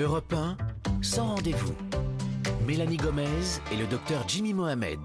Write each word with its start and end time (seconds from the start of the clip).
Europe 0.00 0.32
1, 0.32 0.56
sans 1.02 1.26
rendez-vous. 1.34 1.74
Mélanie 2.64 2.98
Gomez 2.98 3.26
et 3.72 3.76
le 3.76 3.84
docteur 3.86 4.22
Jimmy 4.28 4.54
Mohamed. 4.54 5.00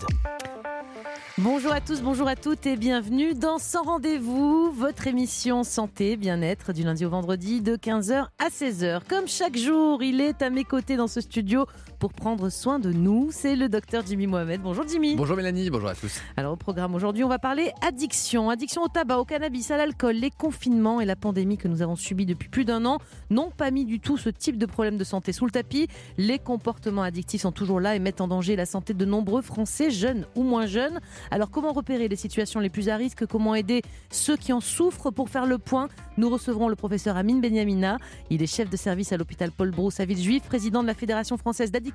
Bonjour 1.40 1.71
à 1.71 1.81
tous, 1.81 2.04
bonjour 2.04 2.28
à 2.28 2.36
toutes 2.36 2.68
et 2.68 2.78
bienvenue 2.78 3.33
dans 3.33 3.58
Sans 3.58 3.81
Rendez-vous, 3.81 4.71
votre 4.71 5.08
émission 5.08 5.63
santé, 5.63 6.15
bien-être 6.15 6.74
du 6.74 6.83
lundi 6.83 7.06
au 7.06 7.10
vendredi 7.10 7.60
de 7.60 7.76
15h 7.76 8.28
à 8.38 8.49
16h. 8.49 9.02
Comme 9.10 9.28
chaque 9.28 9.58
jour, 9.58 10.04
il 10.04 10.22
est 10.22 10.44
à 10.44 10.51
mes 10.51 10.63
côtés 10.63 10.96
dans 10.96 11.08
ce 11.08 11.22
studio 11.22 11.65
pour 11.97 12.13
prendre 12.13 12.49
soin 12.49 12.78
de 12.78 12.92
nous. 12.92 13.29
C'est 13.31 13.56
le 13.56 13.67
docteur 13.67 14.04
Jimmy 14.06 14.28
Mohamed. 14.28 14.62
Bonjour 14.62 14.88
Jimmy. 14.88 15.15
Bonjour 15.15 15.35
Mélanie, 15.35 15.72
bonjour 15.72 15.90
à 15.90 15.96
tous. 15.96 16.22
Alors 16.38 16.54
au 16.54 16.55
programme 16.55 16.94
aujourd'hui, 16.94 17.23
on 17.23 17.30
va 17.30 17.40
parler 17.40 17.72
addiction. 17.81 18.52
Addiction 18.52 18.84
au 18.84 18.88
tabac, 18.88 19.18
au 19.18 19.26
cannabis, 19.26 19.72
à 19.72 19.77
l'alcool. 19.77 20.18
Les 20.18 20.30
confinements 20.30 21.02
et 21.02 21.05
la 21.05 21.16
pandémie 21.16 21.58
que 21.58 21.68
nous 21.68 21.81
avons 21.81 21.95
subis 21.95 22.27
depuis 22.27 22.50
plus 22.50 22.63
d'un 22.63 22.86
an 22.86 23.00
n'ont 23.31 23.50
pas 23.50 23.72
mis 23.72 23.86
du 23.86 24.00
tout 24.00 24.18
ce 24.18 24.30
type 24.30 24.59
de 24.59 24.68
problème 24.68 24.98
de 24.98 25.04
santé 25.04 25.34
sous 25.34 25.45
le 25.45 25.52
tapis. 25.52 25.88
Les 26.20 26.38
comportements 26.38 27.02
addictifs 27.02 27.41
sont 27.41 27.52
toujours 27.52 27.79
là 27.79 27.95
et 27.95 27.99
mettent 27.99 28.21
en 28.21 28.27
danger 28.27 28.55
la 28.55 28.67
santé 28.67 28.93
de 28.93 29.05
nombreux 29.05 29.41
Français, 29.41 29.89
jeunes 29.89 30.27
ou 30.35 30.43
moins 30.43 30.67
jeunes. 30.67 30.99
Alors 31.32 31.50
comment 31.50 31.72
repérer 31.72 32.08
les 32.08 32.16
situations 32.16 32.59
les 32.59 32.70
plus 32.70 32.90
à 32.90 32.98
risque? 32.98 33.26
Comment 33.26 33.55
aider 33.55 33.82
ceux 34.12 34.36
qui 34.36 34.52
en 34.52 34.59
souffrent 34.59 35.12
Pour 35.12 35.30
faire 35.30 35.46
le 35.46 35.58
point, 35.58 35.88
nous 36.18 36.30
recevrons 36.30 36.68
le 36.68 36.76
professeur 36.76 37.16
Amine 37.16 37.40
Benyamina. 37.40 37.98
Il 38.30 38.44
est 38.44 38.48
chef 38.48 38.70
de 38.70 38.77
service 38.77 39.13
à 39.13 39.18
l'hôpital 39.18 39.52
Paul 39.52 39.72
Brousse 39.72 39.99
à 39.99 40.05
Villejuif, 40.05 40.44
président 40.44 40.82
de 40.82 40.88
la 40.88 40.94
Fédération 40.94 41.38
française 41.38 41.72
d'addiction 41.72 41.94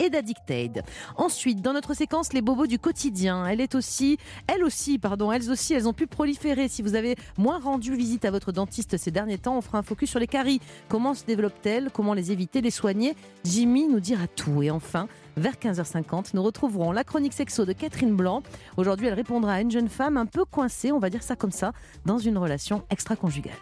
et 0.00 0.10
d'Addictaid. 0.10 0.82
Ensuite, 1.16 1.62
dans 1.62 1.72
notre 1.72 1.94
séquence 1.94 2.32
Les 2.32 2.42
bobos 2.42 2.66
du 2.66 2.78
quotidien, 2.78 3.46
elle 3.46 3.60
est 3.60 3.74
aussi, 3.74 4.18
elles 4.46 4.64
aussi, 4.64 4.98
pardon, 4.98 5.30
elles 5.30 5.50
aussi, 5.50 5.74
elles 5.74 5.88
ont 5.88 5.92
pu 5.92 6.06
proliférer. 6.06 6.68
Si 6.68 6.82
vous 6.82 6.94
avez 6.94 7.16
moins 7.38 7.58
rendu 7.58 7.94
visite 7.94 8.24
à 8.24 8.30
votre 8.30 8.52
dentiste 8.52 8.96
ces 8.96 9.10
derniers 9.10 9.38
temps, 9.38 9.56
on 9.56 9.60
fera 9.60 9.78
un 9.78 9.82
focus 9.82 10.10
sur 10.10 10.18
les 10.18 10.26
caries. 10.26 10.60
Comment 10.88 11.14
se 11.14 11.24
développent-elles? 11.24 11.90
Comment 11.92 12.14
les 12.14 12.32
éviter, 12.32 12.60
les 12.60 12.70
soigner? 12.70 13.14
Jimmy 13.44 13.86
nous 13.86 14.00
dira 14.00 14.26
tout. 14.26 14.62
Et 14.62 14.70
enfin, 14.70 15.08
vers 15.36 15.54
15h50, 15.54 16.30
nous 16.34 16.42
retrouverons 16.42 16.92
la 16.92 17.04
chronique 17.04 17.32
sexo 17.32 17.64
de 17.64 17.72
Catherine 17.72 18.14
Blanc. 18.14 18.42
Aujourd'hui, 18.76 19.06
elle 19.06 19.14
répondra 19.14 19.54
à 19.54 19.60
une 19.60 19.70
jeune 19.70 19.88
femme 19.88 20.16
un 20.16 20.26
peu 20.26 20.44
coincée, 20.44 20.92
on 20.92 20.98
va 20.98 21.10
dire 21.10 21.22
ça 21.22 21.36
comme 21.36 21.52
ça, 21.52 21.72
dans 22.06 22.18
une 22.18 22.38
relation 22.38 22.84
extra-conjugale. 22.90 23.52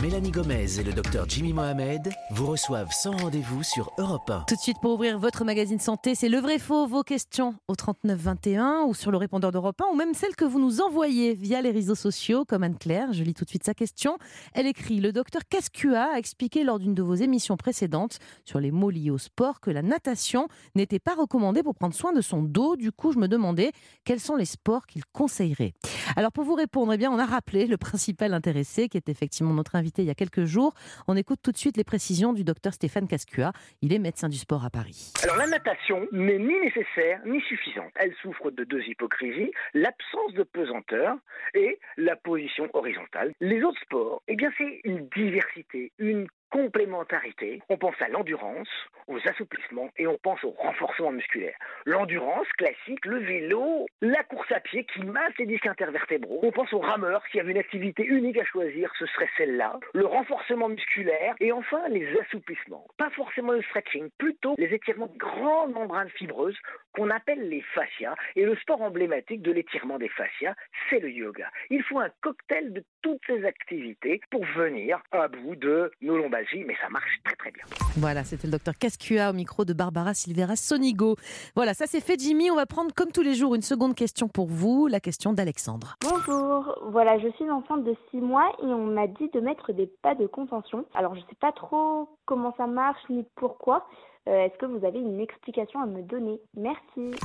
Mélanie 0.00 0.30
Gomez 0.30 0.78
et 0.78 0.84
le 0.84 0.92
docteur 0.92 1.28
Jimmy 1.28 1.52
Mohamed 1.52 2.12
vous 2.30 2.46
reçoivent 2.46 2.92
sans 2.92 3.16
rendez-vous 3.16 3.64
sur 3.64 3.90
Europe 3.98 4.30
1. 4.30 4.44
Tout 4.46 4.54
de 4.54 4.60
suite 4.60 4.76
pour 4.80 4.92
ouvrir 4.92 5.18
votre 5.18 5.44
magazine 5.44 5.80
santé, 5.80 6.14
c'est 6.14 6.28
le 6.28 6.38
vrai 6.38 6.60
faux, 6.60 6.86
vos 6.86 7.02
questions 7.02 7.56
au 7.66 7.74
3921 7.74 8.84
ou 8.86 8.94
sur 8.94 9.10
le 9.10 9.16
répondeur 9.16 9.50
d'Europe 9.50 9.80
1 9.80 9.92
ou 9.92 9.96
même 9.96 10.14
celles 10.14 10.36
que 10.36 10.44
vous 10.44 10.60
nous 10.60 10.80
envoyez 10.80 11.34
via 11.34 11.60
les 11.62 11.72
réseaux 11.72 11.96
sociaux 11.96 12.44
comme 12.44 12.62
Anne-Claire. 12.62 13.12
Je 13.12 13.24
lis 13.24 13.34
tout 13.34 13.44
de 13.44 13.50
suite 13.50 13.64
sa 13.64 13.74
question. 13.74 14.18
Elle 14.54 14.68
écrit 14.68 15.00
Le 15.00 15.12
docteur 15.12 15.42
Cascua 15.48 16.12
a 16.14 16.18
expliqué 16.18 16.62
lors 16.62 16.78
d'une 16.78 16.94
de 16.94 17.02
vos 17.02 17.16
émissions 17.16 17.56
précédentes 17.56 18.20
sur 18.44 18.60
les 18.60 18.70
mots 18.70 18.90
liés 18.90 19.10
au 19.10 19.18
sport 19.18 19.58
que 19.58 19.72
la 19.72 19.82
natation 19.82 20.46
n'était 20.76 21.00
pas 21.00 21.16
recommandée 21.16 21.64
pour 21.64 21.74
prendre 21.74 21.94
soin 21.94 22.12
de 22.12 22.20
son 22.20 22.44
dos. 22.44 22.76
Du 22.76 22.92
coup, 22.92 23.10
je 23.10 23.18
me 23.18 23.26
demandais 23.26 23.72
quels 24.04 24.20
sont 24.20 24.36
les 24.36 24.44
sports 24.44 24.86
qu'il 24.86 25.02
conseillerait. 25.06 25.74
Alors 26.14 26.30
pour 26.30 26.44
vous 26.44 26.54
répondre, 26.54 26.92
eh 26.92 26.98
bien, 26.98 27.10
on 27.10 27.18
a 27.18 27.26
rappelé 27.26 27.66
le 27.66 27.76
principal 27.76 28.32
intéressé 28.32 28.88
qui 28.88 28.96
est 28.96 29.08
effectivement 29.08 29.54
notre 29.54 29.74
invité 29.74 29.87
il 29.96 30.04
y 30.04 30.10
a 30.10 30.14
quelques 30.14 30.44
jours. 30.44 30.74
On 31.06 31.16
écoute 31.16 31.40
tout 31.42 31.52
de 31.52 31.56
suite 31.56 31.76
les 31.76 31.84
précisions 31.84 32.32
du 32.32 32.44
docteur 32.44 32.74
Stéphane 32.74 33.08
Cascua. 33.08 33.52
Il 33.82 33.92
est 33.92 33.98
médecin 33.98 34.28
du 34.28 34.36
sport 34.36 34.64
à 34.64 34.70
Paris. 34.70 35.12
Alors 35.22 35.36
la 35.36 35.46
natation 35.46 36.06
n'est 36.12 36.38
ni 36.38 36.54
nécessaire 36.60 37.20
ni 37.24 37.40
suffisante. 37.42 37.92
Elle 37.96 38.14
souffre 38.22 38.50
de 38.50 38.64
deux 38.64 38.82
hypocrisies, 38.82 39.50
l'absence 39.74 40.34
de 40.34 40.42
pesanteur 40.42 41.16
et 41.54 41.78
la 41.96 42.16
position 42.16 42.68
horizontale. 42.74 43.32
Les 43.40 43.62
autres 43.62 43.80
sports, 43.82 44.22
eh 44.28 44.36
bien 44.36 44.50
c'est 44.58 44.80
une 44.84 45.08
diversité, 45.08 45.92
une 45.98 46.26
complémentarité. 46.50 47.62
On 47.68 47.76
pense 47.76 48.00
à 48.00 48.08
l'endurance, 48.08 48.68
aux 49.06 49.18
assouplissements 49.28 49.90
et 49.96 50.06
on 50.06 50.18
pense 50.18 50.42
au 50.44 50.50
renforcement 50.50 51.10
musculaire. 51.10 51.56
L'endurance 51.86 52.46
classique, 52.56 53.04
le 53.04 53.18
vélo, 53.18 53.86
la 54.00 54.22
course 54.24 54.50
à 54.52 54.60
pied 54.60 54.84
qui 54.84 55.04
masse 55.04 55.32
les 55.38 55.46
disques 55.46 55.66
intervertébraux. 55.66 56.40
On 56.42 56.52
pense 56.52 56.72
aux 56.72 56.80
rameurs, 56.80 57.22
s'il 57.26 57.38
y 57.38 57.40
avait 57.40 57.52
une 57.52 57.58
activité 57.58 58.04
unique 58.04 58.38
à 58.38 58.44
choisir, 58.44 58.92
ce 58.98 59.06
serait 59.06 59.28
celle-là. 59.36 59.78
Le 59.94 60.06
renforcement 60.06 60.68
musculaire 60.68 61.34
et 61.40 61.52
enfin 61.52 61.88
les 61.88 62.06
assouplissements. 62.20 62.86
Pas 62.96 63.10
forcément 63.10 63.52
le 63.52 63.62
stretching, 63.62 64.08
plutôt 64.18 64.54
les 64.58 64.72
étirements 64.74 65.06
de 65.06 65.18
grandes 65.18 65.72
membranes 65.72 66.10
fibreuses 66.10 66.58
qu'on 66.98 67.10
appelle 67.10 67.48
les 67.48 67.62
fascias. 67.74 68.14
Et 68.34 68.44
le 68.44 68.56
sport 68.56 68.82
emblématique 68.82 69.42
de 69.42 69.52
l'étirement 69.52 69.98
des 69.98 70.08
fascias, 70.08 70.54
c'est 70.90 70.98
le 70.98 71.10
yoga. 71.10 71.46
Il 71.70 71.82
faut 71.84 72.00
un 72.00 72.10
cocktail 72.20 72.72
de 72.72 72.84
toutes 73.02 73.20
ces 73.26 73.44
activités 73.44 74.20
pour 74.30 74.44
venir 74.56 75.00
à 75.12 75.28
bout 75.28 75.54
de 75.54 75.92
nos 76.02 76.16
lombalgies, 76.16 76.64
mais 76.64 76.74
ça 76.80 76.88
marche 76.88 77.20
très 77.24 77.36
très 77.36 77.50
bien. 77.52 77.62
Voilà, 77.96 78.24
c'était 78.24 78.48
le 78.48 78.52
docteur 78.52 78.74
Cascua 78.76 79.30
au 79.30 79.32
micro 79.32 79.64
de 79.64 79.72
Barbara 79.72 80.12
Silvera 80.12 80.56
Sonigo. 80.56 81.14
Voilà, 81.54 81.72
ça 81.72 81.86
c'est 81.86 82.00
fait 82.00 82.18
Jimmy. 82.18 82.50
On 82.50 82.56
va 82.56 82.66
prendre 82.66 82.92
comme 82.92 83.12
tous 83.12 83.22
les 83.22 83.34
jours 83.34 83.54
une 83.54 83.62
seconde 83.62 83.94
question 83.94 84.28
pour 84.28 84.48
vous, 84.48 84.88
la 84.88 84.98
question 84.98 85.32
d'Alexandre. 85.32 85.94
Bonjour, 86.02 86.78
voilà, 86.90 87.18
je 87.20 87.28
suis 87.36 87.48
enceinte 87.48 87.84
de 87.84 87.94
6 88.10 88.16
mois 88.16 88.50
et 88.60 88.66
on 88.66 88.86
m'a 88.86 89.06
dit 89.06 89.28
de 89.32 89.40
mettre 89.40 89.72
des 89.72 89.88
pas 90.02 90.16
de 90.16 90.26
contention. 90.26 90.84
Alors 90.94 91.14
je 91.14 91.20
ne 91.20 91.26
sais 91.26 91.36
pas 91.40 91.52
trop 91.52 92.08
comment 92.26 92.54
ça 92.56 92.66
marche 92.66 93.02
ni 93.08 93.24
pourquoi. 93.36 93.86
Euh, 94.28 94.44
Est-ce 94.44 94.58
que 94.58 94.66
vous 94.66 94.84
avez 94.84 94.98
une 94.98 95.20
explication 95.20 95.80
à 95.80 95.86
me 95.86 96.02
donner? 96.02 96.38
Merci. 96.54 97.18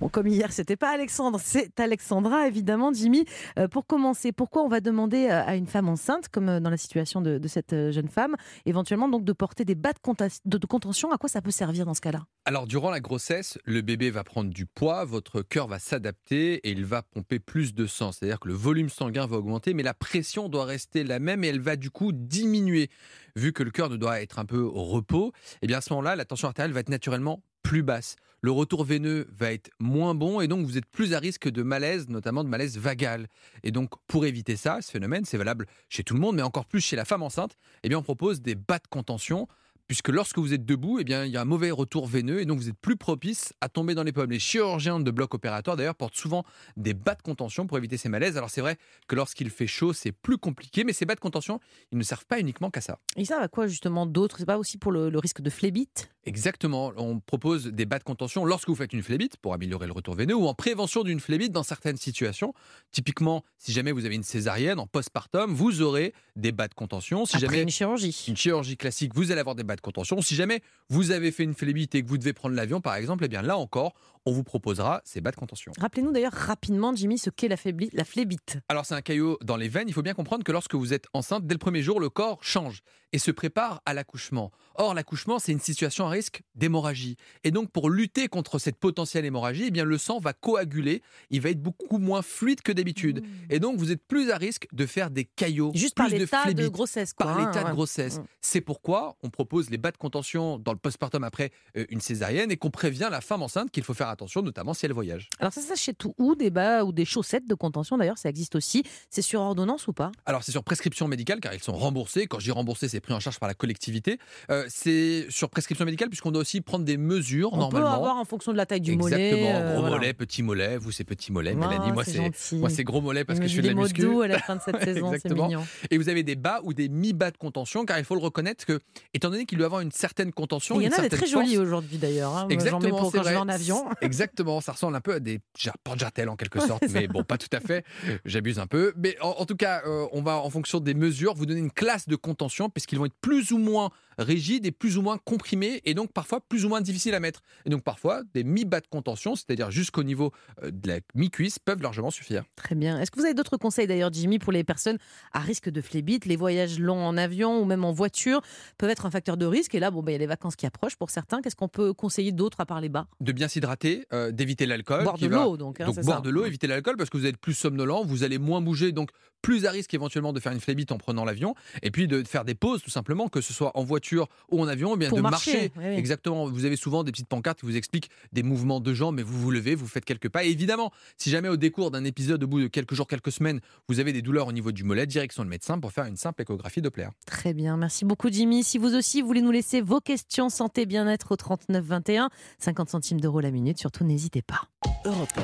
Bon, 0.00 0.10
comme 0.10 0.26
hier, 0.26 0.52
c'était 0.52 0.76
pas 0.76 0.90
Alexandre, 0.90 1.40
c'est 1.42 1.80
Alexandra, 1.80 2.46
évidemment, 2.46 2.92
Jimmy. 2.92 3.24
Euh, 3.58 3.66
pour 3.66 3.86
commencer, 3.86 4.30
pourquoi 4.30 4.62
on 4.62 4.68
va 4.68 4.80
demander 4.80 5.26
euh, 5.30 5.42
à 5.42 5.56
une 5.56 5.66
femme 5.66 5.88
enceinte, 5.88 6.28
comme 6.28 6.50
euh, 6.50 6.60
dans 6.60 6.68
la 6.68 6.76
situation 6.76 7.22
de, 7.22 7.40
cette 7.48 7.74
jeune 7.92 8.08
femme, 8.08 8.36
éventuellement 8.66 9.08
donc 9.08 9.24
de 9.24 9.32
porter 9.32 9.64
des 9.64 9.74
bas 9.74 9.92
de, 9.94 10.66
contention? 10.66 11.12
À 11.12 11.16
quoi 11.16 11.30
ça 11.30 11.40
peut 11.40 11.50
servir 11.50 11.86
dans 11.86 11.94
ce 11.94 12.02
cas-là? 12.02 12.26
Alors 12.44 12.66
durant 12.66 12.90
la 12.90 13.00
grossesse, 13.00 13.58
le 13.64 13.80
bébé 13.80 14.10
va 14.10 14.22
prendre 14.22 14.52
du 14.52 14.66
poids, 14.66 15.06
votre 15.06 15.40
cœur 15.40 15.66
va 15.66 15.78
s'adapter 15.78 16.54
et 16.56 16.70
il 16.72 16.84
va 16.84 17.02
pomper 17.02 17.38
plus 17.38 17.72
de 17.72 17.86
sang. 17.86 18.12
C'est-à-dire 18.12 18.38
que 18.38 18.48
le 18.48 18.54
volume 18.54 18.90
sanguin 18.90 19.26
va 19.26 19.38
augmenter, 19.38 19.72
mais 19.72 19.82
la 19.82 19.94
pression 19.94 20.50
doit 20.50 20.66
rester 20.66 21.04
la 21.04 21.20
même 21.20 21.42
et 21.42 21.48
elle 21.48 21.60
va 21.60 21.76
du 21.76 21.90
coup 21.90 22.12
diminuer. 22.12 22.90
Vu 23.34 23.52
que 23.52 23.62
le 23.62 23.70
cœur 23.70 23.88
ne 23.88 23.96
doit 23.96 24.20
être 24.20 24.38
un 24.38 24.44
peu 24.44 24.60
au 24.60 24.84
repos, 24.84 25.32
et 25.62 25.66
bien 25.66 25.78
à 25.78 25.80
ce 25.80 25.92
moment-là, 25.94 26.16
la 26.16 26.24
tension 26.24 26.48
artérielle 26.48 26.72
va 26.72 26.80
être 26.80 26.88
naturellement 26.88 27.42
plus 27.66 27.82
basse. 27.82 28.14
Le 28.42 28.52
retour 28.52 28.84
veineux 28.84 29.26
va 29.36 29.52
être 29.52 29.70
moins 29.80 30.14
bon 30.14 30.40
et 30.40 30.46
donc 30.46 30.64
vous 30.64 30.78
êtes 30.78 30.86
plus 30.86 31.14
à 31.14 31.18
risque 31.18 31.48
de 31.48 31.64
malaise, 31.64 32.08
notamment 32.08 32.44
de 32.44 32.48
malaise 32.48 32.78
vagal. 32.78 33.26
Et 33.64 33.72
donc 33.72 33.90
pour 34.06 34.24
éviter 34.24 34.54
ça, 34.54 34.80
ce 34.82 34.92
phénomène, 34.92 35.24
c'est 35.24 35.36
valable 35.36 35.66
chez 35.88 36.04
tout 36.04 36.14
le 36.14 36.20
monde, 36.20 36.36
mais 36.36 36.42
encore 36.42 36.66
plus 36.66 36.80
chez 36.80 36.94
la 36.94 37.04
femme 37.04 37.24
enceinte, 37.24 37.56
eh 37.82 37.88
bien 37.88 37.98
on 37.98 38.02
propose 38.02 38.40
des 38.40 38.54
bas 38.54 38.78
de 38.78 38.86
contention 38.88 39.48
puisque 39.86 40.08
lorsque 40.08 40.38
vous 40.38 40.52
êtes 40.52 40.64
debout, 40.64 40.98
eh 40.98 41.04
bien, 41.04 41.24
il 41.24 41.32
y 41.32 41.36
a 41.36 41.40
un 41.40 41.44
mauvais 41.46 41.70
retour 41.70 42.06
veineux 42.06 42.40
et 42.40 42.44
donc 42.44 42.58
vous 42.58 42.68
êtes 42.68 42.78
plus 42.80 42.96
propice 42.96 43.52
à 43.60 43.68
tomber 43.68 43.94
dans 43.94 44.02
les 44.02 44.12
pommes. 44.12 44.30
Les 44.30 44.38
chirurgiens 44.38 45.00
de 45.00 45.10
bloc 45.10 45.34
opératoire, 45.34 45.76
d'ailleurs, 45.76 45.94
portent 45.94 46.16
souvent 46.16 46.44
des 46.76 46.94
bas 46.94 47.14
de 47.14 47.22
contention 47.22 47.66
pour 47.66 47.78
éviter 47.78 47.96
ces 47.96 48.08
malaises. 48.08 48.36
Alors 48.36 48.50
c'est 48.50 48.60
vrai 48.60 48.76
que 49.06 49.14
lorsqu'il 49.14 49.50
fait 49.50 49.66
chaud, 49.66 49.92
c'est 49.92 50.12
plus 50.12 50.38
compliqué, 50.38 50.84
mais 50.84 50.92
ces 50.92 51.04
bas 51.04 51.14
de 51.14 51.20
contention, 51.20 51.60
ils 51.92 51.98
ne 51.98 52.02
servent 52.02 52.26
pas 52.26 52.40
uniquement 52.40 52.70
qu'à 52.70 52.80
ça. 52.80 52.98
Et 53.16 53.24
ça 53.24 53.38
va 53.38 53.48
quoi 53.48 53.66
justement 53.66 54.06
d'autre? 54.06 54.36
C'est 54.38 54.46
pas 54.46 54.58
aussi 54.58 54.78
pour 54.78 54.92
le, 54.92 55.10
le 55.10 55.18
risque 55.18 55.40
de 55.40 55.50
phlébite? 55.50 56.10
Exactement, 56.24 56.92
on 56.96 57.20
propose 57.20 57.66
des 57.66 57.86
bas 57.86 58.00
de 58.00 58.04
contention 58.04 58.44
lorsque 58.44 58.68
vous 58.68 58.74
faites 58.74 58.92
une 58.92 59.02
phlébite 59.02 59.36
pour 59.36 59.54
améliorer 59.54 59.86
le 59.86 59.92
retour 59.92 60.16
veineux 60.16 60.34
ou 60.34 60.48
en 60.48 60.54
prévention 60.54 61.04
d'une 61.04 61.20
phlébite 61.20 61.52
dans 61.52 61.62
certaines 61.62 61.96
situations. 61.96 62.52
Typiquement, 62.90 63.44
si 63.58 63.72
jamais 63.72 63.92
vous 63.92 64.04
avez 64.04 64.16
une 64.16 64.24
césarienne 64.24 64.80
en 64.80 64.88
postpartum, 64.88 65.54
vous 65.54 65.82
aurez 65.82 66.12
des 66.34 66.50
bas 66.50 66.66
de 66.66 66.74
contention. 66.74 67.26
Si 67.26 67.36
Après 67.36 67.46
jamais 67.46 67.62
une 67.62 67.68
chirurgie. 67.70 68.24
une 68.26 68.36
chirurgie 68.36 68.76
classique, 68.76 69.12
vous 69.14 69.30
allez 69.30 69.40
avoir 69.40 69.54
des 69.54 69.62
bas 69.62 69.75
contention. 69.80 70.20
Si 70.20 70.34
jamais 70.34 70.60
vous 70.88 71.10
avez 71.10 71.32
fait 71.32 71.44
une 71.44 71.54
phlébite 71.54 71.94
et 71.94 72.02
que 72.02 72.08
vous 72.08 72.18
devez 72.18 72.32
prendre 72.32 72.54
l'avion, 72.54 72.80
par 72.80 72.94
exemple, 72.94 73.24
eh 73.24 73.28
bien 73.28 73.42
là 73.42 73.56
encore, 73.56 73.94
on 74.26 74.32
vous 74.32 74.44
proposera 74.44 75.00
ces 75.04 75.20
bas 75.20 75.30
de 75.30 75.36
contention. 75.36 75.72
Rappelez-nous 75.78 76.12
d'ailleurs 76.12 76.32
rapidement, 76.32 76.94
Jimmy, 76.94 77.16
ce 77.16 77.30
qu'est 77.30 77.48
la, 77.48 77.56
la 77.92 78.04
phlébite. 78.04 78.58
Alors 78.68 78.84
c'est 78.84 78.94
un 78.94 79.00
caillot 79.00 79.38
dans 79.42 79.56
les 79.56 79.68
veines. 79.68 79.88
Il 79.88 79.94
faut 79.94 80.02
bien 80.02 80.14
comprendre 80.14 80.44
que 80.44 80.52
lorsque 80.52 80.74
vous 80.74 80.92
êtes 80.92 81.06
enceinte, 81.14 81.46
dès 81.46 81.54
le 81.54 81.58
premier 81.58 81.82
jour, 81.82 82.00
le 82.00 82.10
corps 82.10 82.42
change 82.42 82.82
et 83.12 83.18
se 83.18 83.30
prépare 83.30 83.82
à 83.86 83.94
l'accouchement. 83.94 84.50
Or, 84.74 84.92
l'accouchement, 84.92 85.38
c'est 85.38 85.52
une 85.52 85.60
situation 85.60 86.06
à 86.06 86.10
risque 86.10 86.42
d'hémorragie. 86.54 87.16
Et 87.44 87.50
donc, 87.50 87.70
pour 87.70 87.88
lutter 87.88 88.28
contre 88.28 88.58
cette 88.58 88.76
potentielle 88.76 89.24
hémorragie, 89.24 89.64
eh 89.68 89.70
bien, 89.70 89.84
le 89.84 89.96
sang 89.96 90.18
va 90.18 90.32
coaguler. 90.32 91.02
Il 91.30 91.40
va 91.40 91.50
être 91.50 91.62
beaucoup 91.62 91.98
moins 91.98 92.20
fluide 92.20 92.60
que 92.60 92.72
d'habitude. 92.72 93.24
Et 93.48 93.58
donc, 93.58 93.78
vous 93.78 93.90
êtes 93.90 94.02
plus 94.02 94.30
à 94.30 94.36
risque 94.36 94.66
de 94.72 94.84
faire 94.84 95.10
des 95.10 95.24
caillots. 95.24 95.72
Juste 95.74 95.94
par 95.94 96.08
l'état 96.08 96.52
de, 96.52 96.68
grossesse. 96.68 97.12
Quoi, 97.14 97.26
par 97.26 97.38
hein, 97.38 97.46
l'état 97.46 97.64
de 97.64 97.74
grossesse. 97.74 98.18
Mm. 98.18 98.24
C'est 98.40 98.60
pourquoi 98.60 99.16
on 99.22 99.30
propose 99.30 99.70
les 99.70 99.78
bas 99.78 99.92
de 99.92 99.96
contention 99.96 100.58
dans 100.58 100.72
le 100.72 100.78
postpartum 100.78 101.24
après 101.24 101.52
euh, 101.76 101.86
une 101.88 102.00
césarienne 102.00 102.50
et 102.50 102.56
qu'on 102.56 102.70
prévient 102.70 103.08
la 103.10 103.20
femme 103.20 103.42
enceinte 103.42 103.70
qu'il 103.70 103.84
faut 103.84 103.94
faire 103.94 104.08
attention, 104.16 104.42
notamment 104.42 104.74
si 104.74 104.86
elles 104.86 104.92
voyagent. 104.92 105.28
Alors 105.38 105.52
ça 105.52 105.60
s'achète 105.60 106.00
où 106.18 106.34
Des 106.34 106.50
bas 106.50 106.84
ou 106.84 106.92
des 106.92 107.04
chaussettes 107.04 107.46
de 107.46 107.54
contention? 107.54 107.96
D'ailleurs, 107.98 108.18
ça 108.18 108.28
existe 108.28 108.54
aussi. 108.56 108.82
C'est 109.10 109.22
sur 109.22 109.40
ordonnance 109.40 109.86
ou 109.88 109.92
pas? 109.92 110.10
Alors 110.26 110.42
c'est 110.42 110.52
sur 110.52 110.64
prescription 110.64 111.06
médicale 111.08 111.40
car 111.40 111.54
ils 111.54 111.62
sont 111.62 111.74
remboursés. 111.74 112.26
Quand 112.26 112.38
je 112.38 112.44
dis 112.46 112.50
remboursé, 112.50 112.88
c'est 112.88 113.00
pris 113.00 113.12
en 113.12 113.20
charge 113.20 113.38
par 113.38 113.48
la 113.48 113.54
collectivité. 113.54 114.18
Euh, 114.50 114.64
c'est 114.68 115.26
sur 115.30 115.48
prescription 115.50 115.84
médicale 115.84 116.08
puisqu'on 116.08 116.30
doit 116.30 116.40
aussi 116.42 116.60
prendre 116.60 116.84
des 116.84 116.96
mesures 116.96 117.52
On 117.52 117.58
normalement. 117.58 117.90
peut 117.90 117.94
avoir 117.96 118.16
en 118.16 118.24
fonction 118.24 118.52
de 118.52 118.56
la 118.56 118.66
taille 118.66 118.80
du 118.80 118.92
Exactement, 118.92 119.30
mollet. 119.30 119.54
euh, 119.54 119.72
gros 119.72 119.80
voilà. 119.82 119.96
mollet, 119.96 120.12
petit 120.14 120.42
mollet. 120.42 120.76
Vous 120.78 120.90
c'est 120.92 121.04
petit 121.04 121.30
mollet, 121.32 121.52
Ah, 121.54 121.68
Mélanie. 121.68 121.92
Moi 121.92 122.04
c'est 122.04 122.56
moi 122.56 122.70
gros 122.84 123.00
mollet 123.00 123.24
parce 123.24 123.38
que 123.40 123.46
je 123.48 123.56
fais 123.56 123.62
de 123.62 123.68
la 123.68 123.74
muscu. 123.74 124.00
doux 124.02 124.22
à 124.22 124.28
la 124.28 124.38
fin 124.38 124.56
de 124.56 124.60
cette 124.64 124.82
saison, 124.82 125.10
c'est 125.10 125.16
Exactement. 125.16 125.46
mignon. 125.48 125.66
Et 125.90 125.98
vous 125.98 126.08
avez 126.08 126.22
des 126.22 126.36
bas 126.36 126.60
ou 126.64 126.72
des 126.72 126.88
mi-bas 126.88 127.30
de 127.30 127.36
contention, 127.36 127.84
car 127.84 127.98
il 127.98 128.04
faut 128.04 128.14
le 128.14 128.20
reconnaître 128.20 128.64
que, 128.64 128.80
étant 129.14 129.30
donné 129.30 129.44
qu'il 129.46 129.58
doit 129.58 129.66
avoir 129.66 129.80
une 129.82 129.92
certaine 129.92 130.32
contention, 130.32 130.80
Il 130.80 130.84
y 130.84 130.88
en 130.88 130.92
a 130.98 131.00
des 131.02 131.08
très 131.08 131.26
jolis 131.26 131.58
aujourd'hui 131.58 131.98
d'ailleurs. 131.98 132.36
hein. 132.36 132.46
Exactement, 132.48 132.98
pour 132.98 133.12
quand 133.12 133.22
je 133.22 133.28
vais 133.28 133.36
en 133.36 133.48
avion. 133.48 133.84
Exactement, 134.06 134.60
ça 134.60 134.72
ressemble 134.72 134.96
un 134.96 135.00
peu 135.00 135.14
à 135.14 135.20
des 135.20 135.40
ja- 135.58 135.74
porte-jartelles 135.84 136.28
en 136.28 136.36
quelque 136.36 136.60
sorte, 136.60 136.84
mais 136.92 137.06
bon, 137.08 137.24
pas 137.24 137.36
tout 137.38 137.48
à 137.52 137.60
fait. 137.60 137.84
J'abuse 138.24 138.58
un 138.58 138.66
peu. 138.66 138.92
Mais 138.96 139.16
en, 139.20 139.28
en 139.38 139.46
tout 139.46 139.56
cas, 139.56 139.82
euh, 139.86 140.06
on 140.12 140.22
va, 140.22 140.36
en 140.38 140.48
fonction 140.50 140.80
des 140.80 140.94
mesures, 140.94 141.34
vous 141.34 141.46
donner 141.46 141.60
une 141.60 141.70
classe 141.72 142.08
de 142.08 142.16
contention, 142.16 142.70
puisqu'ils 142.70 142.98
vont 142.98 143.06
être 143.06 143.16
plus 143.20 143.52
ou 143.52 143.58
moins 143.58 143.90
rigides 144.18 144.66
et 144.66 144.72
plus 144.72 144.96
ou 144.98 145.02
moins 145.02 145.18
comprimés, 145.18 145.80
et 145.84 145.94
donc 145.94 146.12
parfois 146.12 146.40
plus 146.40 146.64
ou 146.64 146.68
moins 146.68 146.80
difficiles 146.80 147.14
à 147.14 147.20
mettre. 147.20 147.42
Et 147.64 147.70
donc 147.70 147.82
parfois, 147.82 148.22
des 148.34 148.44
mi-bas 148.44 148.80
de 148.80 148.86
contention, 148.88 149.36
c'est-à-dire 149.36 149.70
jusqu'au 149.70 150.02
niveau 150.02 150.32
euh, 150.62 150.70
de 150.70 150.88
la 150.88 150.98
mi-cuisse, 151.14 151.58
peuvent 151.58 151.82
largement 151.82 152.10
suffire. 152.10 152.44
Très 152.56 152.74
bien. 152.74 152.98
Est-ce 153.00 153.10
que 153.10 153.18
vous 153.18 153.24
avez 153.24 153.34
d'autres 153.34 153.56
conseils 153.56 153.86
d'ailleurs, 153.86 154.12
Jimmy, 154.12 154.38
pour 154.38 154.52
les 154.52 154.64
personnes 154.64 154.98
à 155.32 155.40
risque 155.40 155.68
de 155.68 155.80
phlébite 155.80 156.24
Les 156.26 156.36
voyages 156.36 156.78
longs 156.78 157.04
en 157.04 157.16
avion 157.16 157.60
ou 157.60 157.64
même 157.64 157.84
en 157.84 157.92
voiture 157.92 158.40
peuvent 158.78 158.90
être 158.90 159.06
un 159.06 159.10
facteur 159.10 159.36
de 159.36 159.46
risque. 159.46 159.74
Et 159.74 159.80
là, 159.80 159.90
bon, 159.90 160.02
ben, 160.02 160.12
il 160.12 160.14
y 160.14 160.16
a 160.16 160.18
les 160.20 160.26
vacances 160.26 160.56
qui 160.56 160.66
approchent 160.66 160.96
pour 160.96 161.10
certains. 161.10 161.42
Qu'est-ce 161.42 161.56
qu'on 161.56 161.68
peut 161.68 161.92
conseiller 161.92 162.32
d'autre 162.32 162.60
à 162.60 162.66
part 162.66 162.80
les 162.80 162.88
bas 162.88 163.06
De 163.20 163.32
bien 163.32 163.48
s'hydrater, 163.48 164.06
euh, 164.12 164.30
d'éviter 164.32 164.66
l'alcool. 164.66 165.04
Boire 165.04 165.18
de 165.18 165.26
va- 165.28 165.44
l'eau, 165.44 165.56
donc. 165.56 165.80
hein, 165.80 165.86
Donc 165.86 166.00
boire 166.00 166.18
ça. 166.18 166.22
de 166.22 166.30
l'eau, 166.30 166.44
éviter 166.44 166.66
l'alcool 166.66 166.96
parce 166.96 167.10
que 167.10 167.16
vous 167.16 167.26
êtes 167.26 167.36
plus 167.38 167.54
somnolent, 167.54 168.04
vous 168.04 168.24
allez 168.24 168.38
moins 168.38 168.60
bouger, 168.60 168.92
donc 168.92 169.10
plus 169.46 169.64
à 169.64 169.70
risque 169.70 169.94
éventuellement 169.94 170.32
de 170.32 170.40
faire 170.40 170.50
une 170.50 170.58
phlébite 170.58 170.90
en 170.90 170.98
prenant 170.98 171.24
l'avion, 171.24 171.54
et 171.84 171.92
puis 171.92 172.08
de 172.08 172.24
faire 172.24 172.44
des 172.44 172.56
pauses 172.56 172.82
tout 172.82 172.90
simplement, 172.90 173.28
que 173.28 173.40
ce 173.40 173.52
soit 173.52 173.70
en 173.78 173.84
voiture 173.84 174.26
ou 174.50 174.60
en 174.60 174.66
avion, 174.66 174.94
ou 174.94 174.96
bien 174.96 175.08
Pour 175.08 175.18
de 175.18 175.22
marcher, 175.22 175.52
marcher. 175.52 175.72
oui, 175.76 175.84
oui. 175.86 175.94
Exactement. 175.94 176.48
Vous 176.48 176.64
avez 176.64 176.74
souvent 176.74 177.04
des 177.04 177.12
petites 177.12 177.28
pancartes 177.28 177.60
qui 177.60 177.66
vous 177.66 177.76
expliquent 177.76 178.10
des 178.32 178.42
mouvements 178.42 178.80
de 178.80 178.92
jambes, 178.92 179.14
mais 179.14 179.22
vous 179.22 179.38
vous 179.40 179.52
levez, 179.52 179.76
vous 179.76 179.86
faites 179.86 180.04
quelques 180.04 180.28
pas. 180.30 180.44
Et 180.44 180.48
évidemment, 180.50 180.90
si 181.16 181.30
jamais 181.30 181.48
au 181.48 181.56
décours 181.56 181.92
d'un 181.92 182.02
épisode, 182.02 182.42
au 182.42 182.48
bout 182.48 182.60
de 182.60 182.66
quelques 182.66 182.94
jours, 182.94 183.06
quelques 183.06 183.30
semaines, 183.30 183.60
vous 183.88 184.00
avez 184.00 184.12
des 184.12 184.20
douleurs 184.20 184.48
au 184.48 184.52
niveau 184.52 184.72
du 184.72 184.82
mollet, 184.82 185.06
direction 185.06 185.44
le 185.44 185.48
médecin 185.48 185.78
pour 185.78 185.92
faire 185.92 186.06
une 186.06 186.16
simple 186.16 186.42
échographie 186.42 186.82
Doppler. 186.82 187.06
Très 187.24 187.54
bien, 187.54 187.76
merci 187.76 188.04
beaucoup 188.04 188.28
Jimmy. 188.28 188.64
Si 188.64 188.78
vous 188.78 188.96
aussi 188.96 189.22
voulez 189.22 189.42
nous 189.42 189.52
laisser 189.52 189.80
vos 189.80 190.00
questions 190.00 190.48
santé 190.48 190.86
bien-être 190.86 191.30
au 191.30 191.36
39 191.36 191.84
21, 191.84 192.30
50 192.58 192.90
centimes 192.90 193.20
d'euros 193.20 193.38
la 193.38 193.52
minute, 193.52 193.78
surtout 193.78 194.02
n'hésitez 194.02 194.42
pas. 194.42 194.62
Europe 195.04 195.38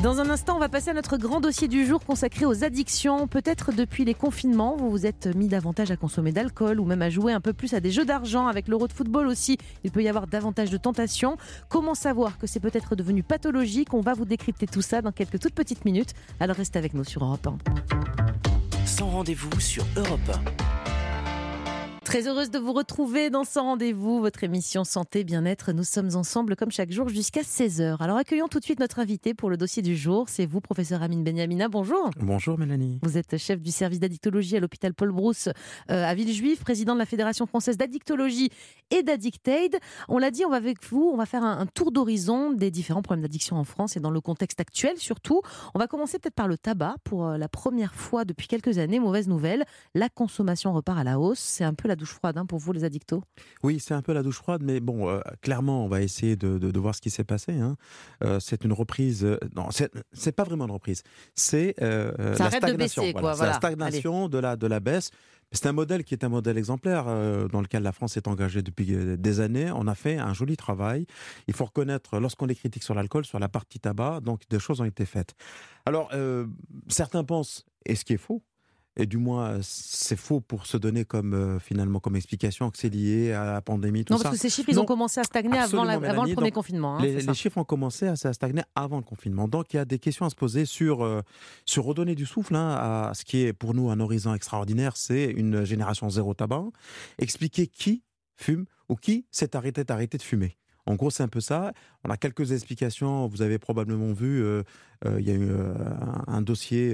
Dans 0.00 0.18
un 0.18 0.30
instant, 0.30 0.56
on 0.56 0.58
va 0.58 0.68
passer 0.68 0.90
à 0.90 0.94
notre 0.94 1.16
grand 1.16 1.40
dossier 1.40 1.68
du 1.68 1.86
jour 1.86 2.04
consacré 2.04 2.44
aux 2.44 2.64
addictions. 2.64 3.28
Peut-être 3.28 3.72
depuis 3.72 4.04
les 4.04 4.14
confinements, 4.14 4.76
vous 4.76 4.90
vous 4.90 5.06
êtes 5.06 5.26
mis 5.36 5.46
davantage 5.46 5.90
à 5.90 5.96
consommer 5.96 6.32
d'alcool 6.32 6.80
ou 6.80 6.84
même 6.84 7.02
à 7.02 7.10
jouer 7.10 7.32
un 7.32 7.40
peu 7.40 7.52
plus 7.52 7.74
à 7.74 7.80
des 7.80 7.92
jeux 7.92 8.04
d'argent. 8.04 8.48
Avec 8.48 8.66
l'euro 8.66 8.88
de 8.88 8.92
football 8.92 9.28
aussi, 9.28 9.58
il 9.84 9.92
peut 9.92 10.02
y 10.02 10.08
avoir 10.08 10.26
davantage 10.26 10.70
de 10.70 10.76
tentations. 10.76 11.36
Comment 11.68 11.94
savoir 11.94 12.38
que 12.38 12.46
c'est 12.48 12.58
peut-être 12.58 12.96
devenu 12.96 13.22
pathologique? 13.22 13.94
On 13.94 14.00
va 14.00 14.14
vous 14.14 14.24
décrypter 14.24 14.66
tout 14.66 14.82
ça 14.82 15.02
dans 15.02 15.12
quelques 15.12 15.38
toutes 15.38 15.54
petites 15.54 15.84
minutes. 15.84 16.14
Alors 16.40 16.56
restez 16.56 16.78
avec 16.78 16.94
nous 16.94 17.04
sur 17.04 17.24
Europe 17.24 17.46
1. 17.46 18.86
Sans 18.86 19.08
rendez-vous 19.08 19.60
sur 19.60 19.84
Europe 19.96 20.32
Très 22.04 22.26
heureuse 22.26 22.50
de 22.50 22.58
vous 22.58 22.72
retrouver 22.72 23.30
dans 23.30 23.44
ce 23.44 23.60
rendez-vous, 23.60 24.20
votre 24.20 24.42
émission 24.42 24.82
Santé 24.82 25.22
Bien-être. 25.22 25.72
Nous 25.72 25.84
sommes 25.84 26.10
ensemble 26.16 26.56
comme 26.56 26.72
chaque 26.72 26.90
jour 26.90 27.08
jusqu'à 27.08 27.42
16h. 27.42 28.02
Alors 28.02 28.16
accueillons 28.16 28.48
tout 28.48 28.58
de 28.58 28.64
suite 28.64 28.80
notre 28.80 28.98
invité 28.98 29.34
pour 29.34 29.48
le 29.48 29.56
dossier 29.56 29.82
du 29.82 29.96
jour. 29.96 30.28
C'est 30.28 30.44
vous, 30.44 30.60
professeur 30.60 31.00
Amine 31.02 31.22
Benyamina. 31.22 31.68
Bonjour. 31.68 32.10
Bonjour 32.18 32.58
Mélanie. 32.58 32.98
Vous 33.02 33.16
êtes 33.16 33.38
chef 33.38 33.62
du 33.62 33.70
service 33.70 34.00
d'addictologie 34.00 34.56
à 34.56 34.60
l'hôpital 34.60 34.94
Paul 34.94 35.12
Brousse 35.12 35.48
euh, 35.90 36.04
à 36.04 36.12
Villejuif, 36.14 36.60
président 36.64 36.94
de 36.94 36.98
la 36.98 37.06
Fédération 37.06 37.46
française 37.46 37.76
d'addictologie 37.76 38.50
et 38.90 39.04
d'Addictaid. 39.04 39.78
On 40.08 40.18
l'a 40.18 40.32
dit, 40.32 40.44
on 40.44 40.50
va 40.50 40.56
avec 40.56 40.84
vous, 40.84 41.08
on 41.14 41.16
va 41.16 41.24
faire 41.24 41.44
un, 41.44 41.60
un 41.60 41.66
tour 41.66 41.92
d'horizon 41.92 42.50
des 42.50 42.72
différents 42.72 43.02
problèmes 43.02 43.22
d'addiction 43.22 43.56
en 43.56 43.64
France 43.64 43.96
et 43.96 44.00
dans 44.00 44.10
le 44.10 44.20
contexte 44.20 44.60
actuel 44.60 44.98
surtout. 44.98 45.40
On 45.72 45.78
va 45.78 45.86
commencer 45.86 46.18
peut-être 46.18 46.34
par 46.34 46.48
le 46.48 46.58
tabac. 46.58 46.96
Pour 47.04 47.26
euh, 47.26 47.38
la 47.38 47.48
première 47.48 47.94
fois 47.94 48.24
depuis 48.24 48.48
quelques 48.48 48.78
années, 48.78 48.98
mauvaise 48.98 49.28
nouvelle, 49.28 49.64
la 49.94 50.08
consommation 50.08 50.72
repart 50.72 50.98
à 50.98 51.04
la 51.04 51.20
hausse. 51.20 51.38
C'est 51.38 51.64
un 51.64 51.74
peu 51.74 51.88
la 51.88 51.91
douche 51.96 52.12
froide 52.12 52.38
hein, 52.38 52.46
pour 52.46 52.58
vous 52.58 52.72
les 52.72 52.84
addictos? 52.84 53.22
Oui, 53.62 53.80
c'est 53.80 53.94
un 53.94 54.02
peu 54.02 54.12
la 54.12 54.22
douche 54.22 54.36
froide, 54.38 54.62
mais 54.64 54.80
bon, 54.80 55.08
euh, 55.08 55.20
clairement, 55.40 55.84
on 55.84 55.88
va 55.88 56.02
essayer 56.02 56.36
de, 56.36 56.58
de- 56.58 56.70
de 56.70 56.78
voir 56.80 56.94
ce 56.94 57.00
qui 57.00 57.10
s'est 57.10 57.24
passé. 57.24 57.52
hein. 57.52 57.76
Euh, 58.24 58.40
c'est 58.40 58.64
une 58.64 58.72
reprise. 58.72 59.24
euh, 59.24 59.38
non, 59.56 59.68
c'est 60.12 60.32
pas 60.32 60.44
vraiment 60.44 60.64
une 60.66 60.70
reprise. 60.72 61.02
C'est 61.34 61.74
la 61.78 62.12
de 62.12 62.34
stagnation. 62.36 63.02
baisser, 63.02 63.12
quoi, 63.12 63.34
C'est 63.34 63.46
la 63.46 63.52
stagnation 63.54 64.28
de 64.28 64.38
la, 64.38 64.56
de 64.56 64.66
la 64.66 64.80
baisse. 64.80 65.10
C'est 65.54 65.66
un 65.66 65.72
modèle 65.72 66.02
qui 66.02 66.14
est 66.14 66.24
un 66.24 66.30
modèle 66.30 66.56
exemplaire 66.56 67.04
euh, 67.08 67.46
dans 67.46 67.60
lequel 67.60 67.82
la 67.82 67.92
France 67.92 68.16
est 68.16 68.26
engagée 68.26 68.62
depuis 68.62 68.86
des 69.18 69.40
années. 69.40 69.70
On 69.70 69.86
a 69.86 69.94
fait 69.94 70.16
un 70.16 70.32
joli 70.32 70.56
travail. 70.56 71.06
Il 71.46 71.52
faut 71.52 71.66
reconnaître, 71.66 72.18
lorsqu'on 72.18 72.46
les 72.46 72.54
critique 72.54 72.82
sur 72.82 72.94
l'alcool, 72.94 73.26
sur 73.26 73.38
la 73.38 73.50
partie 73.50 73.78
tabac, 73.78 74.20
donc 74.22 74.48
des 74.48 74.58
choses 74.58 74.80
ont 74.80 74.86
été 74.86 75.04
faites. 75.04 75.34
Alors, 75.84 76.08
euh, 76.14 76.46
certains 76.88 77.22
pensent, 77.22 77.66
et 77.84 77.96
ce 77.96 78.04
qui 78.06 78.14
est 78.14 78.16
faux, 78.18 78.42
et 78.96 79.06
du 79.06 79.16
moins 79.16 79.58
c'est 79.62 80.16
faux 80.16 80.40
pour 80.40 80.66
se 80.66 80.76
donner 80.76 81.04
comme 81.04 81.32
euh, 81.34 81.58
finalement 81.58 81.98
comme 82.00 82.14
explication 82.16 82.70
que 82.70 82.76
c'est 82.78 82.88
lié 82.90 83.32
à 83.32 83.44
la 83.44 83.60
pandémie, 83.62 84.04
tout 84.04 84.12
Non, 84.12 84.18
ça. 84.18 84.24
parce 84.24 84.36
que 84.36 84.40
ces 84.42 84.50
chiffres, 84.50 84.68
ils 84.70 84.76
Non, 84.76 84.82
ont 84.82 84.86
commencé 84.86 85.18
à 85.20 85.24
stagner 85.24 85.48
avant, 85.58 85.84
la- 85.84 85.94
absolument, 85.94 86.10
avant 86.12 86.24
le 86.24 86.34
premier 86.34 86.48
Donc, 86.50 86.54
confinement. 86.54 86.98
hein, 86.98 87.02
les, 87.02 87.34
chiffres 87.34 87.56
ont 87.58 87.64
commencé 87.64 88.06
à, 88.06 88.12
à 88.12 88.32
stagner 88.32 88.62
avant 88.74 88.98
le 88.98 89.02
confinement. 89.02 89.48
Donc 89.48 89.72
il 89.72 89.76
y 89.76 89.80
a 89.80 89.84
des 89.84 89.98
questions 89.98 90.26
à 90.26 90.30
se 90.30 90.34
poser 90.34 90.64
sur, 90.66 91.02
euh, 91.04 91.22
sur 91.64 91.84
redonner 91.84 92.14
du 92.14 92.26
souffle 92.26 92.54
hein, 92.54 92.70
à 93.08 93.12
ce 93.14 93.24
qui 93.24 93.38
est 93.44 93.52
pour 93.52 93.72
nous 93.74 93.90
un 93.90 93.98
horizon 94.00 94.34
extraordinaire, 94.34 94.96
c'est 94.96 95.24
une 95.30 95.64
génération 95.64 96.10
zéro 96.10 96.34
tabac. 96.34 96.64
Expliquer 97.18 97.66
qui 97.66 98.02
fume 98.36 98.66
ou 98.88 98.96
qui 98.96 99.26
s'est 99.30 99.56
arrêté 99.56 99.84
d'arrêter 99.84 100.18
de 100.18 100.22
fumer. 100.22 100.58
En 100.86 100.94
gros, 100.96 101.10
c'est 101.10 101.22
un 101.22 101.28
peu 101.28 101.40
ça. 101.40 101.72
On 102.04 102.10
a 102.10 102.16
quelques 102.16 102.50
explications. 102.52 103.28
Vous 103.28 103.42
avez 103.42 103.58
probablement 103.58 104.12
vu, 104.12 104.42
euh, 104.42 104.62
euh, 105.06 105.20
il 105.20 105.26
y 105.28 105.30
a 105.30 105.34
eu 105.34 105.48
euh, 105.48 105.72
un, 106.26 106.34
un 106.38 106.42
dossier 106.42 106.92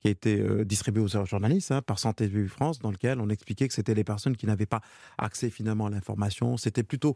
qui 0.00 0.06
a 0.08 0.10
été 0.10 0.64
distribué 0.64 1.02
aux 1.02 1.08
journalistes 1.26 1.72
hein, 1.72 1.82
par 1.82 1.98
Santé 1.98 2.28
Publique 2.28 2.50
France, 2.50 2.78
dans 2.78 2.92
lequel 2.92 3.20
on 3.20 3.28
expliquait 3.28 3.66
que 3.66 3.74
c'était 3.74 3.94
les 3.94 4.04
personnes 4.04 4.36
qui 4.36 4.46
n'avaient 4.46 4.66
pas 4.66 4.80
accès 5.18 5.50
finalement 5.50 5.86
à 5.86 5.90
l'information. 5.90 6.56
C'était 6.56 6.84
plutôt 6.84 7.14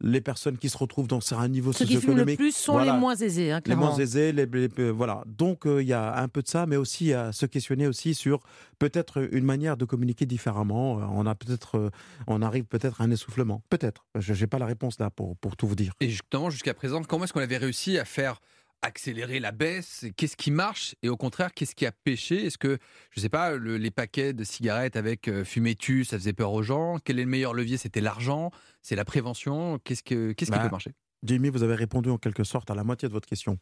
les 0.00 0.20
personnes 0.20 0.58
qui 0.58 0.68
se 0.68 0.78
retrouvent 0.78 1.08
dans 1.08 1.20
un 1.32 1.48
niveau 1.48 1.72
Ceux 1.72 1.84
qui 1.86 1.92
fument 1.96 2.00
le 2.00 2.00
socio-économique 2.26 2.38
plus 2.38 2.54
sont 2.54 2.72
Voilà. 2.72 2.92
les 2.94 2.98
moins 2.98 3.14
aisés, 3.16 3.50
hein, 3.52 3.56
les 3.56 3.62
clairement. 3.62 3.86
moins 3.86 3.96
aisés, 3.98 4.32
les, 4.32 4.46
les- 4.46 4.90
voilà. 4.90 5.24
Donc 5.26 5.62
il 5.66 5.86
y 5.86 5.92
a 5.92 6.20
un 6.22 6.28
peu 6.28 6.42
de 6.42 6.48
ça, 6.48 6.66
mais 6.66 6.76
aussi 6.76 7.12
à 7.12 7.32
se 7.32 7.46
questionner 7.46 7.86
aussi 7.86 8.14
sur 8.14 8.40
peut-être 8.78 9.28
une 9.32 9.44
manière 9.44 9.76
de 9.76 9.84
communiquer 9.84 10.26
différemment. 10.26 10.92
On 11.14 11.26
a 11.26 11.34
peut-être, 11.34 11.90
on 12.26 12.42
arrive 12.42 12.64
peut-être 12.64 13.00
à 13.00 13.04
un 13.04 13.10
essoufflement, 13.10 13.62
peut-être. 13.70 14.06
Je 14.18 14.32
n'ai 14.34 14.46
pas 14.46 14.58
la 14.58 14.66
réponse 14.66 14.98
pour 15.08 15.38
pour 15.38 15.56
tout 15.56 15.66
vous 15.66 15.76
dire. 15.76 15.94
Et 16.00 16.10
justement, 16.10 16.50
jusqu'à 16.50 16.74
présent, 16.74 17.02
comment 17.02 17.24
est-ce 17.24 17.32
qu'on 17.32 17.40
avait 17.40 17.56
réussi 17.56 17.96
à 17.96 18.04
faire 18.04 18.40
accélérer 18.82 19.40
la 19.40 19.52
baisse? 19.52 20.06
Qu'est-ce 20.16 20.36
qui 20.36 20.50
marche? 20.50 20.94
Et 21.02 21.08
au 21.08 21.16
contraire, 21.16 21.52
qu'est-ce 21.54 21.74
qui 21.74 21.86
a 21.86 21.92
pêché? 21.92 22.46
Est-ce 22.46 22.58
que, 22.58 22.78
je 23.10 23.20
ne 23.20 23.22
sais 23.22 23.28
pas, 23.28 23.52
le- 23.56 23.76
les 23.76 23.90
paquets 23.90 24.32
de 24.32 24.42
cigarettes 24.44 24.96
avec 24.96 25.28
euh, 25.28 25.44
fumée 25.44 25.74
tu, 25.74 26.04
ça 26.04 26.18
faisait 26.18 26.32
peur 26.32 26.52
aux 26.52 26.62
gens? 26.62 26.98
Quel 27.04 27.18
est 27.18 27.24
le 27.24 27.30
meilleur 27.30 27.54
levier? 27.54 27.76
C'était 27.76 28.00
l'argent? 28.00 28.50
C'est 28.82 28.96
la 28.96 29.04
prévention? 29.04 29.78
Qu'est-ce, 29.84 30.02
que, 30.02 30.32
qu'est-ce 30.32 30.50
qui 30.50 30.56
Bah, 30.58 30.64
peut 30.64 30.70
marcher? 30.70 30.92
Jimmy, 31.22 31.50
vous 31.50 31.62
avez 31.62 31.74
répondu 31.74 32.08
en 32.08 32.16
quelque 32.16 32.44
sorte 32.44 32.70
à 32.70 32.74
la 32.74 32.82
moitié 32.82 33.06
de 33.06 33.12
votre 33.12 33.28
question. 33.28 33.58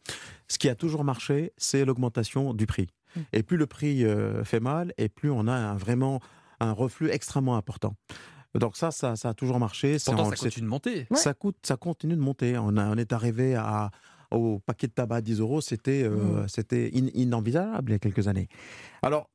Ce 0.47 0.57
qui 0.57 0.69
a 0.69 0.75
toujours 0.75 1.03
marché, 1.03 1.51
c'est 1.57 1.83
l'augmentation 1.83 2.53
du 2.53 2.65
prix. 2.65 2.87
Mm. 3.17 3.19
Et 3.33 3.43
plus 3.43 3.57
le 3.57 3.67
prix 3.67 4.05
euh, 4.05 4.45
fait 4.45 4.61
mal, 4.61 4.93
et 4.97 5.09
plus 5.09 5.29
on 5.29 5.45
a 5.47 5.51
un- 5.53 5.75
vraiment 5.75 6.21
un 6.61 6.71
reflux 6.71 7.09
extrêmement 7.09 7.57
important. 7.57 7.95
Donc 8.55 8.75
ça, 8.77 8.91
ça, 8.91 9.15
ça 9.15 9.29
a 9.29 9.33
toujours 9.33 9.59
marché. 9.59 9.99
C'est- 9.99 10.11
Pourtant, 10.11 10.29
ça 10.31 10.35
continue 10.37 10.65
de 10.65 10.69
monter. 10.69 11.07
Ouais. 11.11 11.17
ça 11.17 11.33
coûte, 11.33 11.57
ça 11.63 11.77
continue 11.77 12.15
de 12.15 12.21
monter. 12.21 12.57
On, 12.57 12.77
a- 12.77 12.87
on 12.89 12.97
est 12.97 13.13
arrivé 13.13 13.55
à, 13.55 13.91
au 14.31 14.59
paquet 14.59 14.87
de 14.87 14.91
tabac 14.93 15.17
à 15.17 15.21
10 15.21 15.39
euros, 15.39 15.61
c'était 15.61 16.03
euh, 16.03 16.45
Mmh. 16.45 16.47
in- 16.95 17.09
inenvisageable 17.13 17.91
il 17.91 17.93
y 17.93 17.95
a 17.95 17.99
quelques 17.99 18.27
années. 18.27 18.47
Alors, 19.01 19.29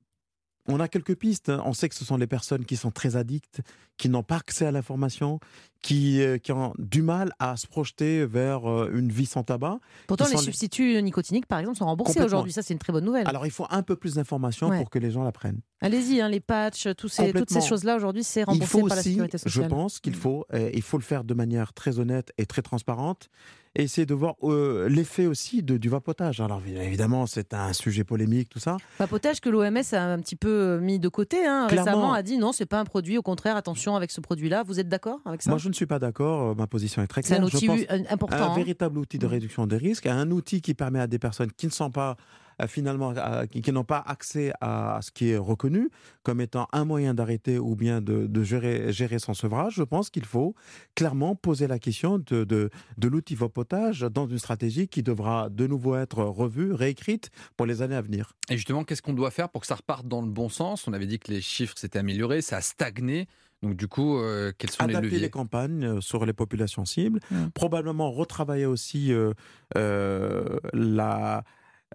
on 0.67 0.81
a 0.81 0.89
quelques 0.89 1.15
pistes. 1.17 1.51
On 1.65 1.73
sait 1.75 1.89
que 1.89 1.95
ce 1.95 2.05
sont 2.05 2.17
les 2.17 2.27
personnes 2.27 2.65
qui 2.65 2.77
sont 2.77 2.91
très 2.91 3.17
addictes, 3.17 3.61
qui 3.99 4.09
n'ont 4.09 4.23
pas 4.23 4.37
accès 4.37 4.67
à 4.67 4.71
l'information, 4.73 5.39
qui, 5.85 6.23
euh, 6.23 6.39
qui 6.39 6.51
ont 6.51 6.73
du 6.79 7.03
mal 7.03 7.33
à 7.39 7.57
se 7.59 7.67
projeter 7.67 8.25
vers 8.25 8.69
euh, 8.69 8.91
une 8.95 9.13
vie 9.13 9.27
sans 9.27 9.43
tabac. 9.43 9.79
Pourtant, 10.07 10.25
les 10.31 10.39
substituts 10.39 11.01
nicotiniques, 11.03 11.45
par 11.47 11.59
exemple, 11.59 11.77
sont 11.77 11.85
remboursés 11.85 12.23
aujourd'hui. 12.23 12.53
Ça, 12.53 12.63
c'est 12.63 12.73
une 12.73 12.79
très 12.81 12.93
bonne 12.93 13.05
nouvelle. 13.05 13.29
Alors, 13.29 13.45
il 13.45 13.51
faut 13.53 13.67
un 13.71 13.83
peu 13.83 13.95
plus 13.95 14.15
d'informations 14.15 14.69
Ouais. 14.71 14.79
pour 14.79 14.89
que 14.89 14.99
les 14.99 15.11
gens 15.11 15.23
l'apprennent. 15.25 15.61
Allez-y, 15.83 16.23
hein, 16.23 16.31
les 16.31 16.41
patchs, 16.41 16.89
tous 16.97 17.09
ces, 17.09 17.33
toutes 17.35 17.51
ces 17.51 17.61
choses-là, 17.61 17.97
aujourd'hui, 17.97 18.25
c'est 18.25 18.41
Il 18.41 18.45
remboursé 18.45 18.79
par 18.81 18.97
la 18.97 19.03
sécurité 19.03 19.37
je 19.37 19.43
sociale. 19.51 19.69
pense 19.69 20.01
qu'il 20.01 20.15
Mm. 20.15 20.17
faut, 20.17 20.47
euh, 20.55 20.71
il 20.73 20.81
faut 20.81 20.97
le 20.97 21.03
faire 21.03 21.23
de 21.25 21.35
manière 21.35 21.75
très 21.75 21.99
honnête 21.99 22.33
et 22.39 22.47
très 22.47 22.63
transparente, 22.63 23.29
et 23.77 23.83
essayer 23.83 24.07
de 24.07 24.15
voir 24.15 24.37
euh, 24.45 24.89
l'effet 24.89 25.27
aussi 25.27 25.63
de, 25.63 25.77
du 25.77 25.89
vapotage. 25.91 26.41
Alors 26.41 26.63
évidemment, 26.65 27.27
c'est 27.27 27.53
un 27.53 27.73
sujet 27.75 28.05
polémique, 28.05 28.49
tout 28.49 28.61
ça. 28.61 28.77
Vapotage 29.01 29.41
que 29.41 29.51
l'OMS 29.51 29.83
a 29.93 30.01
un 30.05 30.21
petit 30.21 30.37
peu 30.37 30.79
mis 30.81 30.99
de 31.01 31.09
côté 31.09 31.45
hein, 31.45 31.67
récemment, 31.67 32.13
a 32.15 32.23
dit 32.23 32.39
non, 32.39 32.53
c'est 32.53 32.67
pas 32.67 32.79
un 32.81 32.85
produit, 32.85 33.19
au 33.19 33.23
contraire, 33.23 33.57
attention 33.57 33.95
avec 33.97 34.11
ce 34.13 34.21
produit-là. 34.23 34.63
Vous 34.63 34.79
êtes 34.81 34.89
d'accord 34.89 35.19
avec 35.27 35.43
ça? 35.43 35.51
Moi, 35.51 35.59
je 35.59 35.69
ne 35.69 35.74
suis 35.75 35.87
pas 35.87 35.99
d'accord. 35.99 36.51
euh, 36.51 36.55
Ma 36.55 36.67
position 36.67 37.03
est 37.03 37.07
très 37.07 37.23
C'est 37.23 37.35
claire. 37.37 37.43
un 37.45 37.49
Je 37.49 37.57
outil 37.57 37.67
pense 37.67 37.81
euh, 37.91 38.03
important. 38.11 38.37
un 38.37 38.51
hein. 38.53 38.55
véritable 38.57 38.99
outil 38.99 39.19
de 39.19 39.27
Mm. 39.27 39.31
réduction 39.31 39.67
des 39.67 39.77
risques, 39.77 40.07
un 40.07 40.31
outil 40.31 40.61
qui 40.63 40.75
permet 40.75 41.01
à 41.01 41.07
des 41.07 41.19
personnes 41.19 41.53
qui 41.53 41.67
ne 41.67 41.73
sont 41.73 41.91
pas 41.91 42.17
euh, 42.63 42.69
finalement 42.69 43.13
qui, 43.51 43.63
qui 43.63 43.73
n'ont 43.73 43.83
pas 43.83 43.99
accès 44.07 44.53
à, 44.61 45.01
ce 45.03 45.11
qui 45.11 45.31
est 45.31 45.37
reconnu 45.37 45.91
comme 46.23 46.41
étant 46.41 46.69
un 46.73 46.85
moyen 46.85 47.13
d'arrêter 47.13 47.59
ou 47.59 47.75
bien 47.75 48.01
de, 48.01 48.29
de 48.29 48.43
gérer, 48.45 48.93
gérer 48.93 49.19
son 49.19 49.35
sevrage, 49.35 49.75
je 49.75 49.83
pense 49.83 50.09
qu'il 50.09 50.25
faut 50.25 50.55
clairement 50.95 51.35
poser 51.35 51.67
la 51.67 51.81
question 51.81 52.19
de, 52.19 52.45
de, 52.45 52.71
de 52.97 53.09
l'outil 53.09 53.35
vapotage 53.35 54.03
dans 54.03 54.29
une 54.29 54.39
stratégie 54.39 54.87
qui 54.87 55.03
devra 55.03 55.49
de 55.51 55.67
nouveau 55.67 55.97
être 55.97 56.23
revue, 56.23 56.73
réécrite 56.73 57.31
pour 57.57 57.67
les 57.67 57.83
années 57.83 57.97
à 57.97 58.03
venir. 58.03 58.35
Et 58.49 58.57
justement, 58.57 58.85
qu'est-ce 58.85 59.03
qu'on 59.03 59.15
doit 59.15 59.33
faire 59.33 59.49
pour 59.49 59.63
que 59.63 59.67
ça 59.67 59.75
reparte 59.75 60.07
dans 60.07 60.23
le 60.23 60.29
bon 60.31 60.49
sens? 60.49 60.87
On 60.87 60.93
avait 60.93 61.07
dit 61.09 61.19
que 61.19 61.33
les 61.33 61.41
chiffres 61.41 61.75
s'étaient 61.77 61.99
améliorés, 61.99 62.41
ça 62.41 62.59
a 62.59 62.61
stagné. 62.61 63.27
Donc 63.65 63.77
du 63.77 63.89
coup, 63.89 64.19
euh, 64.19 64.53
quels 64.59 64.71
sont 64.71 64.85
les 64.87 64.91
adapter 64.91 65.07
leviers? 65.07 65.21
les 65.21 65.31
campagnes 65.31 65.85
euh, 65.85 66.01
sur 66.01 66.25
les 66.27 66.33
populations 66.35 66.85
cibles, 66.85 67.21
Mm. 67.31 67.47
probablement 67.55 68.11
retravailler 68.13 68.67
aussi 68.67 69.13
euh, 69.13 69.33
euh, 69.77 70.59
la, 70.75 71.45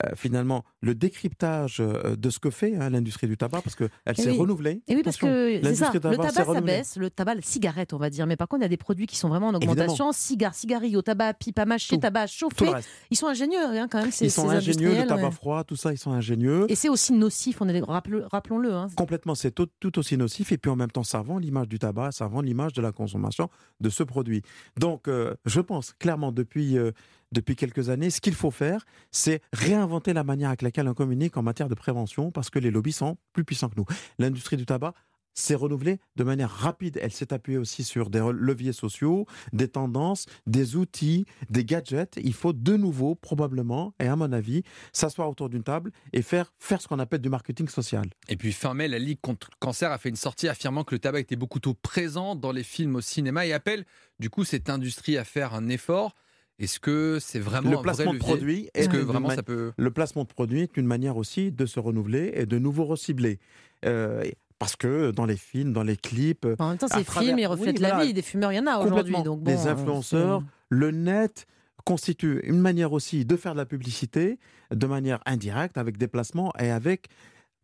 euh, 0.06 0.12
finalement 0.16 0.64
le 0.82 0.96
décryptage 0.96 1.78
euh, 1.80 2.16
de 2.16 2.30
ce 2.30 2.40
que 2.40 2.50
fait 2.50 2.76
hein, 2.76 2.90
l'industrie 2.90 3.28
du 3.28 3.38
tabac 3.38 3.62
parce 3.62 3.76
qu'elle 3.76 3.90
Eh 4.08 4.14
s'est 4.14 4.32
oui. 4.32 4.38
renouvelée. 4.38 4.82
Et 4.88 4.96
oui, 4.96 5.02
parce 5.04 5.18
que 5.18 5.60
c'est 5.64 5.76
ça, 5.76 5.92
le 5.94 6.00
tabac 6.00 6.32
ça 6.32 6.62
baisse, 6.62 6.96
le 6.98 7.10
tabac, 7.10 7.36
la 7.36 7.42
cigarette, 7.42 7.94
on 7.94 7.98
va 7.98 8.10
dire. 8.10 8.26
Mais 8.28 8.36
par 8.38 8.48
contre, 8.48 8.62
il 8.62 8.64
y 8.64 8.66
a 8.66 8.70
des 8.70 8.78
produits 8.78 9.08
qui 9.08 9.16
sont 9.18 9.30
vraiment 9.30 9.48
en 9.50 9.56
augmentation. 9.56 10.12
Cigares, 10.12 10.54
cigarillos, 10.56 11.02
tabac 11.02 11.34
pipe, 11.34 11.60
à 11.60 11.66
mâcher, 11.66 11.96
Tout. 11.96 12.02
tabac 12.02 12.26
reste. 12.26 12.88
Ils 13.12 13.18
sont 13.18 13.28
ingénieux, 13.28 13.58
hein, 13.60 13.88
quand 13.90 14.02
même, 14.02 14.12
ces, 14.12 14.26
Ils 14.26 14.32
sont 14.32 14.50
ces 14.50 14.56
ingénieux, 14.56 14.90
le 14.96 15.08
tabac 15.08 15.24
ouais. 15.24 15.32
froid, 15.32 15.64
tout 15.64 15.76
ça, 15.76 15.92
ils 15.92 15.98
sont 15.98 16.12
ingénieux. 16.12 16.66
Et 16.70 16.76
c'est 16.76 16.90
aussi 16.90 17.14
nocif, 17.14 17.62
on 17.62 17.68
est, 17.70 17.82
rappelons-le. 17.82 18.74
hein. 18.74 18.88
Complètement, 18.96 19.36
c'est 19.36 19.52
tout, 19.52 19.68
tout 19.80 19.98
aussi 20.00 20.18
nocif. 20.18 20.52
Et 20.52 20.58
puis 20.58 20.70
en 20.72 20.76
même 20.76 20.92
temps, 20.92 21.04
ça 21.04 21.22
vend 21.22 21.38
l'image 21.38 21.68
du 21.68 21.80
tabac, 21.80 22.12
ça 22.12 22.28
vend 22.28 22.42
l'image 22.42 22.74
de 22.74 22.82
la 22.82 22.92
consommation 22.92 23.50
de 23.80 23.90
ce 23.90 24.04
produit. 24.04 24.42
Donc, 24.78 25.08
euh, 25.08 25.36
je 25.46 25.62
pense 25.62 25.94
clairement 25.94 26.32
depuis, 26.32 26.78
euh, 26.78 26.92
depuis 27.32 27.56
quelques 27.56 27.90
années, 27.90 28.10
ce 28.10 28.22
qu'il 28.22 28.34
faut 28.34 28.52
faire, 28.52 28.86
c'est 29.12 29.42
réinventer 29.54 30.14
la 30.14 30.24
manière 30.24 30.50
avec 30.50 30.62
laquelle 30.62 30.88
on 30.88 30.94
communique 30.94 31.38
en 31.38 31.44
matière 31.44 31.70
de 31.70 31.76
prévention, 31.76 32.32
parce 32.32 32.50
que 32.50 32.60
les 32.60 32.72
lobbies 32.72 32.92
sont 32.92 33.18
plus 33.34 33.44
puissants 33.44 33.70
que 33.70 33.76
nous. 33.78 33.86
L'industrie 34.18 34.58
du 34.58 34.66
tabac 34.66 34.94
s'est 35.40 35.56
renouvelée 35.56 36.00
de 36.16 36.24
manière 36.24 36.50
rapide. 36.50 37.00
Elle 37.02 37.12
s'est 37.12 37.34
appuyée 37.34 37.58
aussi 37.58 37.84
sur 37.84 38.10
des 38.10 38.20
leviers 38.34 38.74
sociaux, 38.74 39.26
des 39.54 39.68
tendances, 39.68 40.26
des 40.48 40.76
outils, 40.76 41.26
des 41.50 41.66
gadgets. 41.66 42.20
Il 42.22 42.34
faut 42.34 42.54
de 42.54 42.76
nouveau, 42.76 43.16
probablement, 43.16 43.94
et 44.00 44.08
à 44.08 44.16
mon 44.16 44.32
avis, 44.32 44.64
s'asseoir 44.92 45.30
autour 45.30 45.50
d'une 45.50 45.64
table 45.64 45.92
et 46.14 46.22
faire, 46.22 46.54
faire 46.60 46.82
ce 46.82 46.88
qu'on 46.88 47.00
appelle 47.00 47.22
du 47.22 47.30
marketing 47.30 47.68
social. 47.68 48.08
Et 48.28 48.36
puis 48.36 48.52
fin 48.52 48.74
mai, 48.74 48.88
la 48.88 49.00
Ligue 49.00 49.22
contre 49.22 49.50
le 49.52 49.58
cancer 49.60 49.92
a 49.92 49.98
fait 49.98 50.10
une 50.10 50.16
sortie 50.16 50.48
affirmant 50.48 50.84
que 50.84 50.96
le 50.96 51.00
tabac 51.00 51.20
était 51.20 51.36
beaucoup 51.36 51.60
trop 51.60 51.74
présent 51.74 52.36
dans 52.36 52.52
les 52.52 52.64
films 52.64 52.98
au 52.98 53.02
cinéma 53.02 53.46
et 53.46 53.54
appelle 53.54 53.86
du 54.20 54.30
coup 54.30 54.44
cette 54.44 54.70
industrie 54.70 55.18
à 55.18 55.24
faire 55.24 55.54
un 55.54 55.70
effort. 55.70 56.16
Est-ce 56.60 56.80
que 56.80 57.18
c'est 57.22 57.40
vraiment 57.40 57.72
le 57.72 57.78
un 57.78 57.82
placement 57.82 58.12
vrai 58.12 58.14
de 58.14 58.18
levier 58.20 58.28
produits 58.36 58.70
Est-ce 58.74 58.90
est 58.90 58.92
que 58.92 58.98
une 58.98 59.04
vraiment 59.04 59.30
ça 59.30 59.44
peut 59.44 59.72
le 59.78 59.92
placement 59.92 60.24
de 60.24 60.28
produits 60.28 60.62
est 60.62 60.78
une 60.78 60.86
manière 60.86 61.18
aussi 61.18 61.52
de 61.52 61.66
se 61.66 61.80
renouveler 61.80 62.32
et 62.36 62.46
de 62.46 62.60
nouveau 62.60 62.86
recibler. 62.86 63.40
Euh, 63.86 64.24
parce 64.60 64.76
que 64.76 65.12
dans 65.12 65.26
les 65.26 65.38
films, 65.38 65.72
dans 65.72 65.84
les 65.84 65.96
clips, 65.96 66.46
En 66.60 66.70
même 66.70 66.78
temps, 66.78 66.88
ces 66.90 67.06
travers- 67.06 67.24
films, 67.30 67.40
ils 67.40 67.44
oui, 67.44 67.46
reflètent 67.48 67.80
la 67.80 67.90
voilà. 67.92 68.06
vie. 68.06 68.14
Des 68.14 68.22
fumeurs, 68.22 68.52
il 68.52 68.58
y 68.58 68.60
en 68.60 68.68
a 68.68 68.78
aujourd'hui. 68.80 69.14
bon, 69.14 69.42
les 69.46 69.68
euh, 69.68 69.72
influenceurs, 69.72 70.44
le 70.68 70.92
net 70.92 71.46
constitue 71.86 72.42
une 72.44 72.60
manière 72.60 72.92
aussi 72.92 73.24
de 73.24 73.38
faire 73.38 73.54
de 73.54 73.58
la 73.58 73.66
publicité 73.66 74.38
de 74.70 74.86
manière 74.86 75.20
indirecte 75.26 75.78
avec 75.78 75.98
des 75.98 76.08
placements 76.10 76.52
et 76.60 76.70
avec 76.72 77.08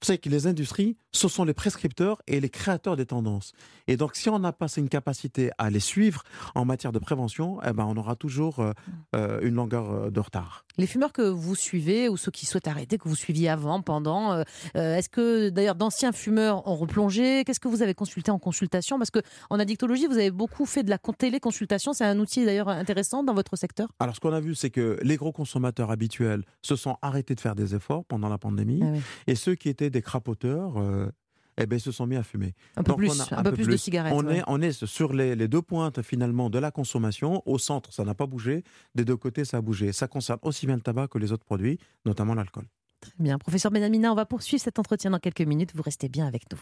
savez 0.05 0.19
que 0.19 0.29
les 0.29 0.47
industries, 0.47 0.97
ce 1.11 1.27
sont 1.27 1.43
les 1.45 1.53
prescripteurs 1.53 2.21
et 2.27 2.39
les 2.39 2.49
créateurs 2.49 2.95
des 2.95 3.05
tendances. 3.05 3.53
Et 3.87 3.97
donc, 3.97 4.15
si 4.15 4.29
on 4.29 4.39
n'a 4.39 4.51
pas 4.53 4.67
une 4.77 4.89
capacité 4.89 5.51
à 5.57 5.69
les 5.69 5.79
suivre 5.79 6.23
en 6.55 6.65
matière 6.65 6.91
de 6.91 6.99
prévention, 6.99 7.59
eh 7.67 7.73
ben, 7.73 7.85
on 7.85 7.95
aura 7.97 8.15
toujours 8.15 8.59
euh, 8.59 8.71
euh, 9.15 9.39
une 9.41 9.55
longueur 9.55 9.91
euh, 9.91 10.09
de 10.11 10.19
retard. 10.19 10.65
Les 10.77 10.87
fumeurs 10.87 11.13
que 11.13 11.21
vous 11.21 11.55
suivez 11.55 12.09
ou 12.09 12.17
ceux 12.17 12.31
qui 12.31 12.45
souhaitent 12.45 12.67
arrêter, 12.67 12.97
que 12.97 13.07
vous 13.07 13.15
suiviez 13.15 13.49
avant, 13.49 13.81
pendant, 13.81 14.33
euh, 14.33 14.43
est-ce 14.73 15.09
que 15.09 15.49
d'ailleurs 15.49 15.75
d'anciens 15.75 16.11
fumeurs 16.11 16.67
ont 16.67 16.75
replongé? 16.75 17.43
Qu'est-ce 17.45 17.59
que 17.59 17.67
vous 17.69 17.81
avez 17.81 17.93
consulté 17.93 18.31
en 18.31 18.39
consultation? 18.39 18.97
Parce 18.97 19.11
que 19.11 19.19
en 19.49 19.59
addictologie, 19.59 20.07
vous 20.07 20.17
avez 20.17 20.31
beaucoup 20.31 20.65
fait 20.65 20.83
de 20.83 20.89
la 20.89 20.97
con- 20.97 21.13
téléconsultation. 21.13 21.93
C'est 21.93 22.05
un 22.05 22.19
outil 22.19 22.45
d'ailleurs 22.45 22.69
intéressant 22.69 23.23
dans 23.23 23.33
votre 23.33 23.55
secteur. 23.55 23.87
Alors, 23.99 24.15
ce 24.15 24.19
qu'on 24.19 24.33
a 24.33 24.39
vu, 24.41 24.53
c'est 24.55 24.69
que 24.69 24.97
les 25.01 25.15
gros 25.15 25.31
consommateurs 25.31 25.91
habituels 25.91 26.43
se 26.61 26.75
sont 26.75 26.97
arrêtés 27.01 27.35
de 27.35 27.39
faire 27.39 27.55
des 27.55 27.73
efforts 27.75 28.03
pendant 28.05 28.29
la 28.29 28.37
pandémie, 28.37 28.81
Ah 28.83 28.87
oui. 28.93 28.99
et 29.27 29.35
ceux 29.35 29.55
qui 29.55 29.69
étaient 29.69 29.89
des 29.95 30.01
crapoteurs, 30.01 30.77
euh, 30.77 31.09
eh 31.57 31.65
ben, 31.65 31.79
se 31.79 31.91
sont 31.91 32.05
mis 32.05 32.17
à 32.17 32.23
fumer. 32.23 32.53
Un 32.75 32.83
peu 32.83 32.91
Donc, 32.91 32.97
plus, 32.97 33.09
on 33.09 33.35
a 33.35 33.39
un 33.39 33.43
peu 33.43 33.53
plus, 33.53 33.65
de 33.67 33.77
cigarettes. 33.77 34.13
On, 34.13 34.25
ouais. 34.25 34.39
est, 34.39 34.43
on 34.47 34.61
est 34.61 34.85
sur 34.85 35.13
les, 35.13 35.35
les 35.35 35.47
deux 35.47 35.61
pointes 35.61 36.01
finalement 36.01 36.49
de 36.49 36.59
la 36.59 36.69
consommation. 36.69 37.41
Au 37.45 37.57
centre, 37.57 37.93
ça 37.93 38.03
n'a 38.03 38.13
pas 38.13 38.27
bougé. 38.27 38.63
Des 38.93 39.05
deux 39.05 39.15
côtés, 39.15 39.45
ça 39.45 39.57
a 39.57 39.61
bougé. 39.61 39.93
Ça 39.93 40.07
concerne 40.07 40.39
aussi 40.41 40.65
bien 40.65 40.75
le 40.75 40.81
tabac 40.81 41.07
que 41.07 41.17
les 41.17 41.31
autres 41.31 41.45
produits, 41.45 41.79
notamment 42.05 42.35
l'alcool. 42.35 42.65
Très 43.05 43.23
bien. 43.23 43.37
Professeur 43.37 43.71
Benamina, 43.71 44.11
on 44.11 44.15
va 44.15 44.25
poursuivre 44.25 44.61
cet 44.61 44.79
entretien 44.79 45.11
dans 45.11 45.19
quelques 45.19 45.41
minutes. 45.41 45.71
Vous 45.75 45.83
restez 45.83 46.09
bien 46.09 46.25
avec 46.25 46.43
nous. 46.51 46.59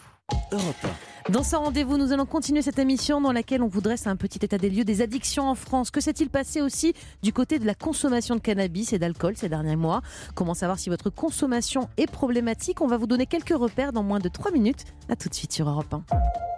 Europe 0.51 0.88
Dans 1.29 1.43
ce 1.43 1.55
rendez-vous, 1.55 1.97
nous 1.97 2.12
allons 2.12 2.25
continuer 2.25 2.62
cette 2.62 2.79
émission 2.79 3.21
dans 3.21 3.31
laquelle 3.31 3.63
on 3.63 3.67
vous 3.67 3.81
dresse 3.81 4.07
un 4.07 4.15
petit 4.15 4.39
état 4.43 4.57
des 4.57 4.69
lieux 4.69 4.83
des 4.83 5.01
addictions 5.01 5.47
en 5.50 5.55
France. 5.55 5.89
Que 5.89 6.01
s'est-il 6.01 6.29
passé 6.29 6.62
aussi 6.62 6.93
du 7.21 7.31
côté 7.31 7.59
de 7.59 7.65
la 7.65 7.75
consommation 7.75 8.35
de 8.35 8.41
cannabis 8.41 8.93
et 8.93 9.00
d'alcool 9.00 9.38
ces 9.38 9.50
derniers 9.50 9.75
mois? 9.75 10.01
Comment 10.35 10.53
savoir 10.53 10.79
si 10.79 10.89
votre 10.89 11.09
consommation 11.09 11.89
est 11.97 12.12
problématique? 12.12 12.81
On 12.81 12.88
va 12.88 12.97
vous 12.97 13.07
donner 13.07 13.25
quelques 13.25 13.57
repères 13.57 13.93
dans 13.93 14.03
moins 14.03 14.19
de 14.19 14.29
3 14.29 14.51
minutes. 14.51 14.85
A 15.09 15.15
tout 15.15 15.29
de 15.29 15.33
suite 15.33 15.53
sur 15.53 15.69
Europe 15.69 15.93
1. 15.93 16.03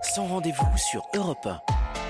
Sans 0.01 0.27
rendez-vous 0.27 0.77
sur 0.77 1.03
Europe 1.13 1.45
1. 1.45 2.04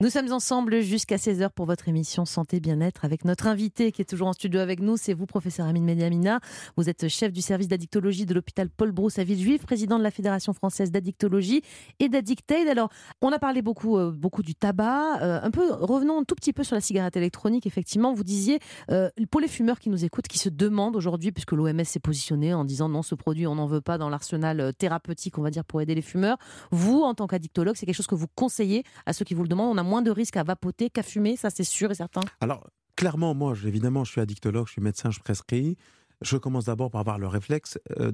Nous 0.00 0.10
sommes 0.10 0.32
ensemble 0.32 0.80
jusqu'à 0.80 1.16
16h 1.16 1.50
pour 1.50 1.66
votre 1.66 1.88
émission 1.88 2.24
Santé 2.24 2.60
Bien-être 2.60 3.04
avec 3.04 3.24
notre 3.24 3.48
invité 3.48 3.90
qui 3.90 4.00
est 4.00 4.04
toujours 4.04 4.28
en 4.28 4.32
studio 4.32 4.60
avec 4.60 4.78
nous. 4.78 4.96
C'est 4.96 5.12
vous, 5.12 5.26
professeur 5.26 5.66
Amine 5.66 5.84
Mediamina. 5.84 6.38
Vous 6.76 6.88
êtes 6.88 7.08
chef 7.08 7.32
du 7.32 7.40
service 7.40 7.66
d'addictologie 7.66 8.24
de 8.24 8.32
l'hôpital 8.32 8.68
Paul 8.70 8.92
Brousse 8.92 9.18
à 9.18 9.24
Villejuif, 9.24 9.66
président 9.66 9.98
de 9.98 10.04
la 10.04 10.12
Fédération 10.12 10.52
française 10.52 10.92
d'addictologie 10.92 11.62
et 11.98 12.08
d'Addictaid. 12.08 12.68
Alors, 12.68 12.90
on 13.22 13.32
a 13.32 13.40
parlé 13.40 13.60
beaucoup, 13.60 13.98
euh, 13.98 14.12
beaucoup 14.12 14.44
du 14.44 14.54
tabac. 14.54 15.20
Euh, 15.20 15.40
un 15.42 15.50
peu, 15.50 15.72
revenons 15.72 16.20
un 16.20 16.22
tout 16.22 16.36
petit 16.36 16.52
peu 16.52 16.62
sur 16.62 16.76
la 16.76 16.80
cigarette 16.80 17.16
électronique. 17.16 17.66
Effectivement, 17.66 18.14
vous 18.14 18.22
disiez, 18.22 18.60
euh, 18.92 19.10
pour 19.32 19.40
les 19.40 19.48
fumeurs 19.48 19.80
qui 19.80 19.90
nous 19.90 20.04
écoutent, 20.04 20.28
qui 20.28 20.38
se 20.38 20.48
demandent 20.48 20.94
aujourd'hui, 20.94 21.32
puisque 21.32 21.50
l'OMS 21.50 21.82
s'est 21.82 21.98
positionné 21.98 22.54
en 22.54 22.64
disant 22.64 22.88
non, 22.88 23.02
ce 23.02 23.16
produit, 23.16 23.48
on 23.48 23.56
n'en 23.56 23.66
veut 23.66 23.80
pas 23.80 23.98
dans 23.98 24.10
l'arsenal 24.10 24.72
thérapeutique, 24.78 25.38
on 25.38 25.42
va 25.42 25.50
dire, 25.50 25.64
pour 25.64 25.80
aider 25.80 25.96
les 25.96 26.02
fumeurs. 26.02 26.36
Vous, 26.70 27.02
en 27.02 27.14
tant 27.14 27.26
qu'addictologue, 27.26 27.74
c'est 27.74 27.84
quelque 27.84 27.96
chose 27.96 28.06
que 28.06 28.14
vous 28.14 28.28
conseillez 28.36 28.84
à 29.04 29.12
ceux 29.12 29.24
qui 29.24 29.34
vous 29.34 29.42
le 29.42 29.48
demandent. 29.48 29.87
Moins 29.88 30.02
de 30.02 30.10
risques 30.10 30.36
à 30.36 30.44
vapoter 30.44 30.90
qu'à 30.90 31.02
fumer, 31.02 31.36
ça 31.36 31.50
c'est 31.50 31.64
sûr 31.64 31.90
et 31.90 31.94
certain. 31.94 32.20
Alors, 32.40 32.68
clairement, 32.96 33.34
moi, 33.34 33.54
évidemment, 33.64 34.04
je 34.04 34.12
suis 34.12 34.20
addictologue, 34.20 34.66
je 34.66 34.72
suis 34.72 34.82
médecin, 34.82 35.10
je 35.10 35.20
prescris. 35.20 35.76
Je 36.20 36.36
commence 36.36 36.66
d'abord 36.66 36.90
par 36.90 37.00
avoir 37.00 37.18
le 37.18 37.26
réflexe 37.28 37.78
euh, 38.00 38.12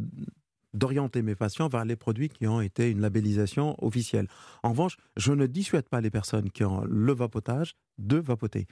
d'orienter 0.74 1.22
mes 1.22 1.34
patients 1.34 1.68
vers 1.68 1.84
les 1.84 1.96
produits 1.96 2.28
qui 2.28 2.46
ont 2.46 2.60
été 2.60 2.90
une 2.90 3.00
labellisation 3.00 3.76
officielle. 3.84 4.26
En 4.62 4.70
revanche, 4.70 4.96
je 5.16 5.32
ne 5.32 5.46
dissuade 5.46 5.88
pas 5.88 6.00
les 6.00 6.10
personnes 6.10 6.50
qui 6.50 6.64
ont 6.64 6.82
le 6.84 7.12
vapotage 7.14 7.76
de 7.98 8.16
vapoter. 8.18 8.66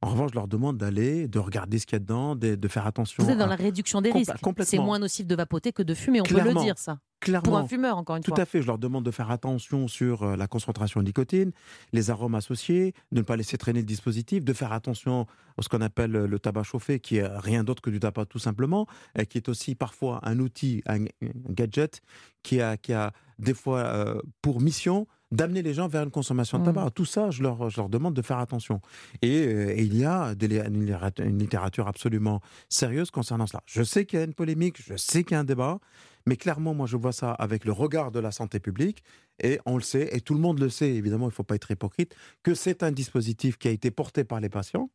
En 0.00 0.08
revanche, 0.10 0.30
je 0.30 0.34
leur 0.34 0.48
demande 0.48 0.78
d'aller, 0.78 1.28
de 1.28 1.38
regarder 1.38 1.78
ce 1.78 1.86
qu'il 1.86 1.94
y 1.94 1.96
a 1.96 2.00
dedans, 2.00 2.34
de, 2.34 2.56
de 2.56 2.68
faire 2.68 2.86
attention. 2.86 3.22
Vous 3.22 3.30
êtes 3.30 3.38
dans 3.38 3.44
à- 3.44 3.48
la 3.48 3.54
réduction 3.56 4.00
des 4.00 4.10
Compl- 4.10 4.16
risques. 4.32 4.64
C'est 4.64 4.78
moins 4.78 4.98
nocif 4.98 5.26
de 5.26 5.34
vapoter 5.36 5.72
que 5.72 5.82
de 5.84 5.94
fumer, 5.94 6.20
on 6.20 6.24
peut 6.24 6.40
le 6.40 6.54
dire 6.60 6.76
ça. 6.78 6.98
Clairement. 7.22 7.44
Pour 7.44 7.56
un 7.56 7.66
fumeur, 7.68 7.96
encore 7.96 8.16
une 8.16 8.22
Tout 8.22 8.32
fois. 8.34 8.40
à 8.42 8.44
fait, 8.44 8.60
je 8.62 8.66
leur 8.66 8.78
demande 8.78 9.04
de 9.04 9.10
faire 9.12 9.30
attention 9.30 9.86
sur 9.88 10.24
euh, 10.24 10.36
la 10.36 10.48
concentration 10.48 11.00
de 11.00 11.06
nicotine, 11.06 11.52
les 11.92 12.10
arômes 12.10 12.34
associés, 12.34 12.94
de 13.12 13.18
ne 13.18 13.22
pas 13.22 13.36
laisser 13.36 13.56
traîner 13.56 13.78
le 13.80 13.86
dispositif, 13.86 14.44
de 14.44 14.52
faire 14.52 14.72
attention 14.72 15.26
à 15.56 15.62
ce 15.62 15.68
qu'on 15.68 15.80
appelle 15.80 16.16
euh, 16.16 16.26
le 16.26 16.38
tabac 16.40 16.64
chauffé, 16.64 16.98
qui 17.00 17.16
est 17.18 17.26
rien 17.26 17.62
d'autre 17.64 17.80
que 17.80 17.90
du 17.90 18.00
tabac 18.00 18.26
tout 18.26 18.40
simplement, 18.40 18.86
et 19.18 19.26
qui 19.26 19.38
est 19.38 19.48
aussi 19.48 19.74
parfois 19.76 20.18
un 20.24 20.38
outil, 20.40 20.82
un, 20.86 21.04
gadget, 21.48 22.02
qui 22.42 22.60
a, 22.60 22.76
qui 22.76 22.92
a 22.92 23.12
des 23.38 23.54
fois 23.54 23.78
euh, 23.80 24.20
pour 24.42 24.60
mission 24.60 25.06
d'amener 25.30 25.62
les 25.62 25.72
gens 25.72 25.88
vers 25.88 26.02
une 26.02 26.10
consommation 26.10 26.58
de 26.58 26.62
Mm. 26.64 26.66
tabac. 26.74 26.90
Tout 26.90 27.06
ça, 27.06 27.30
je 27.30 27.42
leur, 27.42 27.70
je 27.70 27.78
leur 27.78 27.88
demande 27.88 28.12
de 28.14 28.20
faire 28.20 28.38
attention. 28.38 28.80
Et, 29.22 29.46
euh, 29.46 29.70
et 29.74 29.82
il 29.82 29.96
y 29.96 30.04
a 30.04 30.34
des, 30.34 30.58
une 30.60 31.38
littérature 31.38 31.88
absolument 31.88 32.40
sérieuse 32.68 33.10
concernant 33.10 33.46
cela. 33.46 33.62
Je 33.64 33.82
sais 33.82 34.04
qu'il 34.04 34.18
y 34.18 34.22
a 34.22 34.26
une 34.26 34.34
polémique, 34.34 34.76
je 34.84 34.94
sais 34.96 35.24
qu'il 35.24 35.34
y 35.34 35.36
a 35.36 35.40
un 35.40 35.44
débat, 35.44 35.78
mais 36.26 36.36
clairement, 36.36 36.74
moi, 36.74 36.86
je 36.86 36.96
vois 36.96 37.12
ça 37.12 37.32
avec 37.32 37.64
le 37.64 37.72
regard 37.72 38.10
de 38.10 38.20
la 38.20 38.30
santé 38.30 38.60
publique, 38.60 39.02
et 39.42 39.58
on 39.66 39.76
le 39.76 39.82
sait, 39.82 40.08
et 40.16 40.20
tout 40.20 40.34
le 40.34 40.40
monde 40.40 40.58
le 40.58 40.68
sait, 40.68 40.90
évidemment, 40.90 41.26
il 41.26 41.30
ne 41.30 41.34
faut 41.34 41.42
pas 41.42 41.54
être 41.54 41.70
hypocrite, 41.70 42.14
que 42.42 42.54
c'est 42.54 42.82
un 42.82 42.92
dispositif 42.92 43.58
qui 43.58 43.68
a 43.68 43.70
été 43.70 43.90
porté 43.90 44.24
par 44.24 44.40
les 44.40 44.48
patients, 44.48 44.90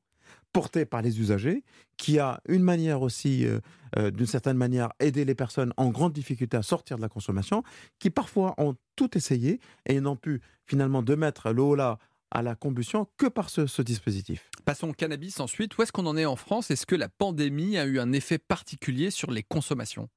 porté 0.53 0.85
par 0.85 1.01
les 1.01 1.19
usagers, 1.19 1.63
qui 1.97 2.19
a 2.19 2.41
une 2.47 2.63
manière 2.63 3.01
aussi, 3.01 3.45
euh, 3.45 3.59
euh, 3.97 4.11
d'une 4.11 4.25
certaine 4.25 4.57
manière, 4.57 4.89
aider 4.99 5.25
les 5.25 5.35
personnes 5.35 5.73
en 5.77 5.89
grande 5.89 6.13
difficulté 6.13 6.57
à 6.57 6.63
sortir 6.63 6.97
de 6.97 7.01
la 7.01 7.09
consommation, 7.09 7.63
qui 7.99 8.09
parfois 8.09 8.53
ont 8.57 8.75
tout 8.95 9.17
essayé 9.17 9.59
et 9.85 9.99
n'ont 10.01 10.15
pu 10.15 10.41
finalement 10.65 11.01
de 11.01 11.15
mettre 11.15 11.51
le 11.51 11.61
haut-là 11.61 11.99
à 12.31 12.41
la 12.41 12.55
combustion 12.55 13.07
que 13.17 13.27
par 13.27 13.49
ce, 13.49 13.67
ce 13.67 13.81
dispositif. 13.81 14.49
Passons 14.65 14.89
au 14.89 14.93
cannabis 14.93 15.39
ensuite. 15.39 15.77
Où 15.77 15.81
est-ce 15.81 15.93
qu'on 15.93 16.05
en 16.05 16.17
est 16.17 16.25
en 16.25 16.35
France? 16.35 16.71
Est-ce 16.71 16.85
que 16.85 16.95
la 16.95 17.07
pandémie 17.07 17.77
a 17.77 17.85
eu 17.85 17.99
un 17.99 18.11
effet 18.11 18.37
particulier 18.37 19.11
sur 19.11 19.31
les 19.31 19.43
consommations? 19.43 20.09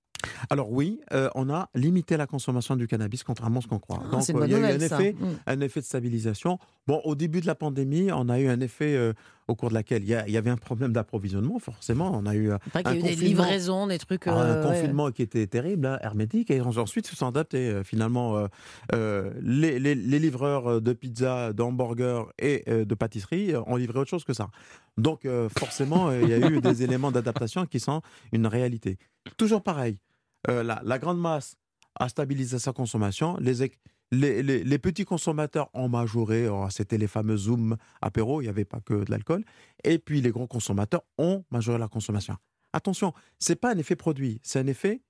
Alors 0.50 0.70
oui, 0.72 1.00
euh, 1.12 1.28
on 1.34 1.48
a 1.50 1.68
limité 1.74 2.16
la 2.16 2.26
consommation 2.26 2.76
du 2.76 2.86
cannabis, 2.86 3.22
contrairement 3.24 3.60
à 3.60 3.62
ce 3.62 3.68
qu'on 3.68 3.78
croit. 3.78 4.02
Ah, 4.06 4.10
Donc 4.16 4.30
euh, 4.30 4.46
il 4.46 4.52
y 4.52 4.54
a 4.54 4.58
eu 4.58 4.64
un 4.64 4.78
ça. 4.80 5.00
effet, 5.00 5.12
Mm. 5.18 5.26
un 5.46 5.60
effet 5.60 5.80
de 5.80 5.84
stabilisation. 5.86 6.58
Bon, 6.86 7.00
au 7.04 7.14
début 7.14 7.40
de 7.40 7.46
la 7.46 7.54
pandémie, 7.54 8.10
on 8.12 8.28
a 8.28 8.38
eu 8.40 8.48
un 8.48 8.60
effet 8.60 8.94
euh, 8.96 9.12
au 9.48 9.54
cours 9.54 9.68
de 9.70 9.74
laquelle 9.74 10.02
il 10.04 10.10
y, 10.10 10.16
il 10.28 10.36
avait 10.36 10.50
un 10.50 10.56
problème 10.56 10.92
d'approvisionnement, 10.92 11.58
forcément. 11.58 12.10
On 12.14 12.26
a 12.26 12.34
eu 12.34 12.50
euh, 12.50 12.58
Il 12.66 12.72
paraît 12.72 12.84
qu'il 12.84 12.94
y 13.00 13.02
a 13.02 13.06
un 13.06 13.12
eu 13.12 13.16
des 13.16 13.24
livraisons, 13.24 13.86
des 13.86 13.98
trucs. 13.98 14.26
un 14.28 14.36
euh, 14.36 14.62
ouais. 14.62 14.68
confinement 14.68 15.10
qui 15.10 15.22
était 15.22 15.46
terrible, 15.46 15.86
hein, 15.86 15.98
hermétique, 16.02 16.50
et 16.50 16.60
ensuite 16.60 17.06
se 17.06 17.16
sont 17.16 17.26
adaptés. 17.26 17.80
finalement, 17.84 18.46
les, 18.92 19.78
les- 19.78 19.94
les 19.94 20.18
livreurs 20.18 20.80
de 20.80 20.92
pizza, 20.92 21.52
d'hamburgers 21.52 22.24
et 22.38 22.64
de 22.84 22.94
pâtisserie 22.94 23.54
euh, 23.54 23.62
ont 23.66 23.76
livré 23.76 23.98
autre 23.98 24.10
chose 24.10 24.24
que 24.24 24.32
ça. 24.34 24.48
Donc, 24.98 25.26
forcément, 25.58 26.12
il 26.12 26.28
y 26.28 26.32
a 26.34 26.38
eu 26.50 26.60
des 26.60 26.82
éléments 26.82 27.10
d'adaptation 27.10 27.64
qui 27.66 27.80
sont 27.80 28.02
une 28.32 28.46
réalité. 28.46 28.98
Toujours 29.36 29.62
pareil, 29.62 29.98
euh, 30.48 30.62
la, 30.62 30.98
grande 30.98 31.20
masse 31.20 31.56
a 31.98 32.08
stabilisé 32.08 32.58
sa 32.58 32.72
consommation. 32.72 33.36
Les, 34.12 34.78
petits 34.78 35.04
consommateurs 35.04 35.68
ont 35.74 35.88
majoré. 35.88 36.48
Oh, 36.48 36.66
C'était 36.70 36.98
les 36.98 37.06
fameux 37.06 37.36
Zoom 37.36 37.76
apéro, 38.00 38.40
il 38.40 38.44
n'y 38.44 38.50
avait 38.50 38.64
pas 38.64 38.80
que 38.80 39.04
de 39.04 39.10
l'alcool. 39.10 39.44
Et 39.84 39.98
puis, 39.98 40.20
les 40.20 40.30
gros 40.30 40.46
consommateurs 40.46 41.02
ont 41.18 41.44
majoré 41.50 41.78
la 41.78 41.88
consommation. 41.88 42.36
Attention, 42.72 43.12
c'est 43.38 43.56
pas 43.56 43.72
un 43.72 43.78
effet 43.78 43.96
produit, 43.96 44.40
c'est 44.42 44.60
un 44.60 44.66
effet 44.66 45.02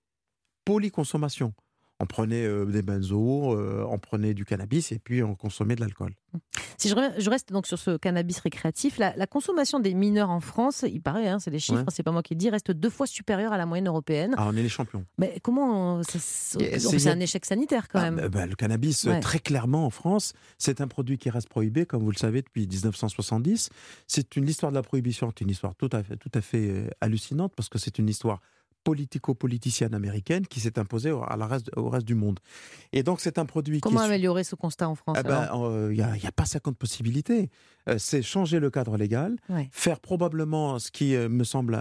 polyconsommation. 0.65 1.53
On 2.03 2.07
prenait 2.07 2.47
euh, 2.47 2.65
des 2.65 2.81
benzos, 2.83 3.55
euh, 3.55 3.85
on 3.89 3.99
prenait 3.99 4.33
du 4.33 4.47
cannabis 4.47 4.91
et 4.91 4.99
puis 4.99 5.23
on 5.23 5.35
consommait 5.35 5.77
de 5.77 5.81
l'alcool. 5.83 6.15
Si 6.79 6.89
je, 6.89 6.95
re- 6.95 7.13
je 7.19 7.29
reste 7.29 7.53
donc 7.53 7.67
sur 7.67 7.79
ce 7.79 7.99
cannabis 7.99 8.39
récréatif, 8.39 8.97
la, 8.97 9.15
la 9.17 9.27
consommation 9.27 9.81
des 9.81 9.93
mineurs 9.93 10.31
en 10.31 10.41
France, 10.41 10.85
il 10.89 11.03
paraît, 11.03 11.29
hein, 11.29 11.39
c'est 11.39 11.51
des 11.51 11.59
chiffres, 11.59 11.81
Ouais. 11.81 11.85
c'est 11.89 12.03
pas 12.03 12.11
moi 12.13 12.23
qui 12.23 12.33
le 12.35 12.39
dis, 12.39 12.49
reste 12.49 12.71
deux 12.71 12.89
fois 12.89 13.07
supérieure 13.07 13.53
à 13.53 13.59
la 13.59 13.67
moyenne 13.67 13.87
européenne. 13.89 14.35
Ah, 14.39 14.47
on 14.49 14.57
est 14.57 14.63
les 14.63 14.69
champions. 14.71 15.05
Mais 15.19 15.39
comment 15.43 16.01
c'est 16.05 17.07
un 17.09 17.21
échec 17.21 17.45
sanitaire 17.45 17.89
quand 17.89 17.99
Ah, 17.99 18.11
même. 18.11 18.17
bah, 18.17 18.29
bah, 18.31 18.47
le 18.47 18.55
cannabis, 18.55 19.05
Ouais. 19.05 19.21
très 19.21 19.39
clairement 19.39 19.85
en 19.85 19.91
France, 19.91 20.33
c'est 20.57 20.81
un 20.81 20.89
produit 20.89 21.19
qui 21.19 21.29
reste 21.29 21.49
prohibé, 21.51 21.85
comme 21.85 22.03
vous 22.03 22.11
le 22.13 22.17
savez, 22.17 22.41
depuis 22.41 22.67
1970. 22.67 23.69
C'est 24.07 24.37
une 24.37 24.49
histoire 24.49 24.73
de 24.73 24.77
la 24.77 24.83
prohibition, 24.83 25.31
c'est 25.37 25.45
une 25.45 25.51
histoire 25.51 25.75
tout 25.75 25.91
à 25.93 26.03
fait, 26.03 26.17
tout 26.17 26.31
à 26.35 26.41
fait 26.41 26.71
euh, 26.71 26.89
hallucinante 27.03 27.53
parce 27.55 27.69
que 27.69 27.79
c'est 27.79 27.99
une 27.99 28.09
histoire 28.09 28.41
politico-politicienne 28.85 29.95
américaine 29.95 30.47
qui 30.47 30.61
s'est 30.61 30.79
imposée 30.79 31.11
au, 31.11 31.23
à 31.23 31.37
la 31.37 31.47
reste, 31.47 31.71
au 31.77 31.89
reste 31.89 32.07
du 32.07 32.15
monde. 32.15 32.39
Et 32.93 33.03
donc 33.03 33.21
c'est 33.21 33.39
un 33.39 33.47
produit 33.47 33.81
Comment 33.81 33.97
qui 34.01 34.03
est 34.03 34.07
su- 34.07 34.13
améliorer 34.13 34.45
ce 34.45 34.55
constat 34.55 34.89
en 34.89 34.95
France 34.95 35.17
Eh 35.21 35.23
ben, 35.23 35.37
alors? 35.39 35.67
euh, 35.67 35.93
il 35.93 35.97
n'y 35.97 36.03
a, 36.03 36.17
il 36.17 36.33
pas 36.33 36.45
50 36.45 36.77
possibilités. 36.77 37.51
Euh, 37.89 37.97
c'est 37.99 38.23
changer 38.23 38.61
le 38.61 38.71
cadre 38.71 38.97
légal, 38.97 39.37
Ouais. 39.49 39.69
faire 39.73 40.01
probablement 40.01 40.79
ce 40.79 40.91
qui 40.91 41.15
euh, 41.15 41.29
me 41.29 41.45
semble 41.45 41.79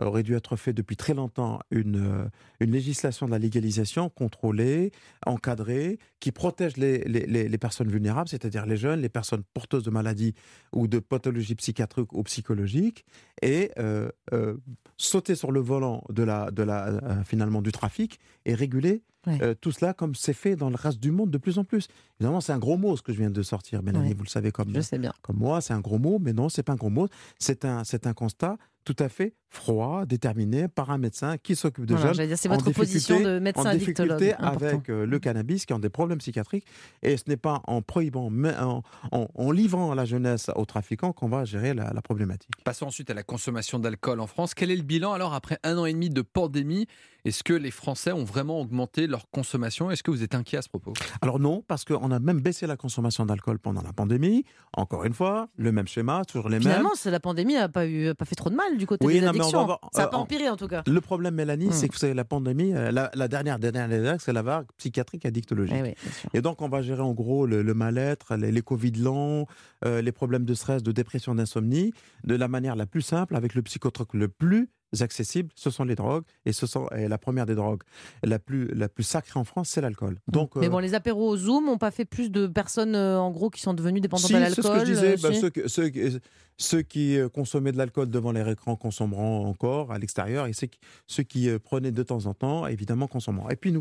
aurait 0.00 0.24
dû 0.24 0.34
être 0.34 0.56
fait 0.56 0.72
depuis 0.72 0.96
très 0.96 1.14
longtemps, 1.14 1.60
une, 1.70 2.28
une 2.58 2.72
législation 2.72 3.26
de 3.26 3.30
la 3.30 3.38
légalisation 3.38 4.08
contrôlée, 4.08 4.90
encadrée, 5.24 6.00
qui 6.18 6.32
protège 6.32 6.76
les, 6.76 6.98
les- 7.04 7.26
les- 7.26 7.48
les 7.48 7.58
personnes 7.58 7.88
vulnérables, 7.88 8.28
c'est-à-dire 8.28 8.66
les 8.66 8.76
jeunes, 8.76 9.00
les 9.02 9.08
personnes 9.08 9.44
porteuses 9.54 9.84
de 9.84 9.90
maladies 9.90 10.34
ou 10.72 10.88
de 10.88 10.98
pathologies 10.98 11.54
psychiatriques 11.54 12.12
ou 12.12 12.24
psychologiques, 12.24 13.04
et 13.44 13.70
euh, 13.78 14.10
euh, 14.32 14.56
sauter 14.96 15.34
sur 15.34 15.52
le 15.52 15.60
volant 15.60 16.02
de 16.10 16.22
la, 16.22 16.50
de 16.50 16.62
la, 16.62 16.86
euh, 16.88 17.24
finalement 17.24 17.62
du 17.62 17.72
trafic 17.72 18.18
et 18.46 18.54
réguler 18.54 19.02
Ouais. 19.26 19.38
euh, 19.40 19.54
tout 19.58 19.72
cela 19.72 19.94
comme 19.94 20.14
c'est 20.14 20.34
fait 20.34 20.54
dans 20.54 20.68
le 20.68 20.76
reste 20.76 21.00
du 21.00 21.10
monde 21.10 21.30
de 21.30 21.38
plus 21.38 21.56
en 21.58 21.64
plus. 21.64 21.88
Évidemment, 22.20 22.42
c'est 22.42 22.52
un 22.52 22.58
gros 22.58 22.76
mot 22.76 22.94
ce 22.94 23.00
que 23.00 23.10
je 23.10 23.16
viens 23.18 23.30
de 23.30 23.42
sortir, 23.42 23.82
Mélanie, 23.82 24.08
Ouais. 24.08 24.14
vous 24.14 24.24
le 24.24 24.28
savez 24.28 24.52
comme, 24.52 24.74
Je 24.74 24.82
sais 24.82 24.98
bien. 24.98 25.14
comme 25.22 25.38
moi, 25.38 25.62
c'est 25.62 25.72
un 25.72 25.80
gros 25.80 25.96
mot, 25.98 26.18
mais 26.20 26.34
non, 26.34 26.50
c'est 26.50 26.62
pas 26.62 26.74
un 26.74 26.76
gros 26.76 26.90
mot. 26.90 27.08
C'est 27.38 27.64
un, 27.64 27.84
c'est 27.84 28.06
un 28.06 28.12
constat 28.12 28.58
tout 28.84 28.94
à 28.98 29.08
fait 29.08 29.32
froid, 29.48 30.04
déterminé 30.04 30.68
par 30.68 30.90
un 30.90 30.98
médecin 30.98 31.38
qui 31.38 31.56
s'occupe 31.56 31.86
de 31.86 31.94
Voilà, 31.94 32.12
jeunes 32.12 32.36
c'est 32.36 32.50
en 32.50 32.52
votre 32.52 32.70
position 32.72 33.14
difficulté- 33.16 33.24
de 33.34 33.38
médecin 33.38 33.62
en 33.62 33.66
addictologue. 33.66 34.18
difficulté 34.18 34.46
avec 34.46 34.88
le 34.88 35.18
cannabis 35.18 35.64
qui 35.64 35.72
ont 35.72 35.78
des 35.78 35.88
problèmes 35.88 36.18
psychiatriques. 36.18 36.66
Et 37.02 37.16
ce 37.16 37.22
n'est 37.26 37.38
pas 37.38 37.62
en 37.66 37.80
prohibant, 37.80 38.28
mais 38.28 38.54
en, 38.58 38.82
en- 39.10 39.28
en 39.34 39.50
livrant 39.52 39.94
la 39.94 40.04
jeunesse 40.04 40.50
aux 40.54 40.66
trafiquants 40.66 41.14
qu'on 41.14 41.28
va 41.28 41.46
gérer 41.46 41.72
la, 41.72 41.94
la 41.94 42.02
problématique. 42.02 42.50
Passons 42.62 42.84
ensuite 42.88 43.08
à 43.08 43.14
la 43.14 43.22
consommation 43.34 43.80
d'alcool 43.80 44.20
en 44.20 44.28
France. 44.28 44.54
Quel 44.54 44.70
est 44.70 44.76
le 44.76 44.82
bilan 44.82 45.12
alors 45.12 45.34
après 45.34 45.58
un 45.64 45.76
an 45.76 45.86
et 45.86 45.92
demi 45.92 46.08
de 46.08 46.22
pandémie? 46.22 46.86
Est-ce 47.24 47.42
que 47.42 47.54
les 47.54 47.70
Français 47.70 48.12
ont 48.12 48.24
vraiment 48.24 48.60
augmenté 48.60 49.06
leur 49.06 49.30
consommation? 49.30 49.90
Est-ce 49.90 50.02
que 50.02 50.10
vous 50.10 50.22
êtes 50.22 50.34
inquiet 50.34 50.58
à 50.58 50.62
ce 50.62 50.68
propos? 50.68 50.92
Alors 51.22 51.38
non, 51.40 51.62
parce 51.66 51.84
qu'on 51.86 52.10
a 52.10 52.18
même 52.18 52.40
baissé 52.40 52.66
la 52.66 52.76
consommation 52.76 53.24
d'alcool 53.24 53.58
pendant 53.58 53.80
la 53.80 53.94
pandémie. 53.94 54.44
Encore 54.76 55.04
une 55.04 55.14
fois, 55.14 55.48
le 55.56 55.72
même 55.72 55.86
schéma, 55.86 56.24
toujours 56.26 56.48
les 56.50 56.56
mêmes. 56.58 56.62
Finalement, 56.62 56.90
la 57.06 57.20
pandémie 57.20 57.54
n'a 57.54 57.70
pas, 57.70 57.86
eu- 57.86 58.14
pas 58.14 58.26
fait 58.26 58.34
trop 58.34 58.50
de 58.50 58.54
mal 58.56 58.76
du 58.76 58.86
côté 58.86 59.06
Oui, 59.06 59.14
des 59.14 59.20
non, 59.22 59.32
mais 59.32 59.38
on 59.38 59.42
va 59.42 59.44
addictions. 59.44 59.64
voir, 59.64 59.80
Ça 59.92 60.02
n'a 60.02 60.08
euh, 60.08 60.10
pas 60.10 60.16
empiré 60.18 60.50
en 60.50 60.56
tout 60.56 60.68
cas. 60.68 60.82
Le 60.86 61.00
problème, 61.00 61.34
Mélanie, 61.34 61.68
Hmm. 61.68 61.72
c'est 61.72 61.88
que 61.88 61.94
vous 61.94 61.98
savez, 61.98 62.12
la 62.14 62.24
pandémie, 62.26 62.74
euh, 62.74 62.90
la, 62.90 63.10
la 63.14 63.28
dernière, 63.28 63.58
dernière, 63.58 63.88
dernière, 63.88 64.20
c'est 64.20 64.32
la 64.34 64.42
vague 64.42 64.66
psychiatrique 64.76 65.24
addictologique. 65.24 65.76
Eh 65.78 65.82
oui. 65.82 65.94
Et 66.34 66.42
donc, 66.42 66.60
on 66.60 66.68
va 66.68 66.82
gérer 66.82 67.00
en 67.02 67.14
gros 67.14 67.46
le, 67.46 67.62
le 67.62 67.74
mal-être, 67.74 68.36
les, 68.36 68.52
les 68.52 68.62
Covid 68.62 68.92
longs, 68.92 69.46
euh, 69.86 70.02
les 70.02 70.12
problèmes 70.12 70.44
de 70.44 70.52
stress, 70.52 70.82
de 70.82 70.92
dépression, 70.92 71.34
d'insomnie, 71.34 71.94
de 72.24 72.34
la 72.36 72.48
manière 72.48 72.76
la 72.76 72.84
plus 72.84 73.00
simple, 73.02 73.34
avec 73.34 73.54
le 73.54 73.62
psychotrope 73.62 74.12
le 74.12 74.28
plus 74.28 74.68
accessible, 75.02 75.50
ce 75.54 75.70
sont 75.70 75.84
les 75.84 75.94
drogues. 75.94 76.24
Et, 76.46 76.52
ce 76.52 76.66
sont, 76.66 76.88
et 76.96 77.08
la 77.08 77.18
première 77.18 77.46
des 77.46 77.54
drogues, 77.54 77.82
la 78.22 78.38
plus, 78.38 78.68
la 78.74 78.88
plus 78.88 79.02
sacrée 79.04 79.38
en 79.40 79.44
France, 79.44 79.68
c'est 79.70 79.80
l'alcool. 79.80 80.18
Donc, 80.28 80.56
Mais 80.56 80.66
euh, 80.66 80.70
bon, 80.70 80.78
les 80.78 80.94
apéros 80.94 81.28
au 81.30 81.36
Zoom 81.36 81.66
n'ont 81.66 81.78
pas 81.78 81.90
fait 81.90 82.04
plus 82.04 82.30
de 82.30 82.46
personnes 82.46 82.94
euh, 82.94 83.18
en 83.18 83.30
gros 83.30 83.50
qui 83.50 83.60
sont 83.60 83.74
devenues 83.74 84.00
dépendantes 84.00 84.26
si, 84.26 84.34
à 84.34 84.38
c'est 84.50 84.62
l'alcool. 84.62 84.64
ce 84.64 84.70
que 84.70 84.86
je 84.86 84.92
disais. 84.92 85.12
euh, 85.12 85.30
bah, 85.30 85.68
ceux, 85.68 85.88
qui- 85.88 86.18
ceux 86.56 86.82
qui 86.82 87.18
consommaient 87.32 87.72
de 87.72 87.78
l'alcool 87.78 88.08
devant 88.10 88.30
les 88.32 88.48
écrans 88.48 88.76
consommeront 88.76 89.46
encore 89.46 89.90
à 89.92 89.98
l'extérieur. 89.98 90.46
Et 90.46 90.52
ceux 90.52 90.68
qui, 90.68 90.78
ceux 91.06 91.22
qui 91.24 91.48
prenaient 91.58 91.90
de 91.92 92.02
temps 92.02 92.26
en 92.26 92.34
temps, 92.34 92.66
évidemment, 92.66 93.08
consommeront. 93.08 93.48
Et 93.50 93.56
puis, 93.56 93.74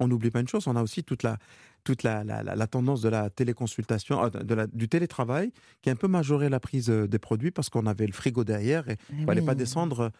on 0.00 0.08
n'oublie 0.08 0.30
pas 0.30 0.40
une 0.40 0.48
chose, 0.48 0.66
on 0.66 0.76
a 0.76 0.82
aussi 0.82 1.02
toute 1.04 1.22
la, 1.22 1.38
toute 1.82 2.02
la, 2.02 2.22
la- 2.24 2.42
la- 2.42 2.54
la 2.56 2.66
tendance 2.66 3.00
de 3.00 3.08
la 3.08 3.30
téléconsultation, 3.30 4.28
de 4.28 4.54
la- 4.54 4.66
du 4.66 4.88
télétravail, 4.88 5.50
qui 5.80 5.88
a 5.88 5.92
un 5.92 5.96
peu 5.96 6.08
majoré 6.08 6.48
la 6.50 6.60
prise 6.60 6.88
des 6.90 7.18
produits 7.18 7.50
parce 7.50 7.70
qu'on 7.70 7.86
avait 7.86 8.06
le 8.06 8.12
frigo 8.12 8.44
derrière 8.44 8.88
et 8.90 8.96
Eh 8.98 9.14
il 9.14 9.20
ne 9.22 9.26
fallait 9.26 9.40
oui. 9.40 9.46
pas 9.46 9.54
descendre 9.54 10.10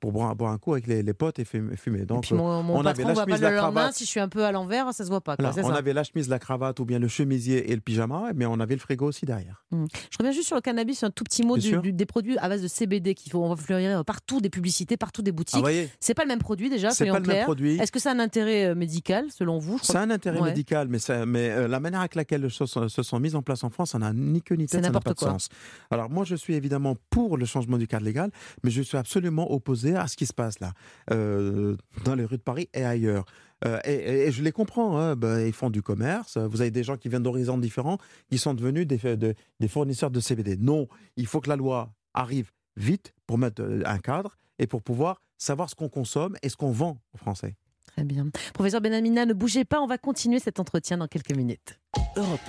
pour 0.00 0.12
boire, 0.12 0.34
boire 0.36 0.52
un 0.52 0.58
coup 0.58 0.72
avec 0.72 0.86
les, 0.86 1.02
les 1.02 1.14
potes 1.14 1.38
et 1.38 1.44
fum- 1.44 1.76
fumer. 1.76 2.00
Et 2.00 2.06
Donc, 2.06 2.22
puis 2.22 2.34
euh, 2.34 2.38
mon, 2.38 2.62
mon 2.62 2.76
on 2.78 2.84
avait 2.86 3.04
la 3.04 3.14
chemise, 3.14 3.40
la 3.40 3.52
cravate. 3.52 3.94
Si 3.94 4.04
je 4.04 4.08
suis 4.10 4.20
un 4.20 4.28
peu 4.28 4.44
à 4.44 4.52
l'envers, 4.52 4.92
ça 4.92 5.04
se 5.04 5.08
voit 5.10 5.20
pas. 5.20 5.36
quoi, 5.36 5.44
voilà, 5.46 5.54
c'est 5.62 5.64
on 5.68 5.72
ça. 5.72 5.78
avait 5.78 5.92
la 5.92 6.04
chemise, 6.04 6.28
la 6.28 6.38
cravate 6.38 6.80
ou 6.80 6.84
bien 6.84 6.98
le 6.98 7.08
chemisier 7.08 7.70
et 7.70 7.74
le 7.74 7.80
pyjama, 7.80 8.30
mais 8.34 8.46
on 8.46 8.60
avait 8.60 8.74
le 8.74 8.80
frigo 8.80 9.06
aussi 9.06 9.26
derrière. 9.26 9.64
Je 9.72 9.76
reviens 10.18 10.32
juste 10.32 10.46
sur 10.46 10.56
le 10.56 10.62
cannabis, 10.62 11.02
un 11.02 11.10
tout 11.10 11.24
petit 11.24 11.42
mot 11.44 11.56
du- 11.58 11.92
des 11.92 12.06
produits 12.06 12.38
à 12.38 12.48
base 12.48 12.62
de 12.62 12.68
CBD 12.68 13.14
qu'il 13.14 13.30
faut 13.32 13.42
on 13.42 13.48
va 13.50 13.56
fleurir 13.56 14.04
partout, 14.04 14.40
des 14.40 14.50
publicités, 14.50 14.96
partout 14.96 15.22
des 15.22 15.30
Ah, 15.30 15.34
boutiques. 15.34 15.60
voyez, 15.60 15.88
c'est 16.00 16.14
pas 16.14 16.22
le 16.22 16.28
même 16.28 16.38
produit 16.40 16.70
déjà, 16.70 16.90
c'est 16.90 17.06
pas 17.06 17.20
le 17.20 17.26
même 17.26 17.44
produit. 17.44 17.76
Est-ce 17.78 17.92
que 17.92 17.98
a 18.08 18.12
un 18.12 18.18
intérêt 18.18 18.66
euh, 18.66 18.74
médical 18.74 19.26
selon 19.30 19.58
vous? 19.58 19.78
A 19.94 19.98
un 19.98 20.10
intérêt 20.10 20.38
Ouais. 20.40 20.48
médical, 20.50 20.88
mais, 20.88 20.98
ça- 20.98 21.26
mais 21.26 21.50
euh, 21.50 21.68
la 21.68 21.80
manière 21.80 22.00
avec 22.00 22.14
laquelle 22.14 22.42
les 22.42 22.48
choses 22.48 22.70
se 22.88 23.02
sont 23.02 23.20
mises 23.20 23.34
en 23.34 23.42
place 23.42 23.64
en 23.64 23.70
France, 23.70 23.90
ça 23.90 23.98
n'a 23.98 24.12
ni 24.12 24.40
queue 24.42 24.54
ni 24.56 24.66
C'est 24.68 24.76
tête, 24.78 24.86
ça 24.86 24.90
n'a 24.90 25.00
pas 25.00 25.14
de 25.14 25.18
sens. 25.18 25.48
Alors 25.90 26.08
moi, 26.10 26.24
je 26.24 26.34
suis 26.36 26.54
évidemment 26.54 26.96
pour 27.10 27.36
le 27.36 27.44
changement 27.44 27.76
du 27.78 27.86
cadre 27.86 28.04
légal, 28.04 28.30
mais 28.64 28.70
je 28.70 28.82
suis 28.82 28.96
absolument 28.96 29.50
opposé 29.52 29.67
à 29.96 30.06
ce 30.08 30.16
qui 30.16 30.26
se 30.26 30.32
passe 30.32 30.60
là, 30.60 30.72
euh, 31.10 31.76
dans 32.04 32.14
les 32.14 32.24
rues 32.24 32.36
de 32.38 32.42
Paris 32.42 32.68
et 32.74 32.84
ailleurs. 32.84 33.24
Euh, 33.64 33.78
et, 33.84 33.92
et- 33.94 34.26
et 34.28 34.32
je 34.32 34.42
les 34.42 34.52
comprends, 34.52 34.98
hein, 34.98 35.16
ben, 35.16 35.40
ils 35.46 35.52
font 35.52 35.70
du 35.70 35.82
commerce, 35.82 36.36
vous 36.36 36.60
avez 36.60 36.70
des 36.70 36.82
gens 36.84 36.96
qui 36.96 37.08
viennent 37.08 37.22
d'horizons 37.24 37.58
différents, 37.58 37.98
qui 38.30 38.38
sont 38.38 38.54
devenus 38.54 38.86
des, 38.86 39.16
de- 39.16 39.34
des 39.60 39.68
fournisseurs 39.68 40.10
de 40.10 40.20
CBD. 40.20 40.56
Non, 40.58 40.86
il 41.16 41.26
faut 41.26 41.40
que 41.40 41.48
la 41.48 41.56
loi 41.56 41.92
arrive 42.14 42.50
vite 42.76 43.12
pour 43.26 43.36
mettre 43.38 43.62
euh, 43.62 43.82
un 43.84 43.98
cadre 43.98 44.36
et 44.60 44.66
pour 44.68 44.82
pouvoir 44.82 45.20
savoir 45.38 45.68
ce 45.70 45.74
qu'on 45.74 45.88
consomme 45.88 46.36
et 46.42 46.48
ce 46.48 46.56
qu'on 46.56 46.70
vend 46.70 47.00
aux 47.14 47.18
Français. 47.18 47.56
Très 47.86 48.04
bien. 48.04 48.26
Professeur 48.54 48.80
Benamina, 48.80 49.26
ne 49.26 49.32
bougez 49.34 49.64
pas, 49.64 49.80
on 49.80 49.86
va 49.88 49.98
continuer 49.98 50.38
cet 50.38 50.60
entretien 50.60 50.98
dans 50.98 51.08
quelques 51.08 51.34
minutes. 51.34 51.80
Europe 52.16 52.40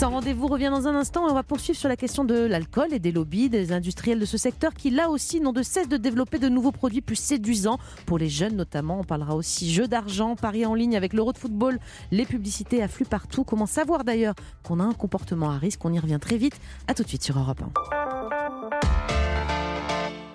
Sans 0.00 0.08
rendez-vous 0.08 0.46
revient 0.46 0.70
dans 0.70 0.88
un 0.88 0.94
instant 0.94 1.28
et 1.28 1.30
on 1.30 1.34
va 1.34 1.42
poursuivre 1.42 1.78
sur 1.78 1.90
la 1.90 1.94
question 1.94 2.24
de 2.24 2.34
l'alcool 2.34 2.94
et 2.94 2.98
des 2.98 3.12
lobbies 3.12 3.50
des 3.50 3.70
industriels 3.70 4.18
de 4.18 4.24
ce 4.24 4.38
secteur 4.38 4.72
qui 4.72 4.88
là 4.88 5.10
aussi 5.10 5.42
n'ont 5.42 5.52
de 5.52 5.62
cesse 5.62 5.90
de 5.90 5.98
développer 5.98 6.38
de 6.38 6.48
nouveaux 6.48 6.72
produits 6.72 7.02
plus 7.02 7.16
séduisants 7.16 7.76
pour 8.06 8.16
les 8.16 8.30
jeunes 8.30 8.56
notamment. 8.56 9.00
On 9.00 9.04
parlera 9.04 9.36
aussi 9.36 9.70
jeux 9.70 9.88
d'argent, 9.88 10.36
paris 10.36 10.64
en 10.64 10.72
ligne 10.72 10.96
avec 10.96 11.12
l'euro 11.12 11.34
de 11.34 11.38
football, 11.38 11.78
les 12.12 12.24
publicités 12.24 12.82
affluent 12.82 13.04
partout. 13.04 13.44
Comment 13.44 13.66
savoir 13.66 14.02
d'ailleurs 14.02 14.36
qu'on 14.62 14.80
a 14.80 14.84
un 14.84 14.94
comportement 14.94 15.50
à 15.50 15.58
risque? 15.58 15.84
On 15.84 15.92
y 15.92 15.98
revient 15.98 16.18
très 16.18 16.38
vite. 16.38 16.58
À 16.88 16.94
tout 16.94 17.02
de 17.02 17.08
suite 17.08 17.22
sur 17.22 17.38
Europe 17.38 17.60
1. 17.60 18.39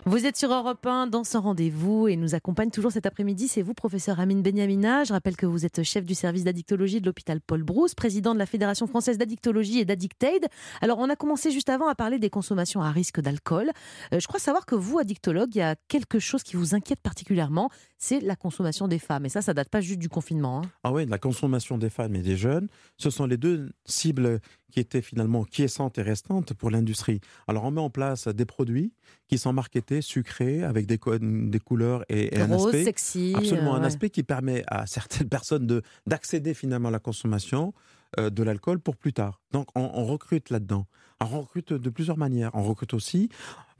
Vous 0.07 0.27
êtes 0.27 0.37
sur 0.37 0.53
Europe 0.53 0.85
1 0.85 1.07
dans 1.07 1.23
ce 1.23 1.35
rendez-vous 1.35 2.07
et 2.07 2.15
nous 2.15 2.35
accompagne 2.35 2.69
toujours 2.69 2.91
cet 2.91 3.07
après-midi. 3.07 3.47
C'est 3.47 3.63
vous, 3.63 3.73
professeur 3.73 4.19
Amine 4.19 4.43
Benyamina. 4.43 5.03
Je 5.03 5.11
rappelle 5.13 5.35
que 5.35 5.47
vous 5.47 5.65
êtes 5.65 5.81
chef 5.81 6.05
du 6.05 6.13
service 6.13 6.43
d'addictologie 6.43 7.01
de 7.01 7.07
l'hôpital 7.07 7.41
Paul 7.41 7.63
Brousse, 7.63 7.95
président 7.95 8.35
de 8.35 8.37
la 8.37 8.45
Fédération 8.45 8.85
française 8.85 9.17
d'addictologie 9.17 9.79
et 9.79 9.85
d'Addictaid. 9.85 10.45
Alors, 10.81 10.99
on 10.99 11.09
a 11.09 11.15
commencé 11.15 11.49
juste 11.49 11.69
avant 11.69 11.87
à 11.87 11.95
parler 11.95 12.19
des 12.19 12.29
consommations 12.29 12.81
à 12.83 12.91
risque 12.91 13.19
d'alcool. 13.19 13.71
Euh, 14.13 14.19
je 14.19 14.27
crois 14.27 14.39
savoir 14.39 14.67
que 14.67 14.75
vous, 14.75 14.99
addictologue, 14.99 15.55
il 15.55 15.57
y 15.57 15.61
a 15.61 15.75
quelque 15.87 16.19
chose 16.19 16.43
qui 16.43 16.55
vous 16.55 16.75
inquiète 16.75 16.99
particulièrement, 17.01 17.71
c'est 17.97 18.19
la 18.19 18.35
consommation 18.35 18.87
des 18.87 18.99
femmes. 18.99 19.25
Et 19.25 19.29
ça, 19.29 19.41
ça 19.41 19.55
date 19.55 19.69
pas 19.69 19.81
juste 19.81 19.97
du 19.99 20.09
confinement. 20.09 20.59
hein. 20.59 20.69
Ah 20.83 20.91
oui, 20.93 21.07
la 21.07 21.17
consommation 21.17 21.79
des 21.79 21.89
femmes 21.89 22.13
et 22.13 22.21
des 22.21 22.37
jeunes, 22.37 22.67
ce 22.97 23.09
sont 23.09 23.25
les 23.25 23.37
deux 23.37 23.71
cibles 23.85 24.39
qui 24.71 24.81
était 24.81 25.01
finalement 25.01 25.45
quiescente 25.45 25.97
et 25.97 26.01
restante 26.01 26.53
pour 26.53 26.69
l'industrie. 26.69 27.21
Alors 27.47 27.63
on 27.63 27.71
met 27.71 27.79
en 27.79 27.89
place 27.89 28.27
des 28.27 28.43
produits 28.43 28.91
qui 29.27 29.37
sont 29.37 29.53
marketés, 29.53 30.01
sucrés, 30.01 30.63
avec 30.63 30.85
des, 30.85 30.99
des 31.19 31.59
couleurs 31.59 32.03
et, 32.09 32.39
un 32.39 32.45
Rose, 32.47 32.67
aspect 32.67 32.83
sexy. 32.83 33.33
absolument 33.35 33.73
euh, 33.73 33.77
un 33.77 33.81
ouais. 33.81 33.87
aspect 33.87 34.09
qui 34.09 34.23
permet 34.23 34.63
à 34.67 34.85
certaines 34.85 35.29
personnes 35.37 35.65
de 35.67 35.81
d'accéder 36.05 36.53
finalement 36.53 36.89
à 36.89 36.91
la 36.91 36.99
consommation 36.99 37.73
euh, 38.19 38.29
de 38.29 38.43
l'alcool 38.43 38.79
pour 38.79 38.95
plus 38.95 39.13
tard. 39.13 39.41
Donc 39.51 39.67
on, 39.75 39.89
on 39.93 40.05
recrute 40.05 40.49
là-dedans. 40.49 40.85
On 41.21 41.25
recrute 41.39 41.73
de 41.73 41.89
plusieurs 41.89 42.17
manières. 42.17 42.51
On 42.53 42.63
recrute 42.63 42.93
aussi. 42.93 43.29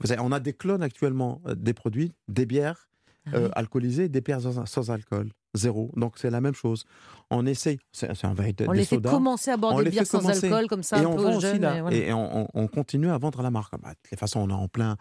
Vous 0.00 0.08
savez, 0.08 0.20
on 0.22 0.32
a 0.32 0.40
des 0.40 0.52
clones 0.52 0.82
actuellement 0.82 1.40
euh, 1.46 1.54
des 1.54 1.74
produits, 1.74 2.12
des 2.28 2.46
bières 2.46 2.88
Ah 3.26 3.36
euh, 3.36 3.44
oui. 3.46 3.50
alcoolisées, 3.54 4.08
des 4.08 4.20
bières 4.22 4.40
sans, 4.40 4.66
sans 4.66 4.90
alcool, 4.90 5.28
zéro. 5.54 5.92
Donc 5.96 6.14
c'est 6.18 6.30
la 6.30 6.40
même 6.40 6.54
chose. 6.54 6.84
On 7.30 7.44
essaye. 7.46 7.78
C'est 7.92 8.24
un 8.24 8.34
véritable 8.34 8.70
On 8.70 8.72
les 8.72 8.84
fait 8.84 8.96
sodas. 8.96 9.10
commencer 9.10 9.50
à 9.50 9.56
boire 9.56 9.74
On 9.74 9.82
des 9.82 9.90
bières 9.90 10.06
sans 10.06 10.26
alcool, 10.28 10.66
comme 10.68 10.82
ça, 10.82 10.98
et 10.98 11.02
un 11.02 11.06
on 11.06 11.16
peu 11.16 11.22
vend 11.22 11.36
aussi 11.36 11.58
là, 11.58 11.76
et 11.76 11.80
voilà. 11.82 11.96
et 11.96 12.12
on, 12.12 12.42
on- 12.42 12.48
on 12.54 12.66
continue 12.68 13.10
à 13.10 13.18
vendre 13.18 13.42
la 13.42 13.50
marque. 13.50 13.72
Bah, 13.80 13.90
de 13.90 13.94
toutes 14.02 14.10
les 14.12 14.16
façons, 14.16 14.40
on 14.40 14.48
est 14.50 14.52
en 14.52 14.68
plein 14.68 14.96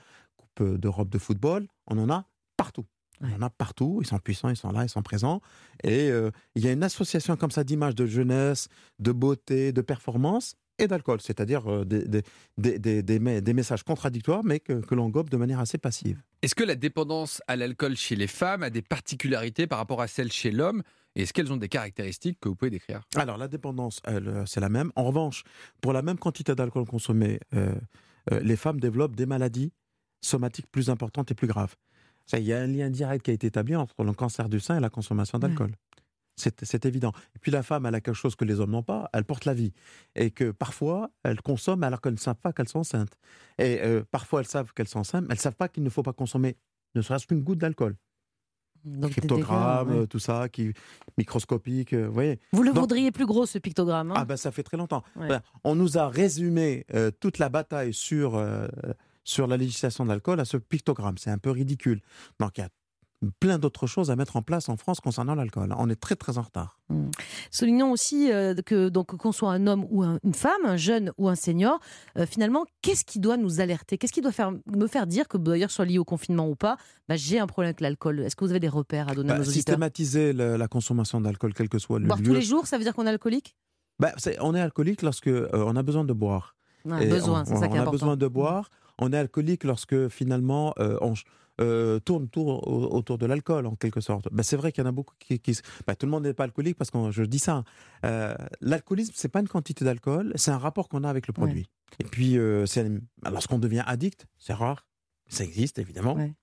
coupe 0.55 0.77
d'Europe 0.77 1.09
de 1.09 1.17
football, 1.17 1.67
on 1.87 1.97
en 1.97 2.09
a 2.09 2.25
partout. 2.57 2.85
Ouais. 3.21 3.29
On 3.33 3.43
en 3.43 3.45
a 3.45 3.49
partout, 3.49 3.99
ils 4.01 4.07
sont 4.07 4.19
puissants, 4.19 4.49
ils 4.49 4.57
sont 4.57 4.71
là, 4.71 4.83
ils 4.83 4.89
sont 4.89 5.01
présents. 5.01 5.41
Et 5.83 6.09
euh, 6.09 6.31
il 6.55 6.65
y 6.65 6.67
a 6.67 6.71
une 6.73 6.83
association 6.83 7.37
comme 7.37 7.51
ça 7.51 7.63
d'images 7.63 7.95
de 7.95 8.05
jeunesse, 8.05 8.67
de 8.99 9.11
beauté, 9.11 9.71
de 9.71 9.81
performance 9.81 10.55
et 10.77 10.87
d'alcool, 10.87 11.21
c'est-à-dire 11.21 11.71
euh, 11.71 11.85
des, 11.85 12.05
des, 12.05 12.23
des, 12.57 12.79
des- 12.79 13.03
des 13.03 13.19
me- 13.19 13.39
des 13.39 13.53
messages 13.53 13.83
contradictoires, 13.83 14.43
mais 14.43 14.59
que, 14.59 14.73
que 14.73 14.93
l'on 14.95 15.07
gobe 15.09 15.29
de 15.29 15.37
manière 15.37 15.61
assez 15.61 15.77
passive. 15.77 16.21
Est-ce 16.41 16.55
que 16.55 16.65
la 16.65 16.75
dépendance 16.75 17.41
à 17.47 17.55
l'alcool 17.55 17.95
chez 17.95 18.17
les 18.17 18.27
femmes 18.27 18.63
a 18.63 18.69
des 18.69 18.81
particularités 18.81 19.67
par 19.67 19.77
rapport 19.79 20.01
à 20.01 20.07
celle 20.07 20.29
chez 20.33 20.51
l'homme? 20.51 20.83
Et 21.15 21.21
est-ce 21.21 21.31
qu'elles 21.31 21.53
ont 21.53 21.57
des 21.57 21.69
caractéristiques 21.69 22.39
que 22.41 22.49
vous 22.49 22.55
pouvez 22.55 22.71
décrire? 22.71 23.03
Alors, 23.15 23.37
la 23.37 23.47
dépendance, 23.47 24.01
euh, 24.09 24.43
c'est 24.45 24.59
la 24.59 24.67
même. 24.67 24.91
En 24.97 25.05
revanche, 25.05 25.45
pour 25.79 25.93
la 25.93 26.01
même 26.01 26.17
quantité 26.17 26.53
d'alcool 26.53 26.85
consommé, 26.85 27.39
euh, 27.53 27.73
euh, 28.33 28.41
les 28.41 28.57
femmes 28.57 28.81
développent 28.81 29.15
des 29.15 29.25
maladies 29.25 29.71
somatiques 30.21 30.67
plus 30.71 30.89
importantes 30.89 31.31
et 31.31 31.35
plus 31.35 31.47
graves. 31.47 31.75
Ça, 32.25 32.39
Il 32.39 32.45
y 32.45 32.53
a 32.53 32.59
un 32.59 32.67
lien 32.67 32.89
direct 32.89 33.25
qui 33.25 33.31
a 33.31 33.33
été 33.33 33.47
établi 33.47 33.75
entre 33.75 34.03
le 34.03 34.13
cancer 34.13 34.49
du 34.49 34.59
sein 34.59 34.77
et 34.77 34.79
la 34.79 34.89
consommation 34.89 35.37
d'alcool. 35.39 35.71
C'est 36.37 36.65
c'est 36.65 36.85
évident. 36.85 37.13
Et 37.35 37.39
puis 37.39 37.49
la 37.51 37.63
femme, 37.63 37.85
elle 37.85 37.95
a 37.95 38.01
quelque 38.01 38.15
chose 38.15 38.35
que 38.35 38.43
les 38.43 38.59
hommes 38.59 38.71
n'ont 38.71 38.83
pas, 38.83 39.09
elle 39.13 39.23
porte 39.23 39.45
la 39.45 39.53
vie. 39.53 39.71
Et 40.15 40.31
que 40.31 40.51
parfois, 40.51 41.09
elles 41.23 41.39
consomment 41.41 41.83
alors 41.83 42.01
qu'elles 42.01 42.13
ne 42.15 42.17
savent 42.19 42.35
pas 42.41 42.51
qu'elles 42.51 42.67
sont 42.67 42.79
enceintes. 42.79 43.15
Et 43.57 43.79
euh, 43.83 44.03
parfois, 44.11 44.41
elles 44.41 44.47
savent 44.47 44.73
qu'elles 44.73 44.87
sont 44.89 44.99
enceintes, 44.99 45.21
mais 45.23 45.29
elles 45.33 45.37
ne 45.37 45.41
savent 45.41 45.55
pas 45.55 45.69
qu'il 45.69 45.83
ne 45.83 45.89
faut 45.89 46.03
pas 46.03 46.11
consommer 46.13 46.57
ne 46.95 47.01
serait-ce 47.01 47.25
qu'une 47.27 47.41
goutte 47.41 47.59
d'alcool. 47.59 47.95
Donc, 48.83 49.19
dégâts, 49.19 49.43
ouais. 49.87 50.07
tout 50.07 50.19
ça, 50.19 50.47
qui 50.49 50.71
microscopique, 51.17 51.93
euh, 51.93 52.05
vous 52.07 52.13
voyez. 52.13 52.39
Vous 52.51 52.61
le 52.63 52.71
donc- 52.71 52.81
voudriez 52.81 53.11
plus 53.11 53.25
gros, 53.25 53.45
ce 53.45 53.57
pictogramme. 53.57 54.11
hein? 54.11 54.15
Ah 54.17 54.25
ben 54.25 54.37
ça 54.37 54.51
fait 54.51 54.61
très 54.63 54.77
longtemps. 54.77 55.03
Ouais. 55.15 55.27
Ben, 55.27 55.41
on 55.63 55.73
nous 55.75 55.97
a 55.97 56.07
résumé 56.09 56.85
euh, 56.93 57.09
toute 57.19 57.39
la 57.39 57.49
bataille 57.49 57.93
sur, 57.93 58.35
euh, 58.35 58.67
sur 59.25 59.47
la 59.47 59.57
législation 59.57 60.05
de 60.05 60.09
l'alcool 60.09 60.39
à 60.39 60.45
ce 60.45 60.55
pictogramme. 60.55 61.17
C'est 61.17 61.31
un 61.31 61.37
peu 61.37 61.49
ridicule. 61.51 62.01
Donc 62.39 62.51
il 62.57 62.61
y 62.61 62.63
a 62.63 62.69
plein 63.39 63.57
d'autres 63.57 63.87
choses 63.87 64.11
à 64.11 64.15
mettre 64.15 64.35
en 64.35 64.41
place 64.43 64.69
en 64.69 64.77
France 64.77 64.99
concernant 64.99 65.33
l'alcool. 65.35 65.73
On 65.77 65.89
est 65.89 65.95
très 65.99 66.15
très 66.15 66.37
en 66.37 66.43
retard. 66.43 66.79
Soulignons 67.49 67.91
aussi 67.91 68.31
euh, 68.31 68.53
que 68.65 68.89
donc 68.89 69.15
qu'on 69.17 69.31
soit 69.31 69.51
un 69.51 69.65
homme 69.67 69.85
ou 69.89 70.03
un- 70.03 70.19
une 70.23 70.33
femme, 70.35 70.63
un 70.65 70.77
jeune 70.77 71.11
ou 71.17 71.27
un 71.27 71.35
senior, 71.35 71.79
euh, 72.17 72.25
finalement, 72.27 72.65
qu'est-ce 72.83 73.03
qui 73.03 73.19
doit 73.19 73.37
nous 73.37 73.61
alerter? 73.61 73.97
Qu'est-ce 73.97 74.13
qui 74.13 74.21
doit 74.21 74.31
faire, 74.31 74.51
me 74.67 74.85
faire 74.87 75.07
dire 75.07 75.27
que 75.27 75.37
d'ailleurs 75.37 75.71
soit 75.71 75.85
lié 75.85 75.97
au 75.97 76.03
confinement 76.05 76.47
ou 76.47 76.55
pas, 76.55 76.77
bah, 77.09 77.15
j'ai 77.15 77.39
un 77.39 77.47
problème 77.47 77.69
avec 77.69 77.81
l'alcool? 77.81 78.19
Est-ce 78.19 78.35
que 78.35 78.45
vous 78.45 78.51
avez 78.51 78.59
des 78.59 78.69
repères 78.69 79.09
à 79.09 79.15
donner 79.15 79.31
à 79.31 79.35
nos 79.37 79.41
auditeurs? 79.41 79.53
systématiser 79.55 80.33
le- 80.33 80.57
la 80.57 80.67
consommation 80.67 81.19
d'alcool, 81.19 81.53
quel 81.55 81.69
que 81.69 81.79
soit 81.79 81.99
le 81.99 82.05
Boire 82.07 82.19
lieu. 82.19 82.25
tous 82.25 82.33
les 82.33 82.41
jours, 82.43 82.67
ça 82.67 82.77
veut 82.77 82.83
dire 82.83 82.93
qu'on 82.93 83.07
est 83.07 83.09
alcoolique? 83.09 83.55
C'est- 84.17 84.37
on 84.41 84.53
est 84.53 84.61
alcoolique 84.61 85.01
lorsque 85.01 85.27
euh, 85.27 85.47
on 85.53 85.75
a 85.77 85.81
besoin 85.83 86.03
de 86.03 86.13
boire. 86.13 86.55
Ouais, 86.83 87.07
Besoin, 87.07 87.41
on, 87.41 87.45
c'est 87.45 87.55
ça 87.55 87.67
qui 87.67 87.73
est 87.73 87.77
on 87.77 87.79
a 87.79 87.81
important. 87.81 87.91
besoin 87.91 88.17
de 88.17 88.27
boire. 88.27 88.69
On 88.99 89.11
est 89.13 89.17
alcoolique 89.17 89.63
lorsque 89.63 90.07
finalement 90.09 90.73
euh, 90.79 90.97
on 91.01 91.13
euh, 91.61 91.99
tourne 91.99 92.27
tour 92.27 92.67
au- 92.67 92.93
autour 92.97 93.17
de 93.17 93.25
l'alcool 93.25 93.65
en 93.65 93.75
quelque 93.75 94.01
sorte. 94.01 94.27
Ben, 94.31 94.43
c'est 94.43 94.57
vrai 94.57 94.71
qu'il 94.73 94.83
y 94.83 94.85
en 94.87 94.89
a 94.89 94.91
beaucoup 94.91 95.15
qui, 95.19 95.39
qui- 95.39 95.57
ben, 95.87 95.95
tout 95.95 96.05
le 96.05 96.11
monde 96.11 96.23
n'est 96.23 96.33
pas 96.33 96.43
alcoolique 96.43 96.77
parce 96.77 96.91
que 96.91 97.11
je 97.11 97.23
dis 97.23 97.39
ça. 97.39 97.63
Euh, 98.05 98.35
L'alcoolisme 98.61 99.13
c'est 99.15 99.29
pas 99.29 99.39
une 99.39 99.47
quantité 99.47 99.85
d'alcool, 99.85 100.33
c'est 100.35 100.51
un 100.51 100.57
rapport 100.57 100.89
qu'on 100.89 101.03
a 101.05 101.09
avec 101.09 101.27
le 101.27 101.33
produit. 101.33 101.67
Et 101.99 102.03
puis 102.03 102.37
euh, 102.37 102.65
c'est- 102.65 102.89
lorsqu'on 103.23 103.59
devient 103.59 103.83
addict, 103.85 104.25
c'est 104.37 104.53
rare, 104.53 104.85
ça 105.27 105.43
existe 105.45 105.79
évidemment. 105.79 106.15
Ouais. 106.15 106.33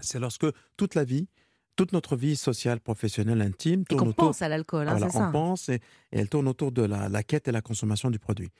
C'est 0.00 0.18
lorsque 0.18 0.46
toute 0.76 0.94
la 0.96 1.04
vie, 1.04 1.28
toute 1.76 1.92
notre 1.92 2.16
vie 2.16 2.34
sociale, 2.36 2.80
professionnelle, 2.80 3.40
intime 3.42 3.82
Et 3.82 3.84
tourne 3.84 4.00
qu'on 4.00 4.08
autour 4.10 4.26
pense 4.28 4.42
à 4.42 4.48
l'alcool, 4.48 4.88
hein, 4.88 4.92
voilà, 4.92 5.08
c'est 5.10 5.18
ça. 5.18 5.28
on 5.28 5.32
pense 5.32 5.68
et, 5.68 5.74
et 6.10 6.18
elle 6.18 6.28
tourne 6.28 6.48
autour 6.48 6.72
de 6.72 6.82
la, 6.82 7.08
la 7.08 7.22
quête 7.22 7.46
et 7.48 7.52
la 7.52 7.62
consommation 7.62 8.10
du 8.10 8.18
produit. 8.18 8.50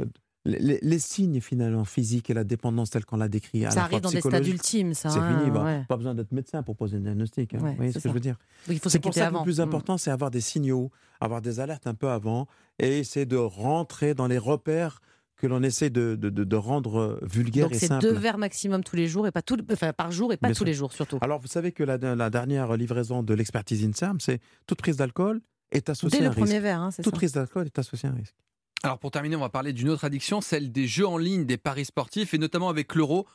Euh, 0.00 0.04
les, 0.44 0.78
les 0.82 0.98
signes 0.98 1.40
finalement 1.40 1.84
physiques 1.84 2.28
et 2.30 2.34
la 2.34 2.42
dépendance 2.44 2.90
telle 2.90 3.04
qu'on 3.04 3.16
l'a 3.16 3.28
décrit 3.28 3.64
à 3.64 3.70
Ça 3.70 3.76
la 3.76 3.82
arrive 3.82 3.90
fois 3.92 4.00
dans 4.00 4.10
des 4.10 4.20
stades 4.20 4.46
ultimes, 4.46 4.92
ça. 4.94 5.10
c'est 5.10 5.18
hein, 5.20 5.38
fini. 5.38 5.50
bah, 5.50 5.64
ouais. 5.64 5.84
Pas 5.88 5.96
besoin 5.96 6.14
d'être 6.14 6.32
médecin 6.32 6.62
pour 6.62 6.76
poser 6.76 6.96
un 6.96 7.00
diagnostic. 7.00 7.54
hein. 7.54 7.58
Ouais, 7.60 7.70
Vous 7.70 7.76
voyez 7.76 7.92
c'est 7.92 7.98
ce 8.00 8.04
que 8.04 8.08
je 8.08 8.14
veux 8.14 8.20
dire? 8.20 8.36
Faut 8.80 8.88
C'est 8.88 8.98
pour 8.98 9.14
ça 9.14 9.20
que 9.20 9.26
avant. 9.26 9.38
le 9.40 9.44
plus 9.44 9.58
Mm. 9.58 9.62
important, 9.62 9.98
c'est 9.98 10.10
avoir 10.10 10.30
des 10.30 10.40
signaux, 10.40 10.90
avoir 11.20 11.42
des 11.42 11.60
alertes 11.60 11.86
un 11.86 11.94
peu 11.94 12.08
avant 12.08 12.46
et 12.78 13.04
c'est 13.04 13.26
de 13.26 13.36
rentrer 13.36 14.14
dans 14.14 14.26
les 14.26 14.38
repères 14.38 15.00
que 15.36 15.46
l'on 15.46 15.62
essaie 15.62 15.90
de, 15.90 16.14
de, 16.16 16.30
de- 16.30 16.44
de 16.44 16.56
rendre 16.56 16.98
euh, 17.00 17.18
vulgaires 17.22 17.66
Donc 17.66 17.74
et 17.74 17.78
c'est 17.78 17.86
simples. 17.88 18.02
deux 18.02 18.12
verres 18.12 18.38
maximum 18.38 18.84
tous 18.84 18.94
les 18.96 19.08
jours 19.08 19.26
et 19.26 19.32
pas 19.32 19.42
tout, 19.42 19.58
enfin, 19.72 19.92
par 19.92 20.12
jour 20.12 20.32
et 20.32 20.36
pas 20.36 20.48
tous 20.48 20.54
sûr. 20.56 20.64
les 20.66 20.74
jours 20.74 20.92
surtout. 20.92 21.18
Alors, 21.20 21.40
vous 21.40 21.48
savez 21.48 21.72
que 21.72 21.82
la, 21.82 21.96
la 21.98 22.30
dernière 22.30 22.76
livraison 22.76 23.22
de 23.24 23.34
l'expertise 23.34 23.84
INSERM, 23.84 24.20
c'est 24.20 24.40
toute 24.66 24.78
prise 24.78 24.96
d'alcool 24.98 25.40
est 25.72 25.88
associée 25.88 26.18
Dès 26.20 26.26
à 26.26 26.28
le 26.28 26.32
un 26.32 26.34
risque. 26.34 26.46
premier 26.46 26.60
verre, 26.60 26.80
hein, 26.80 26.90
c'est 26.92 27.02
Toute 27.02 27.14
ça. 27.14 27.16
prise 27.16 27.32
d'alcool 27.32 27.66
est 27.66 27.76
associée 27.78 28.08
à 28.08 28.12
un 28.12 28.14
risque. 28.14 28.34
Alors 28.84 28.98
pour 28.98 29.10
terminer, 29.12 29.36
on 29.36 29.40
va 29.40 29.48
parler 29.48 29.72
d'une 29.72 29.88
autre 29.90 30.04
addiction, 30.04 30.40
celle 30.40 30.72
des 30.72 30.86
jeux 30.88 31.06
en 31.06 31.16
ligne, 31.16 31.44
des 31.46 31.56
paris 31.56 31.84
sportifs, 31.84 32.34
et 32.34 32.38
notamment 32.38 32.68
avec 32.68 32.94
l'euro. 32.94 33.26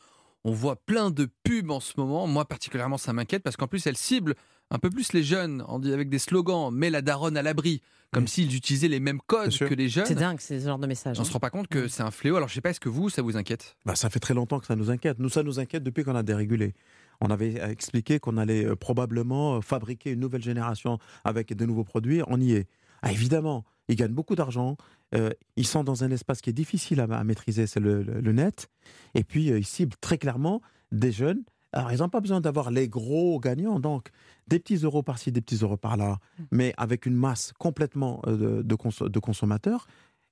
On 0.44 0.52
voit 0.52 0.76
plein 0.76 1.10
de 1.10 1.28
pubs 1.42 1.70
en 1.70 1.80
ce 1.80 1.94
moment. 1.96 2.26
Moi 2.26 2.44
particulièrement, 2.44 2.98
ça 2.98 3.12
m'inquiète 3.12 3.42
parce 3.42 3.56
qu'en 3.56 3.66
plus, 3.66 3.86
elles 3.86 3.96
ciblent 3.96 4.34
un 4.70 4.78
peu 4.78 4.90
plus 4.90 5.12
les 5.14 5.22
jeunes 5.22 5.64
avec 5.86 6.10
des 6.10 6.18
slogans. 6.18 6.70
Mets 6.72 6.90
la 6.90 7.00
daronne 7.00 7.36
à 7.38 7.42
l'abri, 7.42 7.80
comme 8.12 8.24
Oui. 8.24 8.28
s'ils 8.28 8.54
utilisaient 8.54 8.88
les 8.88 9.00
mêmes 9.00 9.20
codes 9.26 9.56
que 9.56 9.74
les 9.74 9.88
C'est 9.88 10.06
jeunes. 10.06 10.18
dingue, 10.18 10.36
c'est 10.38 10.60
ce 10.60 10.66
genre 10.66 10.78
de 10.78 10.86
message. 10.86 11.18
On 11.18 11.22
hein. 11.22 11.24
se 11.24 11.32
rend 11.32 11.40
pas 11.40 11.50
compte 11.50 11.68
que 11.68 11.88
c'est 11.88 12.02
un 12.02 12.10
fléau. 12.10 12.36
Alors 12.36 12.48
je 12.48 12.54
sais 12.54 12.60
pas, 12.60 12.70
est-ce 12.70 12.80
que 12.80 12.90
vous, 12.90 13.08
ça 13.08 13.22
vous 13.22 13.36
inquiète? 13.38 13.76
Bah, 13.86 13.96
ça 13.96 14.10
fait 14.10 14.20
très 14.20 14.34
longtemps 14.34 14.60
que 14.60 14.66
ça 14.66 14.76
nous 14.76 14.90
inquiète. 14.90 15.18
Nous, 15.18 15.30
ça 15.30 15.42
nous 15.42 15.58
inquiète 15.58 15.82
depuis 15.82 16.04
qu'on 16.04 16.14
a 16.14 16.22
dérégulé. 16.22 16.74
On 17.22 17.30
avait 17.30 17.58
euh, 17.60 17.68
expliqué 17.70 18.20
qu'on 18.20 18.36
allait 18.36 18.64
euh, 18.66 18.76
probablement 18.76 19.56
euh, 19.56 19.60
fabriquer 19.62 20.10
une 20.10 20.20
nouvelle 20.20 20.42
génération 20.42 20.98
avec 21.24 21.54
de 21.56 21.64
nouveaux 21.64 21.84
produits. 21.84 22.20
On 22.28 22.38
y 22.38 22.52
est. 22.52 22.68
Ah, 23.02 23.10
évidemment, 23.12 23.64
ils 23.88 23.96
gagnent 23.96 24.12
beaucoup 24.12 24.34
d'argent. 24.36 24.76
Euh, 25.14 25.30
ils 25.56 25.66
sont 25.66 25.84
dans 25.84 26.04
un 26.04 26.10
espace 26.10 26.40
qui 26.40 26.50
est 26.50 26.54
difficile 26.54 27.00
à, 27.00 27.04
à 27.04 27.24
maîtriser, 27.24 27.66
c'est 27.66 27.80
le, 27.80 28.02
le- 28.02 28.20
le 28.20 28.32
net. 28.32 28.68
Et 29.14 29.24
puis, 29.24 29.50
euh, 29.50 29.58
ils 29.58 29.64
ciblent 29.66 29.96
très 30.00 30.18
clairement 30.18 30.60
des 30.92 31.12
jeunes. 31.12 31.42
Alors, 31.72 31.92
ils 31.92 31.98
n'ont 31.98 32.08
pas 32.08 32.20
besoin 32.20 32.40
d'avoir 32.40 32.70
les 32.70 32.88
gros 32.88 33.38
gagnants, 33.40 33.78
donc 33.78 34.08
des 34.46 34.58
petits 34.58 34.76
euros 34.76 35.02
par-ci, 35.02 35.32
des 35.32 35.42
petits 35.42 35.56
euros 35.62 35.76
par-là, 35.76 36.18
mais 36.50 36.72
avec 36.78 37.04
une 37.04 37.14
masse 37.14 37.52
complètement 37.58 38.22
euh, 38.26 38.36
de, 38.36 38.62
de 38.62 38.74
conso- 38.74 39.08
de 39.10 39.18
consommateurs. 39.18 39.86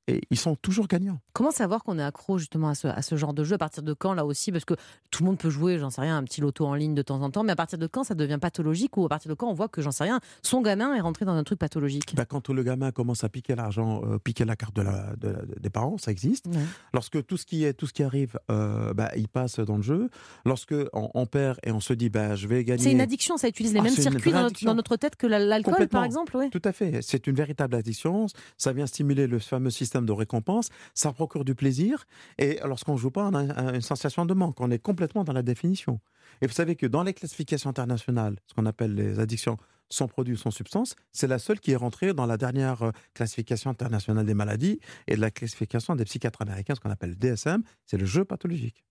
Et 0.09 0.21
ils 0.31 0.39
sont 0.39 0.55
toujours 0.55 0.87
gagnants. 0.87 1.19
Comment 1.33 1.51
savoir 1.51 1.83
qu'on 1.83 1.99
est 1.99 2.03
accro 2.03 2.39
justement 2.39 2.69
à 2.69 2.75
ce, 2.77 2.87
à 2.87 3.03
ce 3.03 3.17
genre 3.17 3.35
de 3.35 3.43
jeu? 3.43 3.55
À 3.55 3.59
partir 3.59 3.83
de 3.83 3.93
quand 3.93 4.15
là 4.15 4.25
aussi? 4.25 4.53
Parce 4.53 4.65
que 4.65 4.75
tout 5.11 5.25
le 5.25 5.27
monde 5.27 5.39
peut 5.39 5.51
jouer, 5.51 5.79
j'en 5.79 5.91
sais 5.91 6.01
rien, 6.01 6.17
un 6.17 6.23
petit 6.23 6.41
loto 6.41 6.65
en 6.65 6.75
ligne 6.75 6.95
de 6.95 7.03
temps 7.03 7.21
en 7.23 7.31
temps, 7.31 7.43
mais 7.43 7.51
à 7.53 7.57
partir 7.57 7.77
de 7.79 7.89
quand 7.89 8.05
ça 8.05 8.15
devient 8.15 8.39
pathologique 8.41 8.97
ou 8.97 9.05
à 9.05 9.09
partir 9.09 9.29
de 9.29 9.35
quand 9.35 9.49
on 9.49 9.55
voit 9.55 9.67
que 9.69 9.83
j'en 9.83 9.91
sais 9.91 10.05
rien, 10.05 10.21
son 10.43 10.61
gamin 10.63 10.95
est 10.95 11.01
rentré 11.01 11.25
dans 11.25 11.35
un 11.35 11.43
truc 11.43 11.59
pathologique? 11.59 12.15
Bah, 12.15 12.25
quand 12.25 12.49
le 12.51 12.63
gamin 12.63 12.93
commence 12.93 13.25
à 13.25 13.29
piquer 13.29 13.57
l'argent, 13.57 14.01
euh, 14.05 14.19
piquer 14.19 14.45
la 14.45 14.55
carte 14.55 14.77
de 14.77 14.83
la, 14.83 15.17
de 15.17 15.29
la- 15.31 15.43
des 15.59 15.71
parents, 15.71 15.99
ça 15.99 16.13
existe. 16.13 16.47
Ouais. 16.47 16.55
Lorsque 16.95 17.27
tout 17.27 17.37
ce 17.37 17.45
qui 17.45 17.65
est, 17.65 17.73
tout 17.75 17.89
ce 17.89 17.93
qui 17.93 18.05
arrive, 18.05 18.39
euh, 18.51 18.95
bah, 18.95 19.11
il 19.17 19.27
passe 19.27 19.59
dans 19.59 19.77
le 19.77 19.83
jeu. 19.83 20.09
Lorsque 20.45 20.75
on, 20.93 21.11
on 21.15 21.27
perd 21.27 21.59
et 21.65 21.73
on 21.73 21.81
se 21.81 21.93
dit, 21.93 22.11
bah, 22.11 22.37
je 22.37 22.47
vais 22.47 22.63
gagner. 22.63 22.83
C'est 22.85 22.93
une 22.93 23.01
addiction, 23.01 23.37
ça 23.39 23.49
utilise 23.49 23.73
les 23.73 23.81
Ah, 23.81 23.83
mêmes 23.83 23.93
circuits 23.93 24.31
dans 24.31 24.37
notre, 24.39 24.47
addiction. 24.47 24.71
dans 24.71 24.77
notre 24.77 24.97
tête 24.97 25.17
que 25.17 25.27
la- 25.27 25.41
l'alcool 25.41 25.89
par 25.89 26.05
exemple. 26.05 26.39
Tout 26.53 26.63
à 26.65 26.73
fait. 26.73 27.03
C'est 27.03 27.27
une 27.27 27.35
véritable 27.35 27.75
addiction. 27.75 28.27
Ça 28.57 28.73
vient 28.73 28.87
stimuler 28.87 29.27
le 29.27 29.41
fameux 29.41 29.71
système 29.71 29.96
de 30.05 30.13
récompense. 30.13 30.69
Ça 30.95 31.13
procure 31.13 31.45
du 31.45 31.55
plaisir. 31.55 32.05
Et 32.39 32.59
lorsqu'on 32.65 32.97
joue 32.99 33.11
pas, 33.11 33.25
on 33.29 33.35
a 33.35 33.39
un- 33.41 33.75
une 33.75 33.81
sensation 33.81 34.27
de 34.27 34.35
manque. 34.35 34.61
On 34.61 34.71
est 34.71 34.79
complètement 34.79 35.25
dans 35.25 35.33
la 35.33 35.43
définition. 35.43 36.01
Et 36.43 36.47
vous 36.47 36.53
savez 36.53 36.77
que 36.77 36.87
dans 36.87 37.03
les 37.05 37.15
classifications 37.15 37.71
internationales, 37.71 38.37
ce 38.47 38.55
qu'on 38.55 38.67
appelle 38.67 38.95
les 38.95 39.19
addictions 39.21 39.57
sans 39.89 40.09
produit, 40.09 40.37
sans 40.37 40.51
substance, 40.51 40.97
c'est 41.13 41.29
la 41.29 41.39
seule 41.39 41.61
qui 41.61 41.71
est 41.71 41.77
rentrée 41.77 42.13
dans 42.13 42.27
la 42.27 42.37
dernière 42.37 42.83
euh, 42.83 42.91
classification 43.15 43.71
internationale 43.71 44.27
des 44.27 44.35
maladies 44.35 44.81
et 45.07 45.15
de 45.15 45.21
la 45.21 45.31
classification 45.31 45.95
des 45.95 46.05
psychiatres 46.05 46.43
américains, 46.43 46.75
ce 46.75 46.81
qu'on 46.81 46.91
appelle 46.91 47.17
DSM. 47.17 47.63
C'est 47.85 47.97
le 47.97 48.05
jeu 48.05 48.25
pathologique. 48.25 48.83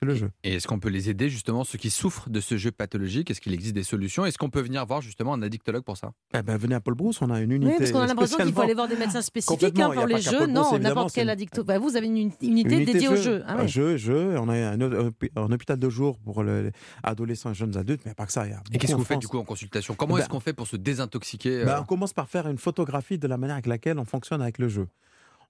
C'est 0.00 0.06
le 0.06 0.14
jeu. 0.16 0.30
Et 0.42 0.54
est-ce 0.54 0.66
qu'on 0.66 0.80
peut 0.80 0.88
les 0.88 1.08
aider 1.08 1.28
justement, 1.28 1.62
ceux 1.62 1.78
qui 1.78 1.88
souffrent 1.88 2.28
de 2.28 2.40
ce 2.40 2.56
jeu 2.56 2.72
pathologique? 2.72 3.30
Est-ce 3.30 3.40
qu'il 3.40 3.54
existe 3.54 3.74
des 3.74 3.84
solutions? 3.84 4.24
Est-ce 4.26 4.36
qu'on 4.38 4.50
peut 4.50 4.60
venir 4.60 4.84
voir 4.86 5.00
justement 5.00 5.34
un 5.34 5.42
addictologue 5.42 5.84
pour 5.84 5.96
ça? 5.96 6.10
Eh 6.36 6.42
ben, 6.42 6.56
venez 6.56 6.74
à 6.74 6.80
Paul 6.80 6.94
Brousse, 6.94 7.22
on 7.22 7.30
a 7.30 7.40
une 7.40 7.52
unité. 7.52 7.72
Oui, 7.72 7.78
parce 7.78 7.92
qu'on 7.92 8.00
a 8.00 8.06
l'impression 8.06 8.38
qu'il 8.38 8.52
faut 8.52 8.60
aller 8.62 8.74
voir 8.74 8.88
des 8.88 8.96
médecins 8.96 9.22
spécifiques 9.22 9.78
hein, 9.78 9.90
pour 9.94 10.06
les 10.06 10.20
jeux. 10.20 10.46
Non, 10.46 10.76
n'importe 10.78 11.14
quel 11.14 11.24
une- 11.24 11.30
addicto. 11.30 11.62
Bah, 11.64 11.78
vous 11.78 11.96
avez 11.96 12.06
une 12.06 12.16
uni- 12.18 12.32
unité 12.42 12.74
Unité 12.74 12.92
dédiée 12.92 13.08
aux 13.08 13.16
jeu. 13.16 13.22
jeux. 13.22 13.44
Ah 13.46 13.54
Euh, 13.54 13.60
ouais. 13.62 13.68
Jeux, 13.68 13.96
jeux. 13.96 14.34
On 14.38 14.48
a 14.48 14.54
un, 14.54 14.80
un- 14.80 15.10
un 15.36 15.52
hôpital 15.52 15.78
de 15.78 15.88
jour 15.88 16.18
pour 16.18 16.42
les 16.42 16.70
adolescents 17.02 17.52
et 17.52 17.54
jeunes 17.54 17.76
adultes, 17.76 18.02
mais 18.04 18.14
pas 18.14 18.26
que 18.26 18.32
ça. 18.32 18.46
il 18.46 18.50
y 18.50 18.54
a 18.54 18.62
Et 18.72 18.78
qu'est-ce 18.78 18.92
que 18.92 18.98
vous 18.98 19.04
faites 19.04 19.20
du 19.20 19.28
coup 19.28 19.38
en 19.38 19.44
consultation? 19.44 19.94
Comment 19.94 20.14
Ben- 20.14 20.20
est-ce 20.20 20.28
qu'on 20.28 20.40
fait 20.40 20.52
pour 20.54 20.66
se 20.66 20.76
désintoxiquer 20.76 21.60
euh, 21.62 21.64
Ben, 21.66 21.78
On 21.80 21.84
commence 21.84 22.12
par 22.12 22.28
faire 22.28 22.48
une 22.48 22.58
photographie 22.58 23.18
de 23.18 23.28
la 23.28 23.36
manière 23.36 23.54
avec 23.54 23.66
laquelle 23.66 23.98
on 23.98 24.04
fonctionne 24.04 24.42
avec 24.42 24.58
le 24.58 24.68
jeu. 24.68 24.88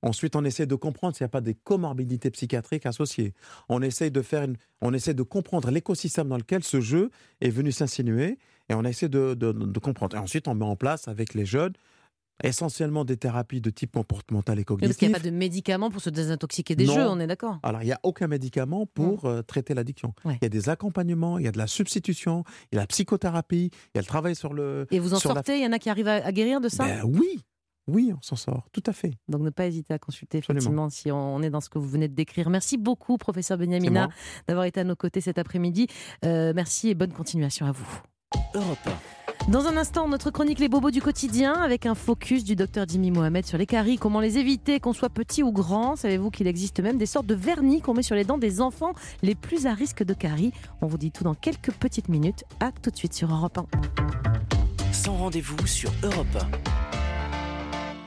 Ensuite, 0.04 0.36
on 0.36 0.44
essaie 0.44 0.66
de 0.66 0.74
comprendre 0.74 1.16
s'il 1.16 1.24
n'y 1.24 1.28
a 1.28 1.30
pas 1.30 1.40
des 1.40 1.54
comorbidités 1.54 2.30
psychiatriques 2.30 2.84
associées. 2.86 3.32
On 3.68 3.80
essaie 3.82 4.10
de 4.10 4.20
faire, 4.22 4.42
une- 4.44 4.56
on 4.82 4.92
essaie 4.92 5.14
de 5.14 5.22
comprendre 5.22 5.70
l'écosystème 5.70 6.28
dans 6.28 6.36
lequel 6.36 6.62
ce 6.62 6.80
jeu 6.80 7.10
est 7.40 7.50
venu 7.50 7.72
s'insinuer, 7.72 8.38
et 8.68 8.74
on 8.74 8.84
essaie 8.84 9.08
de, 9.08 9.34
de- 9.34 9.52
de 9.52 9.78
comprendre. 9.78 10.14
Et 10.16 10.18
ensuite, 10.20 10.46
on 10.46 10.54
met 10.54 10.64
en 10.66 10.76
place 10.76 11.08
avec 11.08 11.32
les 11.34 11.46
jeunes 11.46 11.72
essentiellement 12.42 13.04
des 13.04 13.16
thérapies 13.16 13.60
de 13.60 13.70
type 13.70 13.92
comportemental 13.92 14.56
et 14.58 14.60
Oui, 14.60 14.64
Parce 14.64 14.80
cognitif. 14.80 14.98
qu'il 14.98 15.08
n'y 15.08 15.14
a 15.14 15.18
pas 15.18 15.24
de 15.24 15.30
médicaments 15.30 15.88
pour 15.90 16.00
se 16.02 16.10
désintoxiquer 16.10 16.74
des 16.74 16.86
Non. 16.86 16.94
jeux, 16.94 17.06
on 17.08 17.20
est 17.20 17.28
d'accord. 17.28 17.60
Alors, 17.62 17.82
il 17.82 17.86
n'y 17.86 17.92
a 17.92 18.00
aucun 18.02 18.26
médicament 18.26 18.86
pour 18.86 19.24
euh, 19.26 19.42
traiter 19.42 19.72
l'addiction. 19.72 20.14
Ouais. 20.24 20.36
Il 20.40 20.44
y 20.44 20.46
a 20.46 20.48
des 20.48 20.68
accompagnements, 20.68 21.38
il 21.38 21.44
y 21.44 21.48
a 21.48 21.52
de 21.52 21.58
la 21.58 21.68
substitution, 21.68 22.42
il 22.72 22.74
y 22.74 22.78
a 22.78 22.82
la 22.82 22.86
psychothérapie, 22.88 23.70
il 23.72 23.90
y 23.94 23.98
a 23.98 24.00
le 24.02 24.06
travail 24.06 24.34
sur 24.34 24.52
le. 24.52 24.86
Et 24.90 24.98
vous 24.98 25.14
en 25.14 25.20
sortez, 25.20 25.58
il 25.58 25.62
y 25.64 25.66
en 25.66 25.72
a 25.72 25.78
qui 25.78 25.88
arrivent 25.90 26.08
à, 26.08 26.26
à 26.26 26.32
guérir 26.32 26.60
de 26.60 26.68
ça? 26.68 26.84
Ben 26.84 27.02
oui, 27.04 27.40
oui, 27.86 28.12
on 28.16 28.22
s'en 28.22 28.36
sort, 28.36 28.66
tout 28.72 28.82
à 28.86 28.92
fait. 28.92 29.12
Donc 29.28 29.42
ne 29.42 29.50
pas 29.50 29.66
hésiter 29.66 29.92
à 29.92 29.98
consulter 29.98 30.38
Absolument. 30.38 30.58
effectivement 30.58 30.90
si 30.90 31.12
on 31.12 31.42
est 31.42 31.50
dans 31.50 31.60
ce 31.60 31.68
que 31.68 31.78
vous 31.78 31.88
venez 31.88 32.08
de 32.08 32.14
décrire. 32.14 32.48
Merci 32.50 32.78
beaucoup 32.78 33.18
professeur 33.18 33.58
Benyamina 33.58 34.08
d'avoir 34.48 34.64
été 34.64 34.80
à 34.80 34.84
nos 34.84 34.96
côtés 34.96 35.20
cet 35.20 35.38
après-midi. 35.38 35.86
Euh, 36.24 36.52
merci 36.54 36.88
et 36.88 36.94
bonne 36.94 37.12
continuation 37.12 37.66
à 37.66 37.72
vous. 37.72 38.00
Europe 38.54 38.88
Dans 39.48 39.66
un 39.66 39.76
instant, 39.76 40.08
notre 40.08 40.30
chronique 40.30 40.58
Les 40.58 40.68
Bobos 40.68 40.90
du 40.90 41.02
quotidien 41.02 41.52
avec 41.52 41.86
un 41.86 41.94
focus 41.94 42.42
du 42.42 42.56
docteur 42.56 42.86
Jimmy 42.88 43.10
Mohamed 43.10 43.44
sur 43.44 43.58
les 43.58 43.66
caries. 43.66 43.96
Comment 43.98 44.20
les 44.20 44.38
éviter, 44.38 44.80
qu'on 44.80 44.92
soit 44.92 45.10
petit 45.10 45.42
ou 45.42 45.52
grand? 45.52 45.94
Savez-vous 45.94 46.30
qu'il 46.30 46.46
existe 46.46 46.80
même 46.80 46.96
des 46.98 47.06
sortes 47.06 47.26
de 47.26 47.34
vernis 47.34 47.80
qu'on 47.80 47.94
met 47.94 48.02
sur 48.02 48.16
les 48.16 48.24
dents 48.24 48.38
des 48.38 48.60
enfants 48.60 48.92
les 49.22 49.34
plus 49.34 49.66
à 49.66 49.74
risque 49.74 50.02
de 50.02 50.14
caries? 50.14 50.52
On 50.80 50.86
vous 50.86 50.98
dit 50.98 51.12
tout 51.12 51.22
dans 51.24 51.34
quelques 51.34 51.72
petites 51.72 52.08
minutes. 52.08 52.44
À 52.60 52.72
tout 52.72 52.90
de 52.90 52.96
suite 52.96 53.14
sur 53.14 53.32
Europe 53.32 53.58
1. 53.58 53.66
sans 54.92 55.16
rendez-vous 55.16 55.66
sur 55.66 55.92
Europe 56.02 56.38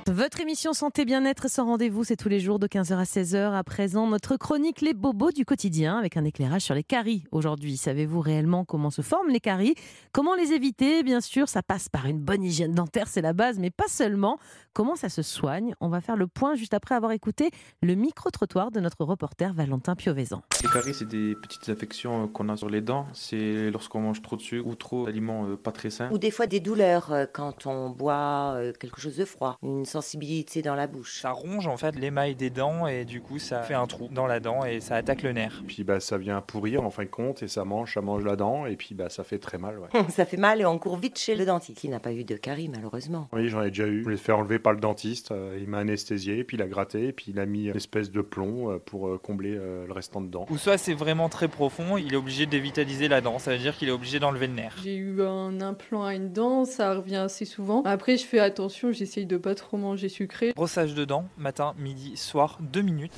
Votre 0.10 0.39
émission 0.39 0.72
Santé 0.72 1.04
Bien-être 1.04 1.50
sans 1.50 1.65
rendez-vous, 1.65 2.06
c'est 2.06 2.15
tous 2.15 2.30
les 2.30 2.39
jours 2.39 2.60
de 2.60 2.67
15h 2.67 2.96
à 2.96 3.04
16h. 3.04 3.54
À 3.54 3.63
présent, 3.65 4.08
notre 4.08 4.38
chronique 4.38 4.80
Les 4.80 4.93
Bobos 4.93 5.32
du 5.32 5.43
quotidien 5.43 5.98
avec 5.98 6.15
un 6.15 6.24
éclairage 6.24 6.62
sur 6.62 6.76
les 6.76 6.84
caries. 6.84 7.26
Aujourd'hui, 7.34 7.76
savez-vous 7.76 8.22
réellement 8.22 8.63
comment 8.63 8.89
se 8.89 9.02
forment 9.02 9.32
les 9.32 9.41
caries? 9.41 9.76
Comment 10.13 10.34
les 10.34 10.54
éviter? 10.54 11.04
Bien 11.04 11.20
sûr, 11.20 11.50
ça 11.50 11.62
passe 11.62 11.89
par 11.89 12.06
une 12.06 12.20
bonne 12.20 12.41
hygiène 12.41 12.74
dentaire, 12.74 13.10
c'est 13.10 13.22
la 13.22 13.34
base, 13.34 13.60
mais 13.60 13.70
pas 13.70 13.89
seulement. 13.89 14.39
Comment 14.77 14.95
ça 14.95 15.09
se 15.09 15.23
soigne? 15.23 15.73
On 15.81 15.89
va 15.89 16.01
faire 16.01 16.15
le 16.15 16.27
point 16.27 16.53
juste 16.53 16.75
après 16.75 16.93
avoir 16.93 17.11
écouté 17.11 17.49
le 17.81 17.95
micro-trottoir 17.95 18.69
de 18.69 18.79
notre 18.79 19.03
reporter 19.03 19.51
Valentin 19.51 19.95
Piovesan. 19.95 20.43
Les 20.61 20.69
caries, 20.69 20.93
c'est 20.93 21.07
des 21.07 21.33
petites 21.33 21.67
infections 21.69 22.25
euh, 22.25 22.27
qu'on 22.27 22.47
a 22.47 22.55
sur 22.55 22.69
les 22.69 22.81
dents. 22.81 23.07
C'est 23.11 23.71
lorsqu'on 23.71 24.01
mange 24.01 24.21
trop 24.21 24.35
de 24.35 24.41
sucre 24.43 24.67
ou 24.67 24.75
trop 24.75 25.07
d'aliments 25.07 25.47
euh, 25.47 25.55
pas 25.55 25.71
très 25.71 25.89
sains. 25.89 26.11
Ou 26.11 26.19
des 26.19 26.29
fois 26.29 26.45
des 26.45 26.59
douleurs 26.59 27.11
euh, 27.11 27.25
quand 27.25 27.65
on 27.65 27.89
boit 27.89 28.55
quelque 28.79 29.01
chose 29.01 29.17
de 29.17 29.25
froid, 29.25 29.57
une 29.63 29.83
sensibilité 29.83 30.61
dans 30.61 30.75
la 30.75 30.85
bouche. 30.85 31.21
Ça 31.21 31.31
ronge 31.31 31.65
en 31.65 31.77
fait 31.77 31.95
l'émail 31.95 32.35
des 32.35 32.51
dents 32.51 32.85
et 32.85 33.03
du 33.03 33.19
coup 33.19 33.39
ça 33.39 33.63
fait 33.63 33.73
un 33.73 33.87
trou 33.87 34.09
dans 34.11 34.27
la 34.27 34.39
dent 34.39 34.63
et 34.63 34.79
ça 34.79 34.95
attaque 34.95 35.23
le 35.23 35.31
nerf. 35.31 35.63
Puis 35.67 35.85
bah, 35.85 35.99
ça 35.99 36.19
vient 36.19 36.39
pourrir 36.39 36.83
en 36.83 36.91
fin 36.91 37.01
de 37.01 37.09
compte 37.09 37.41
et 37.41 37.47
ça 37.47 37.65
mange, 37.65 37.95
ça 37.95 38.01
mange 38.01 38.23
la 38.23 38.35
dent 38.35 38.67
et 38.67 38.75
puis 38.75 38.93
bah, 38.93 39.09
ça 39.09 39.23
fait 39.23 39.39
très 39.39 39.57
mal. 39.57 39.79
Ouais. 39.79 39.89
Ça 40.09 40.25
fait 40.25 40.37
mal 40.37 40.61
et 40.61 40.65
on 40.67 40.77
court 40.77 40.97
vite 40.97 41.17
chez 41.17 41.35
le 41.35 41.45
dentiste, 41.45 41.79
qui 41.79 41.89
n'a 41.89 41.99
pas 41.99 42.13
eu 42.13 42.23
de 42.23 42.35
caries 42.35 42.69
malheureusement. 42.69 43.27
Oui, 43.33 43.49
j'en 43.49 43.63
ai 43.63 43.69
déjà 43.69 43.87
eu. 43.87 43.99
Je 43.99 44.03
voulais 44.03 44.17
faire 44.17 44.37
enlever 44.37 44.59
par 44.67 44.73
le 44.73 44.82
dentiste. 44.82 45.32
euh, 45.32 45.58
il 45.62 45.69
m'a 45.69 45.77
anesthésié, 45.77 46.43
puis 46.43 46.58
il 46.58 46.62
a 46.62 46.67
gratté, 46.67 47.13
puis 47.13 47.27
il 47.30 47.39
a 47.39 47.45
mis 47.45 47.67
une 47.67 47.77
espèce 47.77 48.12
de 48.12 48.19
plomb 48.19 48.69
euh, 48.69 48.80
pour 48.80 49.08
euh, 49.08 49.17
combler 49.17 49.56
euh, 49.56 49.88
le 49.88 49.93
restant 49.93 50.19
de 50.19 50.27
dents. 50.27 50.45
Ou 50.49 50.58
soit 50.58 50.77
c'est 50.77 50.93
vraiment 50.93 51.30
très 51.30 51.47
profond, 51.47 51.95
il 51.95 52.13
est 52.13 52.17
obligé 52.17 52.45
de 52.45 52.51
dévitaliser 52.51 53.08
la 53.08 53.21
dent, 53.21 53.39
ça 53.39 53.53
veut 53.53 53.60
dire 53.60 53.77
qu'il 53.77 53.88
est 53.88 53.93
obligé 53.93 54.19
d'enlever 54.19 54.47
le 54.47 54.53
nerf. 54.56 54.75
J'ai 54.84 54.97
eu 54.97 55.21
un 55.21 55.62
implant 55.62 56.03
à 56.03 56.15
une 56.15 56.34
dent, 56.34 56.65
ça 56.65 56.93
revient 56.95 57.15
assez 57.15 57.45
souvent. 57.45 57.82
Après, 57.84 58.17
je 58.17 58.25
fais 58.25 58.39
attention, 58.39 58.91
j'essaye 58.91 59.25
de 59.25 59.38
pas 59.38 59.56
trop 59.56 59.77
manger 59.77 60.10
sucré. 60.10 60.51
Brossage 60.53 60.93
de 60.93 61.06
dents, 61.06 61.30
matin, 61.38 61.73
midi, 61.80 62.17
soir, 62.17 62.58
deux 62.60 62.82
minutes. 62.82 63.13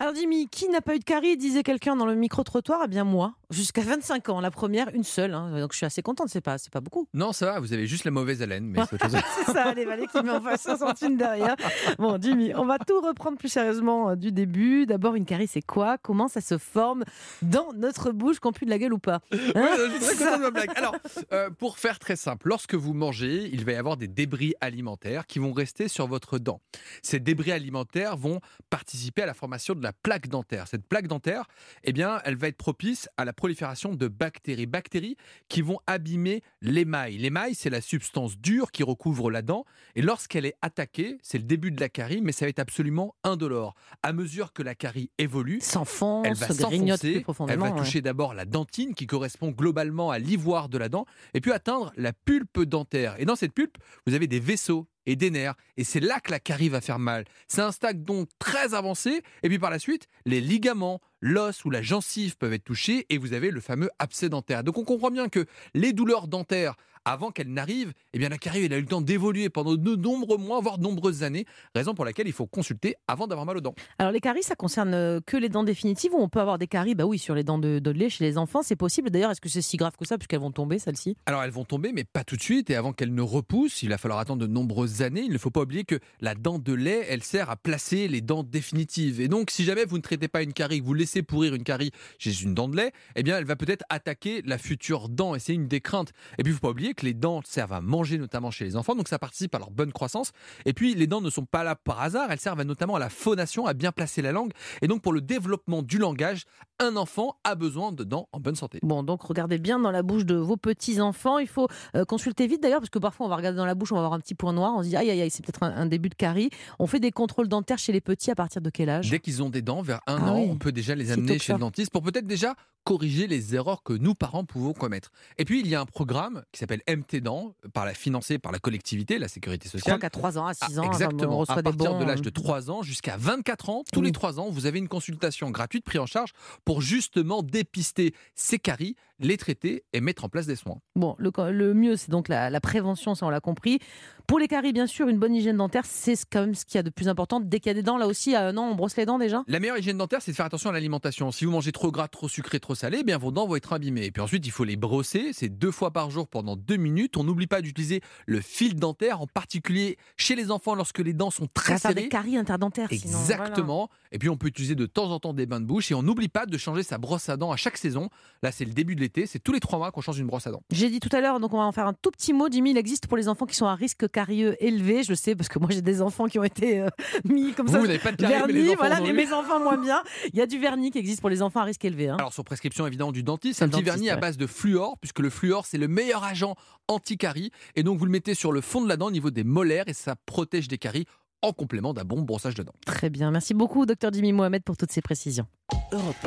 Alors 0.00 0.14
Jimmy, 0.14 0.48
qui 0.48 0.68
n'a 0.68 0.80
pas 0.80 0.96
eu 0.96 0.98
de 0.98 1.04
caries 1.04 1.36
disait 1.36 1.62
quelqu'un 1.62 1.94
dans 1.94 2.04
le 2.04 2.14
micro-trottoir? 2.16 2.80
Eh 2.84 2.88
bien 2.88 3.04
moi, 3.04 3.34
jusqu'à 3.50 3.82
25 3.82 4.28
ans. 4.28 4.40
La 4.40 4.50
première, 4.50 4.88
une 4.92 5.04
seule. 5.04 5.32
hein. 5.34 5.58
Donc 5.60 5.72
je 5.72 5.76
suis 5.78 5.86
assez 5.86 6.02
contente, 6.02 6.28
c'est 6.28 6.40
pas, 6.40 6.58
c'est 6.58 6.72
pas 6.72 6.80
beaucoup. 6.80 7.06
Non, 7.14 7.32
ça 7.32 7.46
va, 7.46 7.60
vous 7.60 7.72
avez 7.72 7.86
juste 7.86 8.04
la 8.04 8.10
mauvaise 8.10 8.42
haleine, 8.42 8.66
mais 8.66 8.80
c'est 8.90 8.98
ça, 9.52 9.64
allez, 9.66 9.84
Valet 9.84 10.06
qui 10.08 10.20
met 10.22 10.30
en 10.32 10.40
face 10.40 10.62
60 10.64 11.00
une 11.02 11.16
derrière. 11.16 11.54
Bon, 11.98 12.18
Jimmy, 12.20 12.52
on 12.56 12.66
va 12.66 12.78
tout 12.78 13.00
reprendre 13.00 13.38
plus 13.38 13.48
sérieusement 13.48 14.10
euh, 14.10 14.16
du 14.16 14.32
début. 14.32 14.84
D'abord, 14.84 15.14
une 15.14 15.24
carie, 15.24 15.46
c'est 15.46 15.62
quoi? 15.62 15.96
Comment 15.98 16.26
ça 16.26 16.40
se 16.40 16.58
forme 16.58 17.04
dans 17.42 17.72
notre 17.74 18.10
bouche, 18.10 18.40
qu'on 18.40 18.52
pue 18.52 18.64
de 18.64 18.70
la 18.70 18.78
gueule 18.78 18.92
ou 18.94 18.98
pas? 18.98 19.20
Hein? 19.32 19.40
Ouais, 19.54 19.68
je 20.00 20.04
suis 20.04 20.16
très 20.16 20.24
content 20.24 20.36
de 20.38 20.42
ma 20.42 20.50
blague. 20.50 20.70
Alors, 20.74 20.96
euh, 21.32 21.50
pour 21.50 21.78
faire 21.78 21.98
très 22.00 22.16
simple, 22.16 22.48
lorsque 22.48 22.74
vous 22.74 22.92
mangez, 22.94 23.48
il 23.52 23.64
va 23.64 23.72
y 23.72 23.76
avoir 23.76 23.96
des 23.96 24.08
débris 24.08 24.54
alimentaires 24.60 25.26
qui 25.26 25.38
vont 25.38 25.52
rester 25.52 25.86
sur 25.86 26.08
votre 26.08 26.38
dent. 26.38 26.60
Ces 27.02 27.20
débris 27.20 27.52
alimentaires 27.52 28.16
vont 28.16 28.40
participer 28.70 29.22
à 29.22 29.26
la 29.26 29.34
formation 29.34 29.74
de 29.74 29.83
la 29.84 29.92
plaque 29.92 30.28
dentaire. 30.28 30.66
Cette 30.66 30.86
plaque 30.86 31.06
dentaire, 31.06 31.44
eh 31.84 31.92
bien, 31.92 32.20
elle 32.24 32.36
va 32.36 32.48
être 32.48 32.56
propice 32.56 33.08
à 33.16 33.24
la 33.24 33.32
prolifération 33.32 33.94
de 33.94 34.08
bactéries. 34.08 34.66
Bactéries 34.66 35.16
qui 35.48 35.62
vont 35.62 35.78
abîmer 35.86 36.42
l'émail. 36.60 37.18
L'émail, 37.18 37.54
c'est 37.54 37.70
la 37.70 37.80
substance 37.80 38.36
dure 38.38 38.72
qui 38.72 38.82
recouvre 38.82 39.30
la 39.30 39.42
dent. 39.42 39.64
Et 39.94 40.02
lorsqu'elle 40.02 40.46
est 40.46 40.56
attaquée, 40.62 41.18
c'est 41.22 41.38
le 41.38 41.44
début 41.44 41.70
de 41.70 41.80
la 41.80 41.88
carie, 41.88 42.20
mais 42.20 42.32
ça 42.32 42.46
va 42.46 42.48
être 42.48 42.58
absolument 42.58 43.14
indolore. 43.22 43.74
À 44.02 44.12
mesure 44.12 44.52
que 44.52 44.62
la 44.62 44.74
carie 44.74 45.10
évolue, 45.18 45.60
S'enfonce, 45.60 46.26
elle 46.26 46.34
va 46.34 46.48
s'enfoncer, 46.48 47.24
elle 47.48 47.58
va 47.58 47.70
ouais. 47.70 47.76
toucher 47.76 48.00
d'abord 48.00 48.34
la 48.34 48.44
dentine 48.44 48.94
qui 48.94 49.06
correspond 49.06 49.50
globalement 49.50 50.10
à 50.10 50.18
l'ivoire 50.18 50.68
de 50.68 50.78
la 50.78 50.88
dent 50.88 51.06
et 51.34 51.40
puis 51.40 51.52
atteindre 51.52 51.92
la 51.96 52.12
pulpe 52.12 52.60
dentaire. 52.62 53.14
Et 53.18 53.24
dans 53.24 53.36
cette 53.36 53.52
pulpe, 53.52 53.76
vous 54.06 54.14
avez 54.14 54.26
des 54.26 54.40
vaisseaux 54.40 54.86
et 55.06 55.16
des 55.16 55.30
nerfs 55.30 55.54
et 55.76 55.84
c'est 55.84 56.00
là 56.00 56.20
que 56.20 56.30
la 56.30 56.40
carie 56.40 56.68
va 56.68 56.80
faire 56.80 56.98
mal. 56.98 57.24
C'est 57.48 57.62
un 57.62 57.72
stade 57.72 58.04
donc 58.04 58.28
très 58.38 58.74
avancé 58.74 59.22
et 59.42 59.48
puis 59.48 59.58
par 59.58 59.70
la 59.70 59.78
suite, 59.78 60.08
les 60.24 60.40
ligaments, 60.40 61.00
l'os 61.20 61.64
ou 61.64 61.70
la 61.70 61.82
gencive 61.82 62.36
peuvent 62.36 62.52
être 62.52 62.64
touchés 62.64 63.06
et 63.08 63.18
vous 63.18 63.32
avez 63.32 63.50
le 63.50 63.60
fameux 63.60 63.90
abcès 63.98 64.28
dentaire. 64.28 64.64
Donc 64.64 64.78
on 64.78 64.84
comprend 64.84 65.10
bien 65.10 65.28
que 65.28 65.46
les 65.74 65.92
douleurs 65.92 66.28
dentaires 66.28 66.76
avant 67.04 67.30
qu'elles 67.30 67.52
n'arrivent, 67.52 67.92
eh 68.12 68.18
bien 68.18 68.28
la 68.28 68.38
carie 68.38 68.64
elle 68.64 68.72
a 68.72 68.78
eu 68.78 68.82
le 68.82 68.86
temps 68.86 69.00
d'évoluer 69.00 69.48
pendant 69.48 69.74
de 69.74 69.96
nombreux 69.96 70.38
mois, 70.38 70.60
voire 70.60 70.78
de 70.78 70.82
nombreuses 70.82 71.22
années, 71.22 71.44
raison 71.74 71.94
pour 71.94 72.04
laquelle 72.04 72.26
il 72.26 72.32
faut 72.32 72.46
consulter 72.46 72.96
avant 73.08 73.26
d'avoir 73.26 73.46
mal 73.46 73.56
aux 73.56 73.60
dents. 73.60 73.74
Alors 73.98 74.12
les 74.12 74.20
caries, 74.20 74.42
ça 74.42 74.54
concerne 74.54 74.94
euh, 74.94 75.20
que 75.24 75.36
les 75.36 75.48
dents 75.48 75.64
définitives 75.64 76.14
ou 76.14 76.18
on 76.18 76.28
peut 76.28 76.40
avoir 76.40 76.58
des 76.58 76.66
caries 76.66 76.94
Bah 76.94 77.04
oui, 77.04 77.18
sur 77.18 77.34
les 77.34 77.44
dents 77.44 77.58
de, 77.58 77.78
de 77.78 77.90
lait 77.90 78.08
chez 78.08 78.24
les 78.24 78.38
enfants, 78.38 78.62
c'est 78.62 78.76
possible. 78.76 79.10
D'ailleurs, 79.10 79.30
est-ce 79.30 79.40
que 79.40 79.48
c'est 79.48 79.62
si 79.62 79.76
grave 79.76 79.94
que 79.98 80.06
ça 80.06 80.18
puisqu'elles 80.18 80.40
vont 80.40 80.52
tomber 80.52 80.78
celles-ci? 80.78 81.16
Alors 81.26 81.42
elles 81.42 81.50
vont 81.50 81.64
tomber, 81.64 81.92
mais 81.92 82.04
pas 82.04 82.24
tout 82.24 82.36
de 82.36 82.42
suite. 82.42 82.70
Et 82.70 82.76
avant 82.76 82.92
qu'elles 82.92 83.14
ne 83.14 83.22
repoussent, 83.22 83.82
il 83.82 83.88
va 83.90 83.98
falloir 83.98 84.18
attendre 84.18 84.42
de 84.42 84.46
nombreuses 84.46 85.02
années. 85.02 85.22
Il 85.22 85.32
ne 85.32 85.38
faut 85.38 85.50
pas 85.50 85.62
oublier 85.62 85.84
que 85.84 85.98
la 86.20 86.34
dent 86.34 86.58
de 86.58 86.72
lait, 86.72 87.06
elle 87.08 87.22
sert 87.22 87.50
à 87.50 87.56
placer 87.56 88.08
les 88.08 88.20
dents 88.20 88.42
définitives. 88.42 89.20
Et 89.20 89.28
donc, 89.28 89.50
si 89.50 89.64
jamais 89.64 89.84
vous 89.84 89.96
ne 89.96 90.02
traitez 90.02 90.28
pas 90.28 90.42
une 90.42 90.52
carie, 90.52 90.80
que 90.80 90.86
vous 90.86 90.94
laissez 90.94 91.22
pourrir 91.22 91.54
une 91.54 91.64
carie 91.64 91.90
chez 92.18 92.42
une 92.42 92.54
dent 92.54 92.68
de 92.68 92.76
lait, 92.76 92.92
eh 93.16 93.22
bien, 93.22 93.38
elle 93.38 93.44
va 93.44 93.56
peut-être 93.56 93.84
attaquer 93.88 94.42
la 94.42 94.58
future 94.58 95.08
dent. 95.08 95.34
Et 95.34 95.38
c'est 95.38 95.54
une 95.54 95.68
des 95.68 95.80
craintes. 95.80 96.12
Et 96.38 96.42
puis, 96.42 96.52
il 96.52 96.54
ne 96.54 96.54
faut 96.54 96.66
pas 96.66 96.70
oublier 96.70 96.93
que 96.94 97.04
les 97.04 97.14
dents 97.14 97.40
servent 97.44 97.72
à 97.72 97.80
manger, 97.80 98.18
notamment 98.18 98.50
chez 98.50 98.64
les 98.64 98.76
enfants. 98.76 98.94
Donc, 98.94 99.08
ça 99.08 99.18
participe 99.18 99.54
à 99.54 99.58
leur 99.58 99.70
bonne 99.70 99.92
croissance. 99.92 100.32
Et 100.64 100.72
puis, 100.72 100.94
les 100.94 101.06
dents 101.06 101.20
ne 101.20 101.30
sont 101.30 101.44
pas 101.44 101.64
là 101.64 101.74
par 101.76 102.00
hasard. 102.00 102.30
Elles 102.30 102.40
servent 102.40 102.62
notamment 102.62 102.94
à 102.96 102.98
la 102.98 103.10
phonation, 103.10 103.66
à 103.66 103.74
bien 103.74 103.92
placer 103.92 104.22
la 104.22 104.32
langue. 104.32 104.52
Et 104.82 104.88
donc, 104.88 105.02
pour 105.02 105.12
le 105.12 105.20
développement 105.20 105.82
du 105.82 105.98
langage, 105.98 106.44
un 106.80 106.96
enfant 106.96 107.36
a 107.44 107.54
besoin 107.54 107.92
de 107.92 108.04
dents 108.04 108.28
en 108.32 108.40
bonne 108.40 108.56
santé. 108.56 108.78
Bon, 108.82 109.02
donc 109.02 109.22
regardez 109.22 109.58
bien 109.58 109.78
dans 109.78 109.90
la 109.90 110.02
bouche 110.02 110.24
de 110.24 110.34
vos 110.34 110.56
petits-enfants. 110.56 111.38
Il 111.38 111.46
faut 111.46 111.68
euh, 111.94 112.04
consulter 112.04 112.46
vite 112.46 112.62
d'ailleurs, 112.62 112.80
parce 112.80 112.90
que 112.90 112.98
parfois 112.98 113.26
on 113.26 113.28
va 113.28 113.36
regarder 113.36 113.56
dans 113.56 113.66
la 113.66 113.74
bouche, 113.74 113.92
on 113.92 113.96
va 113.96 114.00
avoir 114.00 114.12
un 114.14 114.20
petit 114.20 114.34
point 114.34 114.52
noir, 114.52 114.72
on 114.76 114.82
se 114.82 114.88
dit 114.88 114.96
aïe 114.96 115.10
aïe 115.10 115.20
aïe, 115.22 115.30
c'est 115.30 115.44
peut-être 115.44 115.62
un, 115.62 115.74
un 115.74 115.86
début 115.86 116.08
de 116.08 116.14
carie. 116.14 116.50
On 116.78 116.86
fait 116.86 117.00
des 117.00 117.12
contrôles 117.12 117.48
dentaires 117.48 117.78
chez 117.78 117.92
les 117.92 118.00
petits 118.00 118.30
à 118.30 118.34
partir 118.34 118.60
de 118.60 118.70
quel 118.70 118.88
âge? 118.88 119.08
Dès 119.10 119.20
qu'ils 119.20 119.42
ont 119.42 119.50
des 119.50 119.62
dents, 119.62 119.82
vers 119.82 120.00
un 120.06 120.16
Ah 120.20 120.32
an, 120.32 120.40
oui. 120.40 120.48
on 120.50 120.56
peut 120.56 120.72
déjà 120.72 120.94
les 120.94 121.12
amener 121.12 121.38
chez 121.38 121.52
le 121.52 121.58
dentiste 121.60 121.92
pour 121.92 122.02
peut-être 122.02 122.26
déjà 122.26 122.54
corriger 122.84 123.26
les 123.26 123.54
erreurs 123.54 123.82
que 123.82 123.94
nous, 123.94 124.14
parents, 124.14 124.44
pouvons 124.44 124.74
commettre. 124.74 125.10
Et 125.38 125.44
puis, 125.46 125.60
il 125.60 125.68
y 125.68 125.74
a 125.74 125.80
un 125.80 125.86
programme 125.86 126.42
qui 126.52 126.58
s'appelle 126.58 126.82
MT 126.88 127.16
Dents, 127.20 127.54
par 127.72 127.84
la, 127.84 127.94
financé 127.94 128.38
par 128.38 128.52
la 128.52 128.58
collectivité, 128.58 129.18
la 129.18 129.28
sécurité 129.28 129.64
Je 129.66 129.70
crois 129.78 129.80
sociale. 129.80 129.98
qu'à 130.00 130.10
3 130.10 130.38
ans, 130.38 130.46
à 130.46 130.54
6 130.54 130.60
Ah, 130.76 130.80
ans, 130.80 130.84
exactement. 130.84 131.34
on 131.36 131.38
reçoit 131.38 131.58
à 131.58 131.62
partir 131.62 131.92
bons. 131.92 131.98
de 132.00 132.04
l'âge 132.04 132.18
euh, 132.20 132.22
de 132.22 132.30
3 132.30 132.70
ans 132.70 132.82
jusqu'à 132.82 133.16
24 133.16 133.70
ans, 133.70 133.84
tous 133.92 134.00
Oui. 134.00 134.06
les 134.06 134.12
3 134.12 134.38
ans, 134.40 134.50
vous 134.50 134.66
avez 134.66 134.78
une 134.78 134.88
consultation 134.88 135.50
gratuite 135.50 135.84
prise 135.84 136.00
en 136.00 136.06
charge 136.06 136.32
pour 136.64 136.80
justement 136.82 137.42
dépister 137.42 138.14
ces 138.34 138.58
caries, 138.58 138.96
les 139.20 139.36
traiter 139.36 139.84
et 139.92 140.00
mettre 140.00 140.24
en 140.24 140.28
place 140.28 140.46
des 140.46 140.56
soins. 140.56 140.78
Bon, 140.96 141.14
le, 141.18 141.30
le 141.50 141.74
mieux, 141.74 141.96
c'est 141.96 142.10
donc 142.10 142.28
la, 142.28 142.50
la 142.50 142.60
prévention, 142.60 143.14
ça 143.14 143.26
on 143.26 143.30
l'a 143.30 143.40
compris. 143.40 143.78
Pour 144.26 144.38
les 144.38 144.48
caries, 144.48 144.72
bien 144.72 144.86
sûr, 144.86 145.08
une 145.08 145.18
bonne 145.18 145.34
hygiène 145.34 145.58
dentaire, 145.58 145.84
c'est 145.84 146.16
quand 146.32 146.40
même 146.40 146.54
ce 146.54 146.64
qu'il 146.64 146.76
y 146.76 146.78
a 146.78 146.82
de 146.82 146.90
plus 146.90 147.08
important. 147.08 147.40
Dès 147.40 147.60
qu'il 147.60 147.68
y 147.68 147.70
a 147.70 147.74
des 147.74 147.82
dents, 147.82 147.98
là 147.98 148.06
aussi, 148.06 148.34
à 148.34 148.46
un 148.48 148.56
an, 148.56 148.70
on 148.70 148.74
brosse 148.74 148.96
les 148.96 149.04
dents 149.04 149.18
déjà? 149.18 149.44
La 149.46 149.60
meilleure 149.60 149.76
hygiène 149.78 149.98
dentaire, 149.98 150.22
c'est 150.22 150.30
de 150.30 150.36
faire 150.36 150.46
attention 150.46 150.70
à 150.70 150.72
l'alimentation. 150.72 151.30
Si 151.30 151.44
vous 151.44 151.50
mangez 151.52 151.72
trop 151.72 151.92
gras, 151.92 152.08
trop 152.08 152.28
sucré, 152.28 152.58
trop 152.58 152.74
salé, 152.74 152.98
eh 153.00 153.04
bien 153.04 153.18
vos 153.18 153.30
dents 153.30 153.46
vont 153.46 153.56
être 153.56 153.72
abîmées. 153.74 154.06
Et 154.06 154.10
puis 154.10 154.22
ensuite, 154.22 154.46
il 154.46 154.50
faut 154.50 154.64
les 154.64 154.76
brosser. 154.76 155.32
C'est 155.34 155.50
deux 155.50 155.70
fois 155.70 155.90
par 155.92 156.10
jour 156.10 156.26
pendant 156.26 156.56
deux 156.56 156.76
minutes. 156.76 157.16
On 157.18 157.24
n'oublie 157.24 157.46
pas 157.46 157.60
d'utiliser 157.60 158.00
le 158.26 158.40
fil 158.40 158.76
dentaire, 158.76 159.20
en 159.20 159.26
particulier 159.26 159.98
chez 160.16 160.34
les 160.36 160.50
enfants 160.50 160.74
lorsque 160.74 161.00
les 161.00 161.12
dents 161.12 161.30
sont 161.30 161.44
Ça 161.44 161.50
très 161.54 161.72
va 161.74 161.78
faire 161.78 161.90
des 161.94 162.00
serrées. 162.02 162.08
caries 162.08 162.36
interdentaires. 162.38 162.88
sinon, 162.90 163.18
voilà. 163.18 163.44
Exactement. 163.44 163.90
Et 164.10 164.18
puis 164.18 164.30
on 164.30 164.36
peut 164.38 164.46
utiliser 164.48 164.74
de 164.74 164.86
temps 164.86 165.10
en 165.10 165.20
temps 165.20 165.34
des 165.34 165.44
bains 165.46 165.60
de 165.60 165.66
bouche 165.66 165.90
et 165.90 165.94
on 165.94 166.02
n'oublie 166.02 166.28
pas 166.28 166.46
de 166.46 166.56
changer 166.56 166.82
sa 166.82 166.96
brosse 166.96 167.28
à 167.28 167.36
dents 167.36 167.52
à 167.52 167.56
chaque 167.56 167.76
saison. 167.76 168.08
Là, 168.42 168.50
c'est 168.52 168.64
le 168.64 168.72
début 168.72 168.96
de 168.96 169.00
l'été. 169.04 169.26
C'est 169.26 169.38
tous 169.38 169.52
les 169.52 169.60
trois 169.60 169.78
mois 169.78 169.90
qu'on 169.92 170.00
change 170.00 170.18
une 170.18 170.26
brosse 170.26 170.46
à 170.46 170.50
dents. 170.50 170.62
J'ai 170.70 170.90
dit 170.90 171.00
tout 171.00 171.08
à 171.12 171.20
l'heure, 171.20 171.38
donc 171.40 171.52
on 171.54 171.58
va 171.58 171.64
en 171.64 171.72
faire 171.72 171.86
un 171.86 171.92
tout 171.94 172.10
petit 172.10 172.32
mot. 172.32 172.48
Jimmy, 172.50 172.70
il 172.72 172.78
existe 172.78 173.06
pour 173.06 173.16
les 173.16 173.28
enfants 173.28 173.46
qui 173.46 173.54
sont 173.54 173.66
à 173.66 173.74
risque 173.74 174.08
carieux 174.10 174.56
élevé. 174.64 175.02
Je 175.02 175.14
sais 175.14 175.34
parce 175.36 175.48
que 175.48 175.58
moi 175.58 175.68
j'ai 175.70 175.82
des 175.82 176.02
enfants 176.02 176.26
qui 176.26 176.38
ont 176.38 176.44
été 176.44 176.80
euh, 176.80 176.88
mis 177.24 177.52
comme 177.52 177.66
Vous, 177.66 177.72
ça. 177.72 177.78
vous 177.78 177.86
n'avez 177.86 177.98
pas 177.98 178.12
de 178.12 178.16
caries, 178.16 178.34
mais 178.46 178.52
les 178.52 178.60
vernis, 178.60 178.68
enfants 178.74 178.76
voilà, 178.88 179.00
mais 179.00 179.12
mes 179.12 179.32
enfants 179.32 179.60
moins 179.60 179.76
bien. 179.76 180.02
Il 180.32 180.38
y 180.38 180.42
a 180.42 180.46
du 180.46 180.58
vernis 180.58 180.90
qui 180.90 180.98
existe 180.98 181.20
pour 181.20 181.30
les 181.30 181.42
enfants 181.42 181.60
à 181.60 181.64
risque 181.64 181.84
élevé. 181.84 182.08
hein. 182.08 182.16
Alors 182.18 182.32
sur 182.32 182.44
prescription 182.44 182.86
évidemment 182.86 183.12
du 183.12 183.22
dentiste, 183.22 183.58
c'est 183.58 183.64
un 183.64 183.68
petit 183.68 183.82
dentiste, 183.82 183.94
vernis 183.94 184.10
à 184.10 184.16
base 184.16 184.36
de 184.36 184.46
fluor, 184.46 184.98
puisque 185.00 185.20
le 185.20 185.30
fluor 185.30 185.66
c'est 185.66 185.78
le 185.78 185.88
meilleur 185.88 186.24
agent 186.24 186.54
anti-carie. 186.88 187.50
Et 187.76 187.82
donc 187.82 187.98
vous 187.98 188.04
le 188.06 188.10
mettez 188.10 188.34
sur 188.34 188.52
le 188.52 188.60
fond 188.60 188.82
de 188.82 188.88
la 188.88 188.96
dent 188.96 189.06
au 189.06 189.10
niveau 189.10 189.30
des 189.30 189.44
molaires 189.44 189.84
et 189.88 189.92
ça 189.94 190.16
protège 190.26 190.68
des 190.68 190.78
caries 190.78 191.06
en 191.42 191.52
complément 191.52 191.92
d'un 191.92 192.04
bon 192.04 192.22
brossage 192.22 192.54
de 192.54 192.62
dents. 192.62 192.72
Très 192.86 193.10
bien. 193.10 193.30
Merci 193.30 193.52
beaucoup, 193.52 193.84
docteur 193.84 194.10
Jimmy 194.12 194.32
Mohamed, 194.32 194.62
pour 194.62 194.78
toutes 194.78 194.92
ces 194.92 195.02
précisions. 195.02 195.46
Europe 195.92 196.26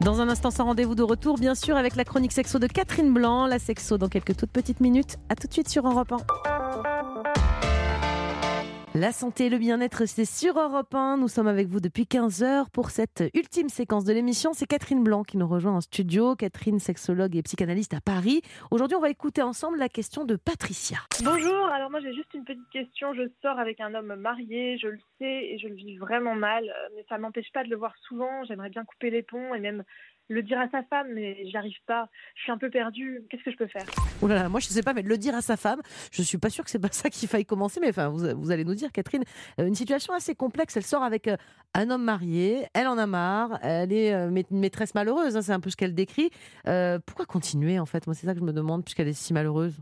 Dans 0.00 0.20
un 0.20 0.28
instant, 0.28 0.50
sans 0.50 0.64
rendez-vous 0.64 0.94
de 0.94 1.02
retour, 1.02 1.38
bien 1.38 1.56
sûr, 1.56 1.76
avec 1.76 1.96
la 1.96 2.04
chronique 2.04 2.32
sexo 2.32 2.58
de 2.58 2.68
Catherine 2.68 3.12
Blanc. 3.12 3.46
La 3.46 3.58
sexo 3.58 3.98
dans 3.98 4.08
quelques 4.08 4.36
toutes 4.36 4.52
petites 4.52 4.80
minutes. 4.80 5.16
À 5.28 5.34
tout 5.34 5.48
de 5.48 5.52
suite 5.52 5.68
sur 5.68 5.86
Europe 5.86 6.12
1. 6.12 6.97
La 8.98 9.12
santé 9.12 9.46
et 9.46 9.48
le 9.48 9.58
bien-être, 9.58 10.06
c'est 10.06 10.24
sur 10.24 10.58
Europe 10.58 10.92
1. 10.92 11.18
Nous 11.18 11.28
sommes 11.28 11.46
avec 11.46 11.68
vous 11.68 11.78
depuis 11.78 12.04
15 12.04 12.42
heures 12.42 12.68
pour 12.68 12.90
cette 12.90 13.22
ultime 13.32 13.68
séquence 13.68 14.04
de 14.04 14.12
l'émission. 14.12 14.54
C'est 14.54 14.66
Catherine 14.66 15.04
Blanc 15.04 15.22
qui 15.22 15.36
nous 15.36 15.46
rejoint 15.46 15.74
en 15.74 15.80
studio. 15.80 16.34
Catherine, 16.34 16.80
sexologue 16.80 17.36
et 17.36 17.42
psychanalyste 17.42 17.94
à 17.94 18.00
Paris. 18.00 18.42
Aujourd'hui, 18.72 18.96
on 18.96 19.00
va 19.00 19.08
écouter 19.08 19.40
ensemble 19.40 19.78
la 19.78 19.88
question 19.88 20.24
de 20.24 20.34
Patricia. 20.34 20.98
Bonjour, 21.22 21.66
alors 21.66 21.92
moi 21.92 22.00
j'ai 22.00 22.12
juste 22.12 22.34
une 22.34 22.42
petite 22.42 22.68
question. 22.72 23.14
Je 23.14 23.30
sors 23.40 23.60
avec 23.60 23.78
un 23.78 23.94
homme 23.94 24.16
marié, 24.16 24.78
je 24.78 24.88
le 24.88 24.98
sais 25.20 25.44
et 25.44 25.58
je 25.62 25.68
le 25.68 25.74
vis 25.74 25.96
vraiment 25.96 26.34
mal, 26.34 26.64
euh, 26.64 26.88
mais 26.96 27.04
ça 27.08 27.18
m'empêche 27.18 27.52
pas 27.54 27.62
de 27.62 27.70
le 27.70 27.76
voir 27.76 27.94
souvent. 28.08 28.42
J'aimerais 28.48 28.70
bien 28.70 28.84
couper 28.84 29.10
les 29.10 29.22
ponts 29.22 29.54
et 29.54 29.60
même 29.60 29.84
le 30.28 30.42
dire 30.42 30.58
à 30.58 30.68
sa 30.68 30.82
femme, 30.82 31.08
mais 31.14 31.46
j'y 31.46 31.56
arrive 31.56 31.76
pas. 31.86 32.08
Je 32.36 32.42
suis 32.42 32.52
un 32.52 32.58
peu 32.58 32.70
perdue. 32.70 33.22
Qu'est-ce 33.30 33.42
que 33.42 33.50
je 33.50 33.56
peux 33.56 33.66
faire? 33.66 33.84
Oh 34.22 34.26
là 34.26 34.34
là, 34.34 34.48
moi 34.48 34.60
je 34.60 34.66
sais 34.66 34.82
pas, 34.82 34.92
mais 34.92 35.02
de 35.02 35.08
le 35.08 35.18
dire 35.18 35.34
à 35.34 35.40
sa 35.40 35.56
femme, 35.56 35.80
je 36.12 36.22
suis 36.22 36.38
pas 36.38 36.50
sûre 36.50 36.64
que 36.64 36.70
c'est 36.70 36.78
pas 36.78 36.88
ça 36.92 37.10
qu'il 37.10 37.28
faille 37.28 37.46
commencer, 37.46 37.80
mais 37.80 37.88
enfin, 37.88 38.08
vous, 38.08 38.50
allez 38.50 38.64
nous 38.64 38.74
dire, 38.74 38.92
Catherine, 38.92 39.24
euh, 39.60 39.66
une 39.66 39.74
situation 39.74 40.12
assez 40.12 40.34
complexe. 40.34 40.76
Elle 40.76 40.84
sort 40.84 41.02
avec 41.02 41.28
euh, 41.28 41.36
un 41.74 41.90
homme 41.90 42.04
marié, 42.04 42.66
elle 42.74 42.88
en 42.88 42.98
a 42.98 43.06
marre, 43.06 43.58
elle 43.62 43.92
est 43.92 44.14
euh, 44.14 44.28
une 44.28 44.58
maîtresse 44.58 44.94
malheureuse, 44.94 45.36
hein, 45.36 45.42
c'est 45.42 45.52
un 45.52 45.60
peu 45.60 45.70
ce 45.70 45.76
qu'elle 45.76 45.94
décrit. 45.94 46.30
Pourquoi 47.06 47.26
continuer 47.26 47.78
en 47.78 47.86
fait? 47.86 48.06
Moi, 48.06 48.14
c'est 48.14 48.26
ça 48.26 48.34
que 48.34 48.40
je 48.40 48.44
me 48.44 48.52
demande, 48.52 48.84
puisqu'elle 48.84 49.08
est 49.08 49.12
si 49.12 49.32
malheureuse. 49.32 49.80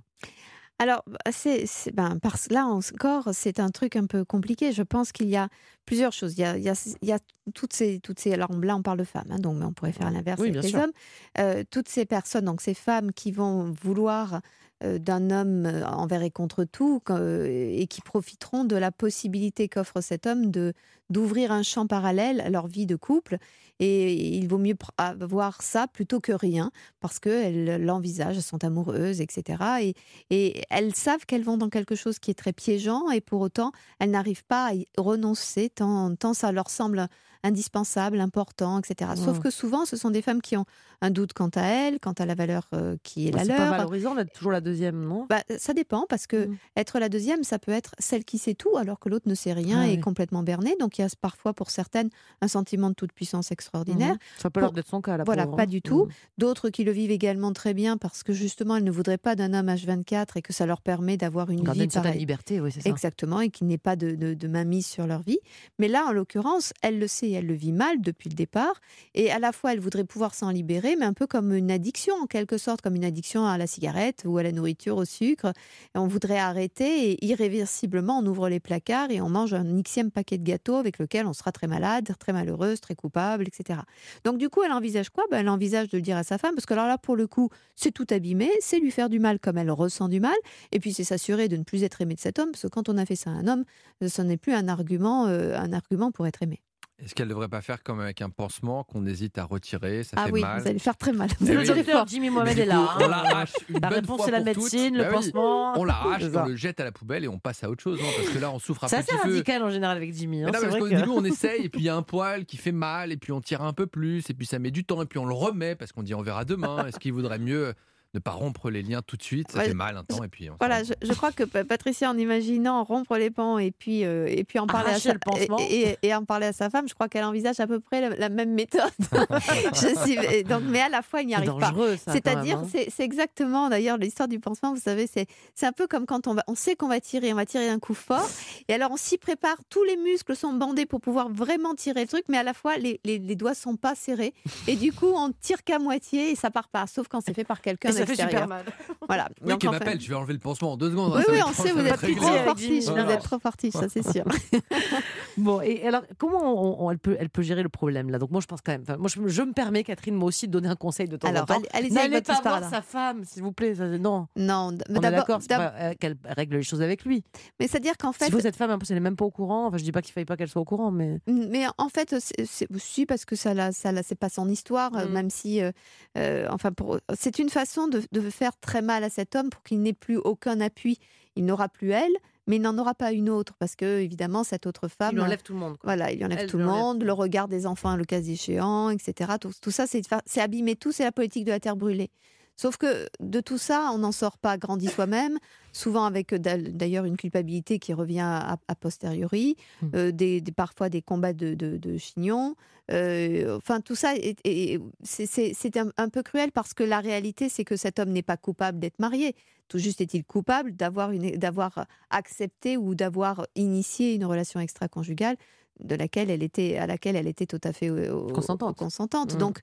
Alors, 0.78 1.02
bah, 1.06 1.18
c'est, 1.32 1.64
c'est- 1.66 1.90
ben, 1.92 2.18
parce, 2.20 2.50
là 2.50 2.66
encore, 2.66 3.30
c'est 3.32 3.60
un 3.60 3.70
truc 3.70 3.96
un 3.96 4.06
peu 4.06 4.24
compliqué. 4.26 4.72
Je 4.72 4.82
pense 4.82 5.10
qu'il 5.10 5.28
y 5.28 5.36
a 5.36 5.48
plusieurs 5.86 6.12
choses. 6.12 6.34
Il 6.36 6.40
y 6.40 6.44
a, 6.44 6.56
il 6.58 6.64
y 6.64 6.68
a- 6.68 6.96
il 7.00 7.08
y 7.08 7.12
a 7.12 7.18
toutes 7.54 7.72
ces, 7.72 7.98
toutes 8.00 8.20
ces. 8.20 8.32
Alors 8.34 8.52
là, 8.60 8.76
on 8.76 8.82
parle 8.82 8.98
de 8.98 9.04
femmes, 9.04 9.28
hein, 9.30 9.38
donc 9.38 9.56
mais 9.58 9.64
on 9.64 9.72
pourrait 9.72 9.92
faire 9.92 10.10
l'inverse 10.10 10.38
Oui, 10.40 10.50
avec 10.50 10.62
les 10.62 10.68
sûr. 10.68 10.80
hommes. 10.80 10.92
Euh, 11.38 11.64
toutes 11.70 11.88
ces 11.88 12.04
personnes, 12.04 12.44
donc 12.44 12.60
ces 12.60 12.74
femmes 12.74 13.12
qui 13.12 13.32
vont 13.32 13.72
vouloir 13.82 14.40
d'un 14.82 15.30
homme 15.30 15.66
euh, 15.66 15.86
envers 15.86 16.22
et 16.22 16.30
contre 16.30 16.64
tout, 16.64 17.00
euh, 17.10 17.46
et 17.46 17.86
qui 17.86 18.02
profiteront 18.02 18.64
de 18.64 18.76
la 18.76 18.92
possibilité 18.92 19.68
qu'offre 19.68 20.00
cet 20.00 20.26
homme 20.26 20.50
de 20.50 20.72
d'ouvrir 21.08 21.52
un 21.52 21.62
champ 21.62 21.86
parallèle 21.86 22.40
à 22.40 22.50
leur 22.50 22.66
vie 22.66 22.84
de 22.84 22.96
couple. 22.96 23.38
Et 23.78 24.12
il 24.36 24.48
vaut 24.48 24.58
mieux 24.58 24.74
avoir 24.98 25.62
ça 25.62 25.86
plutôt 25.86 26.18
que 26.18 26.32
rien, 26.32 26.72
parce 26.98 27.20
qu'elles 27.20 27.80
l'envisagent, 27.84 28.40
sont 28.40 28.64
amoureuses, 28.64 29.20
etc. 29.20 29.94
Et, 30.30 30.64
elles 30.68 30.94
savent 30.96 31.24
qu'elles 31.24 31.44
vont 31.44 31.58
dans 31.58 31.68
quelque 31.68 31.94
chose 31.94 32.18
qui 32.18 32.32
est 32.32 32.34
très 32.34 32.52
piégeant, 32.52 33.08
et 33.10 33.20
pour 33.20 33.40
autant, 33.40 33.70
elles 34.00 34.10
n'arrivent 34.10 34.44
pas 34.46 34.66
à 34.66 34.74
y 34.74 34.86
renoncer, 34.98 35.70
tant 35.70 36.34
ça 36.34 36.50
leur 36.50 36.70
semble 36.70 37.06
indispensable, 37.42 38.20
important, 38.20 38.78
etc. 38.78 39.10
Sauf 39.16 39.36
Ouais. 39.38 39.42
que 39.44 39.50
souvent, 39.50 39.84
ce 39.86 39.96
sont 39.96 40.10
des 40.10 40.22
femmes 40.22 40.42
qui 40.42 40.56
ont 40.56 40.64
un 41.02 41.10
doute 41.10 41.32
quant 41.34 41.50
à 41.54 41.60
elles, 41.62 42.00
quant 42.00 42.12
à 42.12 42.24
la 42.24 42.34
valeur 42.34 42.68
euh, 42.72 42.96
qui 43.02 43.28
est 43.28 43.30
Bah, 43.30 43.38
la 43.38 43.44
c'est 43.44 43.48
leur. 43.50 43.70
pas 43.70 43.76
valorisant 43.78 44.14
d'être 44.14 44.32
toujours 44.32 44.52
la 44.52 44.60
deuxième, 44.62 44.98
non? 45.04 45.26
Bah, 45.28 45.42
ça 45.58 45.74
dépend 45.74 46.06
parce 46.08 46.26
que 46.26 46.46
Mm. 46.46 46.56
être 46.76 46.98
la 46.98 47.08
deuxième, 47.08 47.44
ça 47.44 47.58
peut 47.58 47.72
être 47.72 47.94
celle 47.98 48.24
qui 48.24 48.38
sait 48.38 48.54
tout 48.54 48.76
alors 48.78 48.98
que 48.98 49.08
l'autre 49.10 49.28
ne 49.28 49.34
sait 49.34 49.52
rien 49.52 49.80
Ah 49.82 49.88
et 49.88 49.92
est 49.92 49.96
oui. 49.96 50.00
complètement 50.00 50.42
bernée. 50.42 50.74
Donc 50.80 50.98
il 50.98 51.02
y 51.02 51.04
a 51.04 51.08
parfois 51.20 51.52
pour 51.52 51.70
certaines 51.70 52.08
un 52.40 52.48
sentiment 52.48 52.88
de 52.88 52.94
toute 52.94 53.12
puissance 53.12 53.52
extraordinaire. 53.52 54.14
Mhm. 54.14 54.18
Ça 54.38 54.50
peut 54.50 54.60
Pour- 54.60 54.70
leur 54.70 54.78
être 54.78 54.88
son 54.88 55.02
cas, 55.02 55.16
la 55.18 55.24
Voilà, 55.24 55.44
pauvre, 55.44 55.56
pas 55.56 55.62
hein. 55.64 55.66
du 55.66 55.82
tout. 55.82 56.08
D'autres 56.38 56.70
qui 56.70 56.84
le 56.84 56.92
vivent 56.92 57.10
également 57.10 57.52
très 57.52 57.74
bien 57.74 57.96
parce 57.98 58.22
que 58.22 58.32
justement 58.32 58.76
elles 58.76 58.84
ne 58.84 58.90
voudraient 58.90 59.18
pas 59.18 59.34
d'un 59.36 59.52
homme 59.52 59.68
H24 59.68 60.36
et 60.38 60.42
que 60.42 60.52
ça 60.54 60.64
leur 60.66 60.80
permet 60.80 61.16
d'avoir 61.18 61.50
une 61.50 61.62
Garder 61.62 61.80
vie 61.80 61.84
une 61.84 61.90
certaine 61.90 62.16
liberté, 62.18 62.60
oui, 62.60 62.70
c'est 62.72 62.80
ça. 62.80 62.88
Exactement, 62.88 63.40
et 63.40 63.50
qu'il 63.50 63.66
n'ait 63.66 63.76
pas 63.78 63.96
de, 63.96 64.12
de, 64.14 64.32
de 64.34 64.48
mainmise 64.48 64.86
sur 64.86 65.06
leur 65.06 65.20
vie. 65.22 65.38
Mais 65.78 65.88
là, 65.88 66.06
en 66.08 66.12
l'occurrence, 66.12 66.72
elle 66.82 66.98
le 66.98 67.06
sait, 67.06 67.25
elle 67.32 67.46
le 67.46 67.54
vit 67.54 67.72
mal 67.72 68.00
depuis 68.00 68.28
le 68.28 68.34
départ. 68.34 68.80
Et 69.14 69.30
à 69.30 69.38
la 69.38 69.52
fois, 69.52 69.72
elle 69.72 69.80
voudrait 69.80 70.04
pouvoir 70.04 70.34
s'en 70.34 70.50
libérer, 70.50 70.96
mais 70.96 71.04
un 71.04 71.12
peu 71.12 71.26
comme 71.26 71.52
une 71.52 71.70
addiction, 71.70 72.14
en 72.14 72.26
quelque 72.26 72.58
sorte, 72.58 72.80
comme 72.80 72.96
une 72.96 73.04
addiction 73.04 73.46
à 73.46 73.58
la 73.58 73.66
cigarette 73.66 74.24
ou 74.26 74.38
à 74.38 74.42
la 74.42 74.52
nourriture, 74.52 74.96
au 74.96 75.04
sucre. 75.04 75.52
On 75.94 76.06
voudrait 76.06 76.38
arrêter 76.38 77.10
et 77.10 77.26
irréversiblement, 77.26 78.18
on 78.18 78.26
ouvre 78.26 78.48
les 78.48 78.60
placards 78.60 79.10
et 79.10 79.20
on 79.20 79.28
mange 79.28 79.54
un 79.54 79.82
xième 79.82 80.10
paquet 80.10 80.38
de 80.38 80.44
gâteaux 80.44 80.76
avec 80.76 80.98
lequel 80.98 81.26
on 81.26 81.32
sera 81.32 81.52
très 81.52 81.66
malade, 81.66 82.12
très 82.18 82.32
malheureuse, 82.32 82.80
très 82.80 82.94
coupable, 82.94 83.44
etc. 83.46 83.80
Donc 84.24 84.38
du 84.38 84.48
coup, 84.48 84.62
elle 84.62 84.72
envisage 84.72 85.10
quoi? 85.10 85.24
Ben, 85.30 85.38
Elle 85.40 85.48
envisage 85.48 85.88
de 85.88 85.98
le 85.98 86.02
dire 86.02 86.16
à 86.16 86.22
sa 86.22 86.38
femme, 86.38 86.54
parce 86.54 86.66
que 86.66 86.74
alors 86.74 86.86
là, 86.86 86.98
pour 86.98 87.16
le 87.16 87.26
coup, 87.26 87.50
c'est 87.74 87.92
tout 87.92 88.06
abîmé, 88.10 88.50
c'est 88.60 88.78
lui 88.78 88.90
faire 88.90 89.08
du 89.08 89.18
mal 89.18 89.38
comme 89.38 89.58
elle 89.58 89.70
ressent 89.70 90.08
du 90.08 90.20
mal, 90.20 90.36
et 90.72 90.80
puis 90.80 90.92
c'est 90.92 91.04
s'assurer 91.04 91.48
de 91.48 91.56
ne 91.56 91.64
plus 91.64 91.84
être 91.84 92.00
aimé 92.00 92.14
de 92.14 92.20
cet 92.20 92.38
homme, 92.38 92.50
parce 92.50 92.62
que 92.62 92.68
quand 92.68 92.88
on 92.88 92.98
a 92.98 93.06
fait 93.06 93.16
ça 93.16 93.30
à 93.30 93.34
un 93.34 93.46
homme, 93.46 93.64
ce 94.06 94.22
n'est 94.22 94.36
plus 94.36 94.52
un 94.52 94.68
argument, 94.68 95.26
euh, 95.26 95.56
un 95.56 95.72
argument 95.72 96.10
pour 96.12 96.26
être 96.26 96.42
aimé. 96.42 96.60
Est-ce 96.98 97.14
qu'elle 97.14 97.26
ne 97.26 97.32
devrait 97.32 97.48
pas 97.48 97.60
faire 97.60 97.82
comme 97.82 98.00
avec 98.00 98.22
un 98.22 98.30
pansement 98.30 98.82
qu'on 98.82 99.04
hésite 99.04 99.36
à 99.36 99.44
retirer? 99.44 100.02
Ça 100.02 100.16
ah 100.18 100.24
fait 100.26 100.32
oui, 100.32 100.40
mal. 100.40 100.62
vous 100.62 100.66
allez 100.68 100.78
faire 100.78 100.96
très 100.96 101.12
mal. 101.12 101.28
Eh 101.42 101.54
Vous 101.56 101.70
allez 101.70 101.84
fort. 101.84 102.06
Jimmy 102.06 102.30
Mohamed 102.30 102.58
est 102.58 102.64
là. 102.64 102.76
coup, 102.76 103.02
hein. 103.02 103.04
On 103.04 103.08
l'arrache 103.08 103.52
une 103.68 103.74
La 103.80 103.88
bonne 103.90 103.98
réponse, 104.00 104.16
fois 104.16 104.24
c'est 104.24 104.30
la 104.32 104.40
pour 104.40 104.54
toutes. 104.54 104.72
médecine, 104.72 104.96
le 104.96 105.02
Bah 105.02 105.08
oui. 105.10 105.14
pansement. 105.16 105.78
On 105.78 105.84
l'arrache, 105.84 106.22
on 106.34 106.46
le 106.46 106.56
jette 106.56 106.80
à 106.80 106.84
la 106.84 106.92
poubelle 106.92 107.24
et 107.24 107.28
on 107.28 107.38
passe 107.38 107.62
à 107.64 107.68
autre 107.70 107.82
chose. 107.82 108.00
hein, 108.02 108.06
parce 108.16 108.30
que 108.30 108.38
là, 108.38 108.50
on 108.50 108.58
souffre 108.58 108.84
un 108.84 108.88
C'est 108.88 109.02
petit 109.04 109.14
assez 109.14 109.28
radical 109.28 109.62
en 109.62 109.70
général 109.70 109.96
avec 109.98 110.14
Jimmy. 110.14 110.42
hein, 110.42 110.46
Mais 110.46 110.52
non, 110.52 110.58
c'est 110.58 110.64
parce 110.68 110.70
vrai 110.70 110.80
qu'au 110.80 110.86
que- 110.88 111.00
début, 111.00 111.10
on 111.10 111.24
essaye, 111.24 111.64
et 111.64 111.68
puis 111.68 111.82
il 111.82 111.84
y 111.84 111.90
a 111.90 111.96
un 111.96 112.02
poil 112.02 112.46
qui 112.46 112.56
fait 112.56 112.72
mal, 112.72 113.12
et 113.12 113.18
puis 113.18 113.30
on 113.32 113.42
tire 113.42 113.60
un 113.60 113.74
peu 113.74 113.86
plus, 113.86 114.28
et 114.30 114.34
puis 114.34 114.46
ça 114.46 114.58
met 114.58 114.70
du 114.70 114.84
temps, 114.84 115.02
et 115.02 115.06
puis 115.06 115.18
on 115.18 115.26
le 115.26 115.34
remet, 115.34 115.74
parce 115.74 115.92
qu'on 115.92 116.02
dit 116.02 116.14
on 116.14 116.22
verra 116.22 116.46
demain. 116.46 116.86
Est-ce 116.86 116.98
qu'il 116.98 117.12
vaudrait 117.12 117.38
mieux 117.38 117.74
ne 118.14 118.18
pas 118.20 118.30
rompre 118.30 118.70
les 118.70 118.82
liens 118.82 119.02
tout 119.06 119.16
de 119.16 119.22
suite 119.22 119.50
Ça 119.50 119.58
Ouais, 119.58 119.66
fait 119.66 119.74
mal 119.74 119.96
un 119.96 120.04
temps, 120.04 120.22
et 120.24 120.28
puis 120.28 120.48
on 120.48 120.56
Voilà, 120.58 120.82
je, 120.84 120.92
je 121.02 121.12
crois 121.12 121.32
que 121.32 121.44
Pa- 121.44 121.64
Patricia, 121.64 122.10
en 122.10 122.16
imaginant 122.16 122.82
rompre 122.84 123.16
les 123.16 123.30
pans 123.30 123.58
et 123.58 123.70
puis, 123.70 124.04
euh, 124.04 124.26
et 124.26 124.42
puis 124.44 124.58
en 124.58 124.66
parler 124.66 124.86
à 124.88 124.90
Arracher 124.92 125.08
sa, 125.08 125.12
le 125.14 125.18
pansement. 125.18 125.58
et, 125.60 125.80
et- 126.02 126.08
et 126.08 126.14
en 126.14 126.24
parler 126.24 126.46
à 126.46 126.52
sa 126.52 126.70
femme, 126.70 126.88
je 126.88 126.94
crois 126.94 127.08
qu'elle 127.08 127.24
envisage 127.24 127.60
à 127.60 127.66
peu 127.66 127.78
près 127.80 128.00
la, 128.00 128.16
la 128.16 128.28
même 128.30 128.52
méthode. 128.54 128.82
Je 129.74 130.00
suis- 130.04 130.18
et 130.34 130.44
donc, 130.44 130.62
mais 130.66 130.80
à 130.80 130.88
la 130.88 131.02
fois, 131.02 131.20
il 131.22 131.26
n'y 131.26 131.34
arrive 131.34 131.52
pas. 131.58 131.70
dangereux, 131.70 131.96
ça, 131.96 132.02
quand 132.06 132.12
C'est-à-dire, 132.12 132.58
hein. 132.58 132.68
c'est 132.70 132.88
c'est 132.90 133.02
exactement, 133.04 133.68
d'ailleurs, 133.68 133.98
l'histoire 133.98 134.28
du 134.28 134.40
pansement, 134.40 134.72
vous 134.74 134.80
savez, 134.80 135.06
c'est 135.06 135.26
c'est 135.54 135.66
un 135.66 135.72
peu 135.72 135.86
comme 135.86 136.06
quand 136.06 136.26
on, 136.26 136.34
va, 136.34 136.42
on 136.46 136.54
sait 136.54 136.76
qu'on 136.76 136.88
va 136.88 137.00
tirer, 137.00 137.32
on 137.32 137.36
va 137.36 137.44
tirer 137.46 137.68
un 137.68 137.78
coup 137.78 137.94
fort, 137.94 138.28
et 138.68 138.72
alors 138.74 138.90
on 138.92 138.96
s'y 138.96 139.18
prépare, 139.18 139.56
tous 139.68 139.84
les 139.84 139.96
muscles 139.96 140.34
sont 140.36 140.52
bandés 140.52 140.86
pour 140.86 141.00
pouvoir 141.00 141.28
vraiment 141.28 141.74
tirer 141.74 142.02
le 142.02 142.08
truc, 142.08 142.24
mais 142.28 142.38
à 142.38 142.42
la 142.42 142.54
fois, 142.54 142.76
les, 142.78 143.00
les, 143.04 143.18
les 143.18 143.34
doigts 143.36 143.54
sont 143.54 143.76
pas 143.76 143.94
serrés, 143.94 144.32
et 144.66 144.76
du 144.76 144.92
coup, 144.92 145.12
on 145.14 145.32
tire 145.32 145.62
qu'à 145.64 145.78
moitié 145.78 146.30
et 146.30 146.34
ça 146.34 146.50
part 146.50 146.68
pas, 146.68 146.86
sauf 146.86 147.08
quand 147.08 147.20
c'est 147.20 147.34
fait 147.34 147.44
par 147.44 147.60
quelqu'un 147.60 147.90
ça 148.06 148.14
fait 148.16 148.22
super 148.30 148.48
mal. 148.48 148.64
Voilà. 149.08 149.28
Oui, 149.40 149.50
Donc, 149.50 149.60
qui 149.60 149.68
m'appelle, 149.68 150.00
je 150.00 150.08
vais 150.08 150.14
enlever 150.16 150.32
le 150.32 150.40
pansement 150.40 150.72
en 150.72 150.76
deux 150.76 150.90
secondes. 150.90 151.12
hein, 151.14 151.18
oui, 151.18 151.24
ça 151.24 151.32
oui, 151.32 151.40
on 151.48 151.52
sait, 151.52 151.70
vous 151.72 151.86
êtes 151.86 151.96
trop 152.16 152.32
fortiche, 152.44 152.84
vous 152.86 152.96
êtes 153.10 153.22
trop 153.22 153.38
fortiche, 153.38 153.72
ça 153.74 153.88
c'est 153.88 154.02
sûr. 154.10 154.24
Bon, 155.36 155.60
et 155.60 155.86
alors, 155.86 156.02
comment 156.18 156.40
on- 156.82 156.86
on- 156.86 156.90
elle, 156.90 156.98
peut, 156.98 157.16
elle 157.20 157.28
peut 157.28 157.42
gérer 157.42 157.62
le 157.62 157.68
problème 157.68 158.08
là? 158.10 158.18
Donc, 158.18 158.30
moi, 158.30 158.40
je 158.40 158.46
pense 158.46 158.60
quand 158.62 158.72
même. 158.72 158.84
Moi, 158.98 159.08
je, 159.14 159.26
je 159.28 159.42
me 159.42 159.52
permets, 159.52 159.84
Catherine, 159.84 160.14
moi 160.14 160.28
aussi, 160.28 160.46
de 160.46 160.52
donner 160.52 160.68
un 160.68 160.76
conseil 160.76 161.08
de 161.08 161.16
temps 161.16 161.28
Alors, 161.28 161.42
en 161.42 161.46
temps. 161.46 161.62
allez- 161.72 161.90
N'allez 161.90 162.22
pas 162.22 162.40
voir 162.42 162.60
là. 162.60 162.70
sa 162.70 162.80
femme, 162.82 163.22
s'il 163.24 163.42
vous 163.42 163.52
plaît. 163.52 163.74
non. 164.00 164.26
Non, 164.36 164.72
mais 164.88 164.98
d'accord, 165.00 165.38
euh, 165.50 165.92
qu'elle 166.00 166.16
règle 166.24 166.56
les 166.56 166.62
choses 166.62 166.80
avec 166.82 167.04
lui. 167.04 167.22
Mais 167.60 167.68
c'est-à-dire 167.68 167.96
qu'en 167.98 168.12
fait, 168.12 168.26
Si 168.26 168.30
vous 168.32 168.46
êtes 168.46 168.56
femme, 168.56 168.76
elle 168.88 168.94
n'est 168.94 169.00
même 169.00 169.16
pas 169.16 169.24
au 169.26 169.30
courant. 169.30 169.66
Enfin, 169.66 169.76
je 169.76 169.84
dis 169.84 169.92
pas 169.92 170.02
qu'il 170.02 170.12
faille 170.12 170.24
pas 170.24 170.36
qu'elle 170.36 170.48
soit 170.48 170.62
au 170.62 170.64
courant, 170.64 170.90
mais. 170.90 171.20
Mais 171.26 171.66
en 171.78 171.88
fait, 171.88 172.16
c'est 172.18 172.46
c'est 172.46 172.66
aussi 172.74 173.04
parce 173.06 173.24
que 173.24 173.36
ça, 173.36 173.52
la- 173.54 173.72
ça, 173.72 173.92
la- 173.92 174.02
c'est 174.02 174.14
pas 174.14 174.28
son 174.28 174.48
histoire, 174.48 174.94
euh, 174.96 175.06
Mm. 175.06 175.12
même 175.12 175.30
si, 175.30 175.60
euh, 175.62 175.70
euh, 176.16 176.46
enfin, 176.50 176.70
c'est 177.18 177.38
une 177.38 177.50
façon 177.50 177.85
de, 177.88 178.02
de 178.12 178.30
faire 178.30 178.58
très 178.58 178.82
mal 178.82 179.04
à 179.04 179.10
cet 179.10 179.36
homme 179.36 179.50
pour 179.50 179.62
qu'il 179.62 179.80
n'ait 179.82 179.92
plus 179.92 180.16
aucun 180.16 180.60
appui. 180.60 180.98
Il 181.36 181.44
n'aura 181.44 181.68
plus 181.68 181.90
elle, 181.90 182.12
mais 182.46 182.56
il 182.56 182.62
n'en 182.62 182.76
aura 182.78 182.94
pas 182.94 183.12
une 183.12 183.28
autre 183.28 183.54
parce 183.58 183.76
que 183.76 184.00
évidemment 184.00 184.44
cette 184.44 184.66
autre 184.66 184.88
femme. 184.88 185.14
Il 185.14 185.20
enlève 185.20 185.42
tout 185.42 185.52
le 185.52 185.58
monde. 185.58 185.76
quoi. 185.78 185.94
Voilà, 185.94 186.12
il 186.12 186.24
enlève 186.24 186.38
Elle 186.40 186.50
tout 186.50 186.58
le 186.58 186.64
monde, 186.64 187.02
le 187.02 187.12
regard 187.12 187.48
des 187.48 187.66
enfants, 187.66 187.96
le 187.96 188.04
cas 188.04 188.20
échéant, 188.20 188.90
etc. 188.90 189.32
Tout, 189.40 189.50
tout 189.60 189.70
ça, 189.70 189.86
c'est 189.86 190.40
abîmer 190.40 190.76
tout, 190.76 190.92
c'est 190.92 191.04
la 191.04 191.12
politique 191.12 191.44
de 191.44 191.50
la 191.50 191.60
terre 191.60 191.76
brûlée. 191.76 192.10
Sauf 192.56 192.78
que 192.78 193.06
de 193.20 193.40
tout 193.40 193.58
ça, 193.58 193.90
on 193.92 193.98
n'en 193.98 194.12
sort 194.12 194.38
pas 194.38 194.56
grandi 194.56 194.88
soi-même, 194.88 195.38
souvent 195.72 196.04
avec 196.06 196.32
euh, 196.32 196.38
d'a- 196.38 196.56
d'ailleurs 196.56 197.04
une 197.04 197.16
culpabilité 197.18 197.78
qui 197.78 197.92
revient 197.92 198.20
à, 198.20 198.56
a 198.66 198.74
posteriori, 198.74 199.56
Hmm. 199.82 199.88
euh, 199.94 200.10
des, 200.10 200.40
des- 200.40 200.52
parfois 200.52 200.88
des 200.88 201.02
combats 201.02 201.34
de, 201.34 201.54
de, 201.54 201.76
de 201.76 201.98
chignons. 201.98 202.54
Euh, 202.90 203.56
enfin, 203.58 203.80
tout 203.80 203.94
ça, 203.94 204.14
est- 204.16 204.38
est- 204.44 204.80
c'est- 205.02 205.26
c'est 205.26 205.52
c'est 205.54 205.76
un, 205.76 205.90
un 205.98 206.08
peu 206.08 206.22
cruel 206.22 206.50
parce 206.52 206.72
que 206.72 206.82
la 206.84 207.00
réalité, 207.00 207.48
c'est 207.48 207.64
que 207.64 207.76
cet 207.76 207.98
homme 207.98 208.10
n'est 208.10 208.22
pas 208.22 208.36
coupable 208.36 208.78
d'être 208.78 208.98
marié. 209.00 209.34
Tout 209.68 209.78
juste 209.78 210.00
est-il 210.00 210.24
coupable 210.24 210.72
d'avoir 210.76 211.10
une- 211.10 211.36
d'avoir 211.36 211.86
accepté 212.10 212.76
ou 212.76 212.94
d'avoir 212.94 213.46
initié 213.56 214.14
une 214.14 214.24
relation 214.24 214.60
extra-conjugale 214.60 215.36
de 215.80 215.94
laquelle 215.94 216.30
elle 216.30 216.42
était, 216.42 216.76
à 216.78 216.86
laquelle 216.86 217.16
elle 217.16 217.26
était 217.26 217.46
tout 217.46 217.60
à 217.64 217.72
fait 217.72 217.88
euh, 217.90 218.14
au- 218.14 218.32
Consentante. 218.32 218.76
consentante. 218.76 219.34
Mm. 219.34 219.38
Donc, 219.38 219.58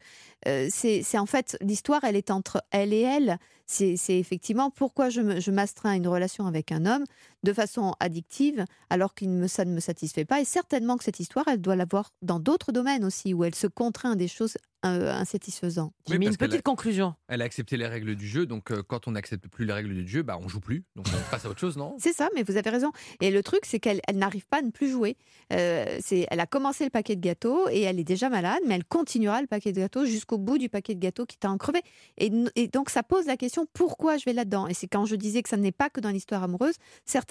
euh, 0.47 0.67
c'est 0.71 1.03
en 1.17 1.25
fait, 1.25 1.57
l'histoire, 1.61 2.03
elle 2.03 2.15
est 2.15 2.31
entre 2.31 2.63
elle 2.71 2.93
et 2.93 3.01
elle. 3.01 3.37
C'est 3.65 3.95
effectivement 4.09 4.69
pourquoi 4.69 5.09
je 5.09 5.51
m'astreins 5.51 5.91
à 5.91 5.95
une 5.95 6.07
relation 6.07 6.45
avec 6.45 6.71
un 6.71 6.85
homme 6.85 7.05
de 7.43 7.53
façon 7.53 7.93
addictive, 7.99 8.65
alors 8.89 9.13
que 9.13 9.25
ça 9.47 9.65
ne 9.65 9.71
me 9.73 9.79
satisfait 9.79 10.25
pas. 10.25 10.39
Et 10.41 10.45
certainement 10.45 10.97
que 10.97 11.03
cette 11.03 11.19
histoire, 11.19 11.45
elle 11.47 11.61
doit 11.61 11.75
l'avoir 11.75 12.11
dans 12.21 12.39
d'autres 12.39 12.71
domaines 12.71 13.03
aussi, 13.05 13.33
où 13.33 13.43
elle 13.43 13.55
se 13.55 13.67
contraint 13.67 14.11
à 14.11 14.15
des 14.15 14.27
choses 14.27 14.57
euh, 14.85 15.13
insatisfaisantes. 15.13 15.93
Oui, 16.09 16.19
parce 16.19 16.35
qu'elle 16.35 16.53
a- 16.55 16.61
conclusion. 16.61 17.15
Elle 17.29 17.41
a 17.41 17.45
accepté 17.45 17.77
les 17.77 17.87
règles 17.87 18.15
du 18.15 18.27
jeu, 18.27 18.45
donc 18.45 18.69
euh, 18.71 18.83
quand 18.85 19.07
on 19.07 19.11
n'accepte 19.11 19.47
plus 19.47 19.65
les 19.65 19.71
règles 19.71 19.93
du 19.93 20.05
jeu, 20.07 20.23
bah, 20.23 20.37
on 20.41 20.49
joue 20.49 20.59
plus. 20.59 20.83
Donc 20.97 21.05
on 21.07 21.31
passe 21.31 21.45
à 21.45 21.49
autre 21.49 21.59
chose, 21.61 21.77
non? 21.77 21.95
C'est 21.99 22.11
ça, 22.11 22.27
mais 22.35 22.43
vous 22.43 22.57
avez 22.57 22.69
raison. 22.69 22.91
Et 23.21 23.31
le 23.31 23.41
truc, 23.43 23.61
c'est 23.65 23.79
qu'elle 23.79 24.01
elle 24.09 24.17
n'arrive 24.17 24.45
pas 24.45 24.57
à 24.57 24.61
ne 24.61 24.71
plus 24.71 24.89
jouer. 24.91 25.15
Euh, 25.53 25.99
c'est- 26.01 26.27
elle 26.29 26.39
a 26.41 26.45
commencé 26.47 26.83
le 26.83 26.89
paquet 26.89 27.15
de 27.15 27.21
gâteaux 27.21 27.69
et 27.69 27.81
elle 27.81 27.97
est 27.97 28.03
déjà 28.03 28.27
malade, 28.29 28.59
mais 28.67 28.75
elle 28.75 28.83
continuera 28.83 29.39
le 29.39 29.47
paquet 29.47 29.71
de 29.71 29.79
gâteaux 29.79 30.03
jusqu'au 30.05 30.37
bout 30.37 30.57
du 30.57 30.67
paquet 30.67 30.95
de 30.95 30.99
gâteaux 30.99 31.25
qui 31.25 31.37
t'a 31.37 31.49
en 31.49 31.57
crevé. 31.57 31.81
Et, 32.17 32.29
donc, 32.67 32.89
ça 32.89 33.03
pose 33.03 33.25
la 33.25 33.37
question 33.37 33.65
pourquoi 33.71 34.17
je 34.17 34.25
vais 34.25 34.33
là-dedans? 34.33 34.67
Et 34.67 34.73
c'est 34.73 34.87
quand 34.87 35.05
je 35.05 35.15
disais 35.15 35.43
que 35.43 35.49
ça 35.49 35.55
n'est 35.57 35.71
pas 35.71 35.89
que 35.89 36.01
dans 36.01 36.09
l'histoire 36.09 36.43
amoureuse, 36.43 36.75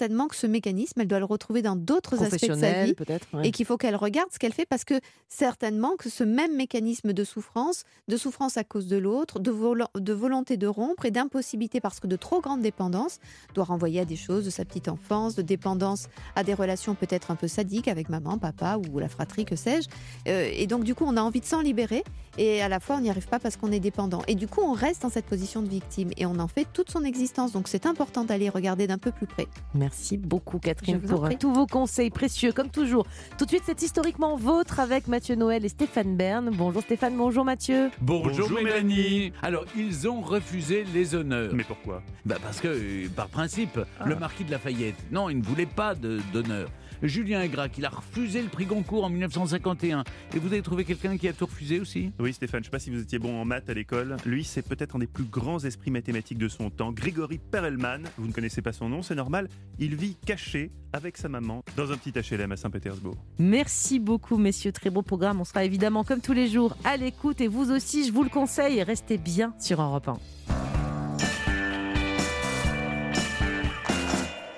certainement 0.03 0.27
que 0.27 0.35
ce 0.35 0.47
mécanisme, 0.47 0.99
elle 0.99 1.07
doit 1.07 1.19
le 1.19 1.25
retrouver 1.25 1.61
dans 1.61 1.77
d'autres 1.77 2.21
aspects 2.21 2.49
de 2.49 2.55
sa 2.55 2.83
vie. 2.83 2.93
peut-être, 2.93 3.25
ouais. 3.33 3.47
Et 3.47 3.51
qu'il 3.51 3.65
faut 3.65 3.77
qu'elle 3.77 3.95
regarde 3.95 4.27
ce 4.33 4.37
qu'elle 4.37 4.51
fait 4.51 4.65
parce 4.65 4.83
que 4.83 4.95
certainement 5.29 5.95
que 5.95 6.09
ce 6.09 6.25
même 6.25 6.57
mécanisme 6.57 7.13
de 7.13 7.23
souffrance, 7.23 7.85
de 8.09 8.17
souffrance 8.17 8.57
à 8.57 8.65
cause 8.65 8.87
de 8.87 8.97
l'autre, 8.97 9.39
de 9.39 10.13
volonté 10.13 10.57
de 10.57 10.67
rompre 10.67 11.05
et 11.05 11.11
d'impossibilité 11.11 11.79
parce 11.79 12.01
que 12.01 12.07
de 12.07 12.17
trop 12.17 12.41
grande 12.41 12.61
dépendance 12.61 13.19
doit 13.53 13.63
renvoyer 13.63 14.01
à 14.01 14.05
des 14.05 14.17
choses 14.17 14.43
de 14.43 14.49
sa 14.49 14.65
petite 14.65 14.89
enfance, 14.89 15.35
de 15.35 15.41
dépendance 15.41 16.09
à 16.35 16.43
des 16.43 16.53
relations 16.53 16.95
peut-être 16.95 17.31
un 17.31 17.37
peu 17.37 17.47
sadiques 17.47 17.87
avec 17.87 18.09
maman, 18.09 18.37
papa 18.37 18.77
ou 18.77 18.99
la 18.99 19.07
fratrie, 19.07 19.45
que 19.45 19.55
sais-je. 19.55 19.87
Euh, 20.27 20.49
et 20.51 20.67
donc 20.67 20.83
du 20.83 20.95
coup, 20.95 21.05
on 21.07 21.15
a 21.15 21.21
envie 21.21 21.39
de 21.39 21.45
s'en 21.45 21.61
libérer 21.61 22.03
et 22.37 22.61
à 22.61 22.67
la 22.67 22.81
fois 22.81 22.97
on 22.97 22.99
n'y 22.99 23.09
arrive 23.09 23.29
pas 23.29 23.39
parce 23.39 23.55
qu'on 23.55 23.71
est 23.71 23.79
dépendant. 23.79 24.21
Et 24.27 24.35
du 24.35 24.47
coup, 24.47 24.59
on 24.61 24.73
reste 24.73 25.03
dans 25.03 25.09
cette 25.09 25.27
position 25.27 25.61
de 25.61 25.69
victime 25.69 26.09
et 26.17 26.25
on 26.25 26.39
en 26.39 26.49
fait 26.49 26.67
toute 26.73 26.91
son 26.91 27.05
existence. 27.05 27.53
Donc 27.53 27.69
c'est 27.69 27.85
important 27.85 28.25
d'aller 28.25 28.49
regarder 28.49 28.85
d'un 28.85 28.97
peu 28.97 29.11
plus 29.11 29.27
près. 29.27 29.47
Merci 29.73 29.92
beaucoup 30.17 30.59
Catherine 30.59 30.99
pour 31.01 31.25
euh, 31.25 31.29
tous 31.39 31.53
vos 31.53 31.65
conseils 31.67 32.09
précieux 32.09 32.51
comme 32.51 32.69
toujours. 32.69 33.05
Tout 33.37 33.45
de 33.45 33.49
suite 33.49 33.63
c'est 33.65 33.81
historiquement 33.81 34.35
vôtre 34.35 34.79
avec 34.79 35.07
Mathieu 35.07 35.35
Noël 35.35 35.63
et 35.65 35.69
Stéphane 35.69 36.15
Bern. 36.15 36.49
Bonjour 36.53 36.81
Stéphane, 36.81 37.15
bonjour 37.15 37.43
Mathieu. 37.45 37.89
Bonjour, 38.01 38.49
Mélanie. 38.51 39.31
Alors, 39.41 39.65
ils 39.77 40.07
ont 40.07 40.21
refusé 40.21 40.85
les 40.93 41.15
honneurs. 41.15 41.53
Mais 41.53 41.63
pourquoi? 41.63 42.01
Bah 42.25 42.35
Parce 42.41 42.59
que, 42.59 42.67
euh, 42.67 43.07
par 43.15 43.27
principe, 43.27 43.79
Ah. 43.99 44.05
le 44.07 44.15
marquis 44.15 44.43
de 44.43 44.51
Lafayette, 44.51 44.95
non, 45.11 45.29
il 45.29 45.37
ne 45.39 45.43
voulait 45.43 45.65
pas 45.65 45.95
de- 45.95 46.19
d'honneur. 46.33 46.69
Julien 47.03 47.41
Aigrat, 47.41 47.67
il 47.77 47.85
a 47.85 47.89
refusé 47.89 48.41
le 48.41 48.47
prix 48.47 48.65
Goncourt 48.65 49.03
en 49.03 49.09
1951. 49.09 50.03
Et 50.33 50.39
vous 50.39 50.47
avez 50.47 50.61
trouvé 50.61 50.85
quelqu'un 50.85 51.17
qui 51.17 51.27
a 51.27 51.33
tout 51.33 51.45
refusé 51.45 51.79
aussi? 51.79 52.11
Oui, 52.17 52.33
Stéphane, 52.33 52.59
je 52.59 52.61
ne 52.61 52.65
sais 52.65 52.71
pas 52.71 52.79
si 52.79 52.89
vous 52.89 53.01
étiez 53.01 53.19
bon 53.19 53.39
en 53.39 53.45
maths 53.45 53.69
à 53.69 53.73
l'école. 53.73 54.15
Lui, 54.25 54.43
c'est 54.45 54.61
peut-être 54.61 54.95
un 54.95 54.99
des 54.99 55.07
plus 55.07 55.25
grands 55.25 55.59
esprits 55.59 55.91
mathématiques 55.91 56.37
de 56.37 56.47
son 56.47 56.69
temps. 56.69 56.93
Grégory 56.93 57.39
Perelman, 57.39 58.03
vous 58.17 58.27
ne 58.27 58.31
connaissez 58.31 58.61
pas 58.61 58.71
son 58.71 58.87
nom, 58.87 59.01
c'est 59.01 59.15
normal. 59.15 59.49
Il 59.79 59.95
vit 59.95 60.15
caché 60.25 60.71
avec 60.93 61.17
sa 61.17 61.27
maman 61.27 61.63
dans 61.75 61.91
un 61.91 61.97
petit 61.97 62.11
HLM 62.11 62.51
à 62.51 62.55
Saint-Pétersbourg. 62.55 63.17
Merci 63.37 63.99
beaucoup 63.99 64.37
messieurs, 64.37 64.71
très 64.71 64.89
beau 64.89 65.01
programme. 65.01 65.41
On 65.41 65.45
sera 65.45 65.65
évidemment 65.65 66.03
comme 66.03 66.21
tous 66.21 66.33
les 66.33 66.47
jours 66.47 66.77
à 66.85 66.95
l'écoute 66.95 67.41
et 67.41 67.47
vous 67.47 67.71
aussi 67.71 68.07
je 68.07 68.13
vous 68.13 68.23
le 68.23 68.29
conseille, 68.29 68.81
restez 68.83 69.17
bien 69.17 69.53
sur 69.59 69.81
Europe 69.81 70.07
1. 70.07 70.72